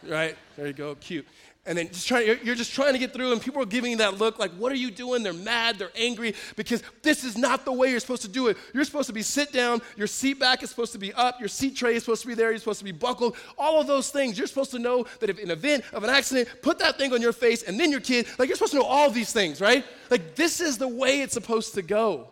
Right? 0.03 0.35
There 0.57 0.67
you 0.67 0.73
go, 0.73 0.95
cute 0.95 1.25
and 1.63 1.77
then 1.77 1.89
just 1.89 2.07
trying, 2.07 2.39
you're 2.43 2.55
just 2.55 2.73
trying 2.73 2.93
to 2.93 2.99
get 2.99 3.13
through, 3.13 3.31
and 3.31 3.41
people 3.41 3.61
are 3.61 3.67
giving 3.67 3.91
you 3.91 3.97
that 3.97 4.17
look 4.17 4.39
like, 4.39 4.51
What 4.53 4.71
are 4.71 4.75
you 4.75 4.89
doing? 4.89 5.21
They're 5.21 5.31
mad, 5.31 5.77
they're 5.77 5.91
angry, 5.95 6.33
because 6.55 6.81
this 7.03 7.23
is 7.23 7.37
not 7.37 7.65
the 7.65 7.71
way 7.71 7.91
you're 7.91 7.99
supposed 7.99 8.23
to 8.23 8.27
do 8.27 8.47
it. 8.47 8.57
You're 8.73 8.83
supposed 8.83 9.07
to 9.07 9.13
be 9.13 9.21
sit 9.21 9.51
down, 9.51 9.81
your 9.95 10.07
seat 10.07 10.39
back 10.39 10.63
is 10.63 10.71
supposed 10.71 10.91
to 10.93 10.97
be 10.97 11.13
up, 11.13 11.39
your 11.39 11.49
seat 11.49 11.75
tray 11.75 11.95
is 11.95 12.03
supposed 12.03 12.23
to 12.23 12.27
be 12.27 12.33
there, 12.33 12.49
you're 12.49 12.59
supposed 12.59 12.79
to 12.79 12.85
be 12.85 12.91
buckled, 12.91 13.35
all 13.59 13.79
of 13.79 13.85
those 13.85 14.09
things. 14.09 14.39
You're 14.39 14.47
supposed 14.47 14.71
to 14.71 14.79
know 14.79 15.05
that 15.19 15.29
if 15.29 15.37
an 15.37 15.51
event 15.51 15.83
of 15.93 16.03
an 16.03 16.09
accident, 16.09 16.49
put 16.63 16.79
that 16.79 16.97
thing 16.97 17.13
on 17.13 17.21
your 17.21 17.33
face, 17.33 17.61
and 17.61 17.79
then 17.79 17.91
your 17.91 18.01
kid, 18.01 18.25
like, 18.39 18.49
you're 18.49 18.55
supposed 18.55 18.73
to 18.73 18.79
know 18.79 18.85
all 18.85 19.11
these 19.11 19.31
things, 19.31 19.61
right? 19.61 19.85
Like, 20.09 20.33
this 20.35 20.61
is 20.61 20.79
the 20.79 20.87
way 20.87 21.21
it's 21.21 21.33
supposed 21.33 21.75
to 21.75 21.83
go. 21.83 22.29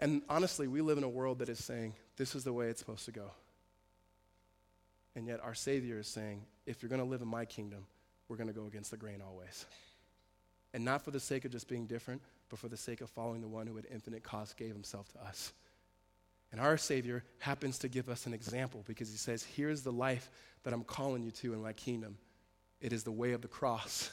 And 0.00 0.22
honestly, 0.30 0.66
we 0.66 0.80
live 0.80 0.96
in 0.96 1.04
a 1.04 1.08
world 1.08 1.40
that 1.40 1.50
is 1.50 1.62
saying, 1.62 1.92
This 2.16 2.34
is 2.34 2.42
the 2.42 2.54
way 2.54 2.68
it's 2.68 2.80
supposed 2.80 3.04
to 3.04 3.12
go. 3.12 3.30
And 5.14 5.26
yet, 5.26 5.40
our 5.42 5.54
Savior 5.54 5.98
is 5.98 6.06
saying, 6.08 6.40
if 6.70 6.82
you're 6.82 6.88
going 6.88 7.02
to 7.02 7.06
live 7.06 7.20
in 7.20 7.28
my 7.28 7.44
kingdom, 7.44 7.84
we're 8.28 8.36
going 8.36 8.48
to 8.48 8.54
go 8.54 8.66
against 8.66 8.90
the 8.90 8.96
grain 8.96 9.20
always. 9.26 9.66
And 10.72 10.84
not 10.84 11.02
for 11.02 11.10
the 11.10 11.20
sake 11.20 11.44
of 11.44 11.50
just 11.50 11.68
being 11.68 11.86
different, 11.86 12.22
but 12.48 12.58
for 12.58 12.68
the 12.68 12.76
sake 12.76 13.00
of 13.00 13.10
following 13.10 13.40
the 13.40 13.48
one 13.48 13.66
who 13.66 13.76
at 13.78 13.84
infinite 13.92 14.22
cost 14.22 14.56
gave 14.56 14.72
himself 14.72 15.08
to 15.12 15.22
us. 15.24 15.52
And 16.52 16.60
our 16.60 16.76
Savior 16.76 17.24
happens 17.38 17.78
to 17.78 17.88
give 17.88 18.08
us 18.08 18.26
an 18.26 18.34
example 18.34 18.84
because 18.86 19.10
he 19.10 19.16
says, 19.16 19.42
Here's 19.42 19.82
the 19.82 19.92
life 19.92 20.30
that 20.62 20.72
I'm 20.72 20.84
calling 20.84 21.22
you 21.22 21.30
to 21.32 21.54
in 21.54 21.62
my 21.62 21.72
kingdom. 21.72 22.18
It 22.80 22.92
is 22.92 23.02
the 23.02 23.12
way 23.12 23.32
of 23.32 23.42
the 23.42 23.48
cross. 23.48 24.10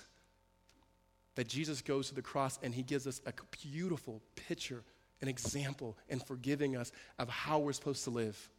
That 1.36 1.48
Jesus 1.48 1.82
goes 1.82 2.10
to 2.10 2.16
the 2.16 2.22
cross 2.22 2.58
and 2.64 2.74
he 2.74 2.82
gives 2.82 3.06
us 3.06 3.22
a 3.28 3.34
beautiful 3.62 4.22
picture, 4.36 4.84
an 5.22 5.28
example, 5.28 5.96
in 6.10 6.20
forgiving 6.20 6.76
us 6.76 6.92
of 7.20 7.30
how 7.30 7.60
we're 7.60 7.74
supposed 7.74 8.04
to 8.06 8.10
live. 8.10 8.50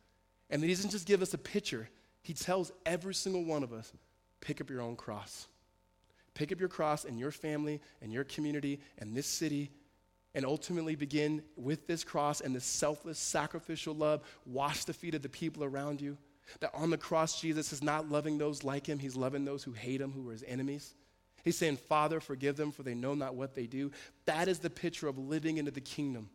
And 0.51 0.63
he 0.63 0.69
doesn't 0.69 0.91
just 0.91 1.07
give 1.07 1.21
us 1.21 1.35
a 1.35 1.39
picture, 1.39 1.89
he 2.29 2.35
tells 2.35 2.70
every 2.85 3.14
single 3.14 3.43
one 3.43 3.62
of 3.62 3.72
us 3.72 3.91
pick 4.43 4.61
up 4.61 4.68
your 4.68 4.83
own 4.83 4.97
cross. 4.97 5.47
Pick 6.35 6.53
up 6.53 6.61
your 6.61 6.68
cross 6.68 7.07
in 7.07 7.16
your 7.16 7.31
family 7.31 7.81
and 8.03 8.12
your 8.12 8.24
community 8.24 8.81
and 8.99 9.16
this 9.16 9.26
city 9.26 9.70
and 10.35 10.45
ultimately 10.45 10.95
begin 10.95 11.43
with 11.57 11.87
this 11.87 12.05
cross 12.05 12.43
and 12.43 12.55
this 12.55 12.66
selfless, 12.66 13.18
sacrificial 13.18 13.95
love. 13.95 14.20
Wash 14.45 14.85
the 14.85 14.93
feet 14.93 15.14
of 15.14 15.22
the 15.22 15.31
people 15.31 15.64
around 15.64 16.03
you. 16.03 16.18
That 16.61 16.70
on 16.74 16.91
the 16.91 16.99
cross, 16.99 17.41
Jesus 17.41 17.72
is 17.72 17.83
not 17.83 18.11
loving 18.11 18.37
those 18.37 18.62
like 18.62 18.87
him, 18.87 18.99
he's 18.99 19.16
loving 19.16 19.47
those 19.47 19.64
who 19.64 19.72
hate 19.72 20.03
him, 20.03 20.12
who 20.12 20.29
are 20.29 20.33
his 20.33 20.45
enemies. 20.47 20.95
He's 21.45 21.57
saying, 21.57 21.79
Father, 21.79 22.20
forgive 22.20 22.59
them, 22.59 22.72
for 22.72 22.83
they 22.83 22.95
know 22.95 23.14
not 23.14 23.37
what 23.37 23.55
they 23.55 23.66
do. 23.66 23.91
That 24.26 24.49
is 24.49 24.59
the 24.59 24.68
picture 24.68 25.09
of 25.09 25.16
living 25.16 25.57
into 25.57 25.70
the 25.70 25.81
kingdom. 25.81 26.29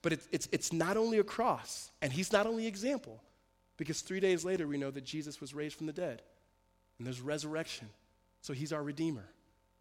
But 0.00 0.14
it's, 0.14 0.28
it's, 0.32 0.48
it's 0.50 0.72
not 0.72 0.96
only 0.96 1.18
a 1.18 1.24
cross, 1.24 1.90
and 2.00 2.10
he's 2.10 2.32
not 2.32 2.46
only 2.46 2.66
example, 2.66 3.22
because 3.80 4.02
three 4.02 4.20
days 4.20 4.44
later, 4.44 4.68
we 4.68 4.76
know 4.76 4.90
that 4.90 5.06
Jesus 5.06 5.40
was 5.40 5.54
raised 5.54 5.74
from 5.74 5.86
the 5.86 5.92
dead. 5.94 6.20
And 6.98 7.06
there's 7.06 7.22
resurrection. 7.22 7.88
So 8.42 8.52
he's 8.52 8.74
our 8.74 8.82
Redeemer. 8.82 9.24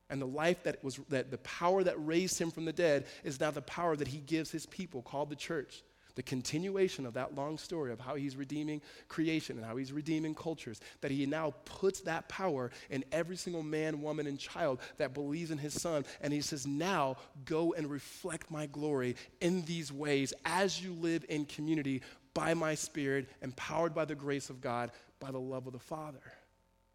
And 0.09 0.21
the 0.21 0.25
life 0.25 0.63
that 0.63 0.81
was, 0.81 1.01
that 1.09 1.31
the 1.31 1.37
power 1.39 1.83
that 1.83 1.95
raised 1.97 2.39
him 2.39 2.49
from 2.49 2.63
the 2.63 2.71
dead 2.71 3.07
is 3.25 3.41
now 3.41 3.51
the 3.51 3.61
power 3.61 3.97
that 3.97 4.07
he 4.07 4.19
gives 4.19 4.51
his 4.51 4.65
people, 4.65 5.01
called 5.01 5.29
the 5.29 5.35
church. 5.35 5.83
the 6.15 6.23
continuation 6.23 7.05
of 7.05 7.13
that 7.13 7.33
long 7.35 7.57
story 7.57 7.93
of 7.93 7.99
how 8.01 8.15
he's 8.15 8.35
redeeming 8.35 8.81
creation 9.07 9.57
and 9.57 9.65
how 9.65 9.77
he's 9.77 9.93
redeeming 9.93 10.35
cultures, 10.35 10.81
that 10.99 11.11
he 11.11 11.25
now 11.25 11.53
puts 11.63 12.01
that 12.01 12.27
power 12.27 12.71
in 12.89 13.05
every 13.13 13.37
single 13.37 13.63
man, 13.63 14.01
woman, 14.01 14.27
and 14.27 14.37
child 14.37 14.79
that 14.97 15.13
believes 15.13 15.49
in 15.49 15.57
his 15.57 15.79
son. 15.79 16.03
And 16.19 16.33
he 16.33 16.41
says, 16.41 16.67
Now 16.67 17.15
go 17.45 17.73
and 17.73 17.89
reflect 17.89 18.51
my 18.51 18.65
glory 18.65 19.15
in 19.39 19.63
these 19.63 19.93
ways 19.93 20.33
as 20.43 20.83
you 20.83 20.91
live 20.93 21.25
in 21.29 21.45
community 21.45 22.01
by 22.33 22.53
my 22.53 22.75
spirit, 22.75 23.29
empowered 23.41 23.93
by 23.93 24.05
the 24.05 24.15
grace 24.15 24.49
of 24.49 24.61
God, 24.61 24.91
by 25.19 25.31
the 25.31 25.39
love 25.39 25.67
of 25.67 25.73
the 25.73 25.79
Father. 25.79 26.21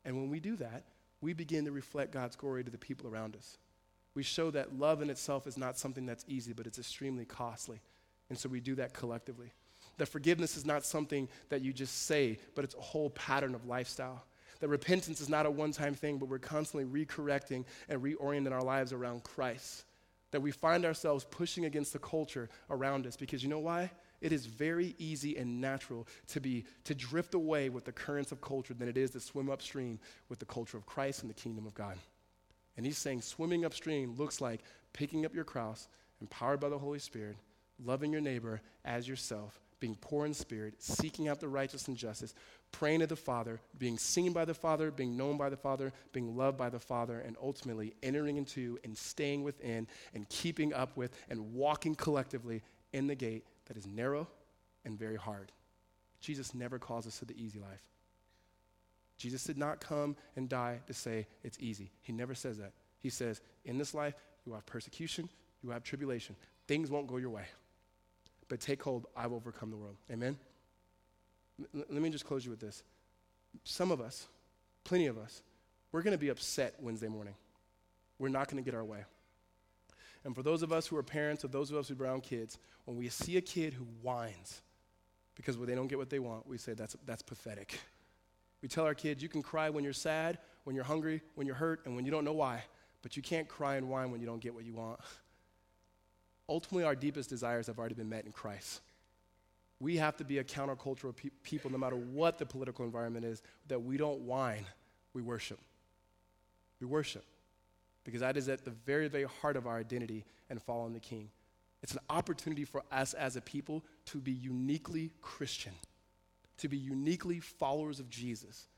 And 0.04 0.16
when 0.16 0.30
we 0.30 0.40
do 0.40 0.56
that, 0.56 0.84
we 1.20 1.32
begin 1.32 1.64
to 1.64 1.72
reflect 1.72 2.12
God's 2.12 2.36
glory 2.36 2.64
to 2.64 2.70
the 2.70 2.78
people 2.78 3.08
around 3.08 3.36
us. 3.36 3.58
We 4.14 4.22
show 4.22 4.50
that 4.52 4.78
love 4.78 5.02
in 5.02 5.10
itself 5.10 5.46
is 5.46 5.56
not 5.56 5.78
something 5.78 6.06
that's 6.06 6.24
easy, 6.28 6.52
but 6.52 6.66
it's 6.66 6.78
extremely 6.78 7.24
costly. 7.24 7.80
And 8.30 8.38
so 8.38 8.48
we 8.48 8.60
do 8.60 8.74
that 8.76 8.94
collectively. 8.94 9.52
That 9.98 10.06
forgiveness 10.06 10.56
is 10.56 10.64
not 10.64 10.84
something 10.84 11.28
that 11.48 11.62
you 11.62 11.72
just 11.72 12.06
say, 12.06 12.38
but 12.54 12.64
it's 12.64 12.74
a 12.74 12.80
whole 12.80 13.10
pattern 13.10 13.54
of 13.54 13.66
lifestyle. 13.66 14.24
That 14.60 14.68
repentance 14.68 15.20
is 15.20 15.28
not 15.28 15.46
a 15.46 15.50
one 15.50 15.72
time 15.72 15.94
thing, 15.94 16.18
but 16.18 16.28
we're 16.28 16.38
constantly 16.38 17.04
recorrecting 17.04 17.64
and 17.88 18.02
reorienting 18.02 18.52
our 18.52 18.62
lives 18.62 18.92
around 18.92 19.24
Christ. 19.24 19.84
That 20.30 20.40
we 20.40 20.50
find 20.50 20.84
ourselves 20.84 21.24
pushing 21.30 21.64
against 21.64 21.92
the 21.92 21.98
culture 21.98 22.48
around 22.70 23.06
us 23.06 23.16
because 23.16 23.42
you 23.42 23.48
know 23.48 23.58
why? 23.58 23.90
It 24.24 24.32
is 24.32 24.46
very 24.46 24.94
easy 24.96 25.36
and 25.36 25.60
natural 25.60 26.08
to 26.28 26.40
be 26.40 26.64
to 26.84 26.94
drift 26.94 27.34
away 27.34 27.68
with 27.68 27.84
the 27.84 27.92
currents 27.92 28.32
of 28.32 28.40
culture 28.40 28.72
than 28.72 28.88
it 28.88 28.96
is 28.96 29.10
to 29.10 29.20
swim 29.20 29.50
upstream 29.50 30.00
with 30.30 30.38
the 30.38 30.46
culture 30.46 30.78
of 30.78 30.86
Christ 30.86 31.20
and 31.20 31.28
the 31.28 31.34
kingdom 31.34 31.66
of 31.66 31.74
God. 31.74 31.98
And 32.78 32.86
he's 32.86 32.96
saying 32.96 33.20
swimming 33.20 33.66
upstream 33.66 34.14
looks 34.16 34.40
like 34.40 34.62
picking 34.94 35.26
up 35.26 35.34
your 35.34 35.44
cross, 35.44 35.88
empowered 36.22 36.58
by 36.58 36.70
the 36.70 36.78
Holy 36.78 37.00
Spirit, 37.00 37.36
loving 37.84 38.12
your 38.12 38.22
neighbor 38.22 38.62
as 38.86 39.06
yourself, 39.06 39.60
being 39.78 39.94
poor 40.00 40.24
in 40.24 40.32
spirit, 40.32 40.82
seeking 40.82 41.28
out 41.28 41.38
the 41.38 41.46
righteous 41.46 41.86
and 41.88 41.96
justice, 41.98 42.32
praying 42.72 43.00
to 43.00 43.06
the 43.06 43.16
Father, 43.16 43.60
being 43.76 43.98
seen 43.98 44.32
by 44.32 44.46
the 44.46 44.54
Father, 44.54 44.90
being 44.90 45.18
known 45.18 45.36
by 45.36 45.50
the 45.50 45.56
Father, 45.58 45.92
being 46.14 46.34
loved 46.34 46.56
by 46.56 46.70
the 46.70 46.80
Father, 46.80 47.20
and 47.20 47.36
ultimately 47.42 47.92
entering 48.02 48.38
into 48.38 48.78
and 48.84 48.96
staying 48.96 49.42
within 49.42 49.86
and 50.14 50.26
keeping 50.30 50.72
up 50.72 50.96
with 50.96 51.12
and 51.28 51.52
walking 51.52 51.94
collectively 51.94 52.62
in 52.94 53.06
the 53.06 53.14
gate 53.14 53.44
that 53.66 53.76
is 53.76 53.86
narrow 53.86 54.28
and 54.84 54.98
very 54.98 55.16
hard. 55.16 55.52
Jesus 56.20 56.54
never 56.54 56.78
calls 56.78 57.06
us 57.06 57.18
to 57.18 57.24
the 57.24 57.40
easy 57.42 57.58
life. 57.58 57.82
Jesus 59.16 59.44
did 59.44 59.58
not 59.58 59.80
come 59.80 60.16
and 60.36 60.48
die 60.48 60.80
to 60.86 60.94
say 60.94 61.26
it's 61.42 61.58
easy. 61.60 61.90
He 62.02 62.12
never 62.12 62.34
says 62.34 62.58
that. 62.58 62.72
He 63.00 63.10
says, 63.10 63.40
in 63.64 63.78
this 63.78 63.94
life, 63.94 64.14
you 64.44 64.52
have 64.54 64.66
persecution, 64.66 65.28
you 65.62 65.70
have 65.70 65.84
tribulation. 65.84 66.34
Things 66.66 66.90
won't 66.90 67.06
go 67.06 67.18
your 67.18 67.30
way 67.30 67.44
but 68.48 68.60
take 68.60 68.82
hold, 68.82 69.06
I 69.16 69.26
will 69.26 69.36
overcome 69.36 69.70
the 69.70 69.76
world. 69.76 69.96
Amen? 70.10 70.36
L- 71.74 71.84
let 71.90 72.02
me 72.02 72.10
just 72.10 72.24
close 72.24 72.44
you 72.44 72.50
with 72.50 72.60
this. 72.60 72.82
Some 73.64 73.90
of 73.90 74.00
us, 74.00 74.26
plenty 74.84 75.06
of 75.06 75.18
us, 75.18 75.42
we're 75.92 76.02
going 76.02 76.12
to 76.12 76.18
be 76.18 76.28
upset 76.28 76.74
Wednesday 76.80 77.08
morning. 77.08 77.34
We're 78.18 78.28
not 78.28 78.48
going 78.48 78.62
to 78.62 78.68
get 78.68 78.76
our 78.76 78.84
way. 78.84 79.04
And 80.24 80.34
for 80.34 80.42
those 80.42 80.62
of 80.62 80.72
us 80.72 80.86
who 80.86 80.96
are 80.96 81.02
parents, 81.02 81.44
or 81.44 81.48
those 81.48 81.70
of 81.70 81.76
us 81.76 81.88
who 81.88 81.94
are 81.94 82.04
around 82.04 82.22
kids, 82.22 82.58
when 82.86 82.96
we 82.96 83.08
see 83.08 83.36
a 83.36 83.40
kid 83.40 83.74
who 83.74 83.84
whines 84.02 84.62
because 85.34 85.58
they 85.58 85.74
don't 85.74 85.88
get 85.88 85.98
what 85.98 86.10
they 86.10 86.18
want, 86.18 86.46
we 86.46 86.56
say 86.58 86.74
that's, 86.74 86.96
that's 87.04 87.22
pathetic. 87.22 87.78
We 88.62 88.68
tell 88.68 88.84
our 88.84 88.94
kids, 88.94 89.22
you 89.22 89.28
can 89.28 89.42
cry 89.42 89.68
when 89.68 89.84
you're 89.84 89.92
sad, 89.92 90.38
when 90.64 90.74
you're 90.74 90.84
hungry, 90.84 91.20
when 91.34 91.46
you're 91.46 91.56
hurt, 91.56 91.84
and 91.84 91.94
when 91.94 92.06
you 92.06 92.10
don't 92.10 92.24
know 92.24 92.32
why, 92.32 92.62
but 93.02 93.16
you 93.16 93.22
can't 93.22 93.46
cry 93.48 93.76
and 93.76 93.88
whine 93.90 94.10
when 94.10 94.20
you 94.20 94.26
don't 94.26 94.40
get 94.40 94.54
what 94.54 94.64
you 94.64 94.74
want. 94.74 95.00
ultimately 96.48 96.84
our 96.84 96.94
deepest 96.94 97.28
desires 97.28 97.66
have 97.66 97.78
already 97.78 97.94
been 97.94 98.08
met 98.08 98.24
in 98.24 98.32
Christ. 98.32 98.80
We 99.80 99.96
have 99.96 100.16
to 100.16 100.24
be 100.24 100.38
a 100.38 100.44
countercultural 100.44 101.14
pe- 101.14 101.30
people 101.42 101.70
no 101.70 101.78
matter 101.78 101.96
what 101.96 102.38
the 102.38 102.46
political 102.46 102.84
environment 102.84 103.24
is, 103.24 103.42
that 103.68 103.82
we 103.82 103.96
don't 103.96 104.20
whine, 104.20 104.64
we 105.12 105.20
worship. 105.20 105.58
We 106.80 106.86
worship. 106.86 107.24
Because 108.04 108.20
that 108.20 108.36
is 108.36 108.48
at 108.48 108.64
the 108.64 108.70
very, 108.70 109.08
very 109.08 109.24
heart 109.24 109.56
of 109.56 109.66
our 109.66 109.78
identity 109.78 110.24
and 110.50 110.60
following 110.62 110.92
the 110.92 111.00
King. 111.00 111.30
It's 111.82 111.92
an 111.92 112.00
opportunity 112.08 112.64
for 112.64 112.82
us 112.92 113.14
as 113.14 113.36
a 113.36 113.40
people 113.40 113.84
to 114.06 114.18
be 114.18 114.32
uniquely 114.32 115.10
Christian, 115.20 115.72
to 116.58 116.68
be 116.68 116.76
uniquely 116.76 117.40
followers 117.40 118.00
of 118.00 118.08
Jesus, 118.08 118.68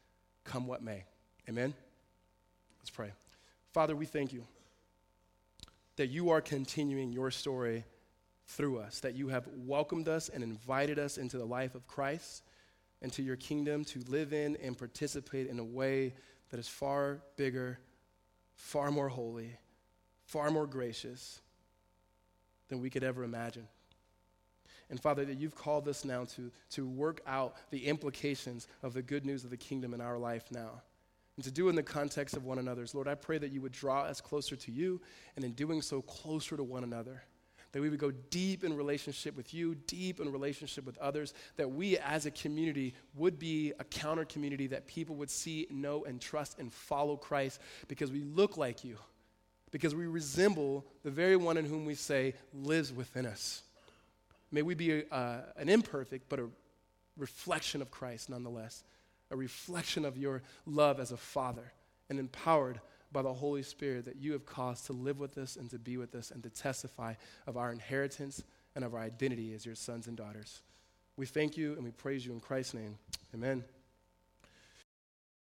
come 0.44 0.66
what 0.66 0.82
may. 0.82 1.04
Amen? 1.48 1.74
Let's 2.80 2.90
pray. 2.90 3.12
Father, 3.72 3.94
we 3.94 4.06
thank 4.06 4.32
you 4.32 4.44
that 5.96 6.08
you 6.08 6.30
are 6.30 6.40
continuing 6.40 7.10
your 7.10 7.30
story 7.30 7.84
through 8.46 8.78
us, 8.78 9.00
that 9.00 9.14
you 9.14 9.28
have 9.28 9.48
welcomed 9.56 10.08
us 10.08 10.28
and 10.28 10.42
invited 10.42 10.98
us 10.98 11.18
into 11.18 11.38
the 11.38 11.44
life 11.44 11.74
of 11.74 11.86
Christ, 11.86 12.42
into 13.02 13.22
your 13.22 13.36
kingdom 13.36 13.84
to 13.86 14.00
live 14.08 14.32
in 14.32 14.56
and 14.62 14.76
participate 14.76 15.48
in 15.48 15.58
a 15.58 15.64
way 15.64 16.14
that 16.50 16.60
is 16.60 16.68
far 16.68 17.18
bigger, 17.36 17.78
far 18.56 18.90
more 18.90 19.08
holy, 19.08 19.56
far 20.24 20.50
more 20.50 20.66
gracious 20.66 21.40
than 22.68 22.80
we 22.80 22.90
could 22.90 23.04
ever 23.04 23.22
imagine. 23.22 23.68
And 24.90 25.00
Father, 25.00 25.24
that 25.24 25.38
you've 25.38 25.54
called 25.54 25.88
us 25.88 26.04
now 26.04 26.24
to, 26.36 26.50
to 26.70 26.86
work 26.86 27.20
out 27.26 27.56
the 27.70 27.86
implications 27.86 28.68
of 28.82 28.92
the 28.92 29.02
good 29.02 29.24
news 29.24 29.44
of 29.44 29.50
the 29.50 29.56
kingdom 29.56 29.94
in 29.94 30.00
our 30.00 30.18
life 30.18 30.44
now 30.50 30.82
and 31.36 31.44
to 31.44 31.50
do 31.50 31.68
in 31.68 31.76
the 31.76 31.82
context 31.82 32.36
of 32.36 32.44
one 32.44 32.58
another's. 32.58 32.94
Lord, 32.94 33.08
I 33.08 33.14
pray 33.14 33.38
that 33.38 33.52
you 33.52 33.60
would 33.60 33.72
draw 33.72 34.02
us 34.02 34.20
closer 34.20 34.56
to 34.56 34.72
you, 34.72 35.00
and 35.36 35.44
in 35.44 35.52
doing 35.52 35.82
so, 35.82 36.00
closer 36.02 36.56
to 36.56 36.64
one 36.64 36.82
another. 36.82 37.22
That 37.76 37.82
we 37.82 37.90
would 37.90 37.98
go 37.98 38.10
deep 38.30 38.64
in 38.64 38.74
relationship 38.74 39.36
with 39.36 39.52
you, 39.52 39.74
deep 39.74 40.18
in 40.18 40.32
relationship 40.32 40.86
with 40.86 40.96
others, 40.96 41.34
that 41.56 41.70
we 41.70 41.98
as 41.98 42.24
a 42.24 42.30
community 42.30 42.94
would 43.14 43.38
be 43.38 43.74
a 43.78 43.84
counter 43.84 44.24
community 44.24 44.66
that 44.68 44.86
people 44.86 45.14
would 45.16 45.28
see, 45.28 45.66
know, 45.68 46.06
and 46.06 46.18
trust 46.18 46.58
and 46.58 46.72
follow 46.72 47.18
Christ 47.18 47.60
because 47.86 48.10
we 48.10 48.22
look 48.22 48.56
like 48.56 48.82
you, 48.82 48.96
because 49.72 49.94
we 49.94 50.06
resemble 50.06 50.86
the 51.02 51.10
very 51.10 51.36
one 51.36 51.58
in 51.58 51.66
whom 51.66 51.84
we 51.84 51.94
say 51.94 52.32
lives 52.54 52.94
within 52.94 53.26
us. 53.26 53.60
May 54.50 54.62
we 54.62 54.74
be 54.74 55.02
uh, 55.12 55.40
an 55.58 55.68
imperfect, 55.68 56.30
but 56.30 56.38
a 56.38 56.48
reflection 57.18 57.82
of 57.82 57.90
Christ 57.90 58.30
nonetheless 58.30 58.84
a 59.30 59.36
reflection 59.36 60.04
of 60.04 60.16
your 60.16 60.42
love 60.66 61.00
as 61.00 61.12
a 61.12 61.16
father, 61.16 61.72
and 62.08 62.18
empowered 62.18 62.80
by 63.12 63.22
the 63.22 63.32
Holy 63.32 63.62
Spirit 63.62 64.04
that 64.04 64.16
you 64.16 64.32
have 64.32 64.46
caused 64.46 64.86
to 64.86 64.92
live 64.92 65.18
with 65.18 65.38
us 65.38 65.56
and 65.56 65.70
to 65.70 65.78
be 65.78 65.96
with 65.96 66.14
us 66.14 66.30
and 66.30 66.42
to 66.42 66.50
testify 66.50 67.14
of 67.46 67.56
our 67.56 67.72
inheritance 67.72 68.42
and 68.74 68.84
of 68.84 68.94
our 68.94 69.00
identity 69.00 69.54
as 69.54 69.64
your 69.64 69.74
sons 69.74 70.06
and 70.06 70.16
daughters. 70.16 70.62
We 71.16 71.26
thank 71.26 71.56
you 71.56 71.72
and 71.74 71.84
we 71.84 71.90
praise 71.90 72.26
you 72.26 72.32
in 72.32 72.40
Christ's 72.40 72.74
name. 72.74 72.98
Amen. 73.34 73.64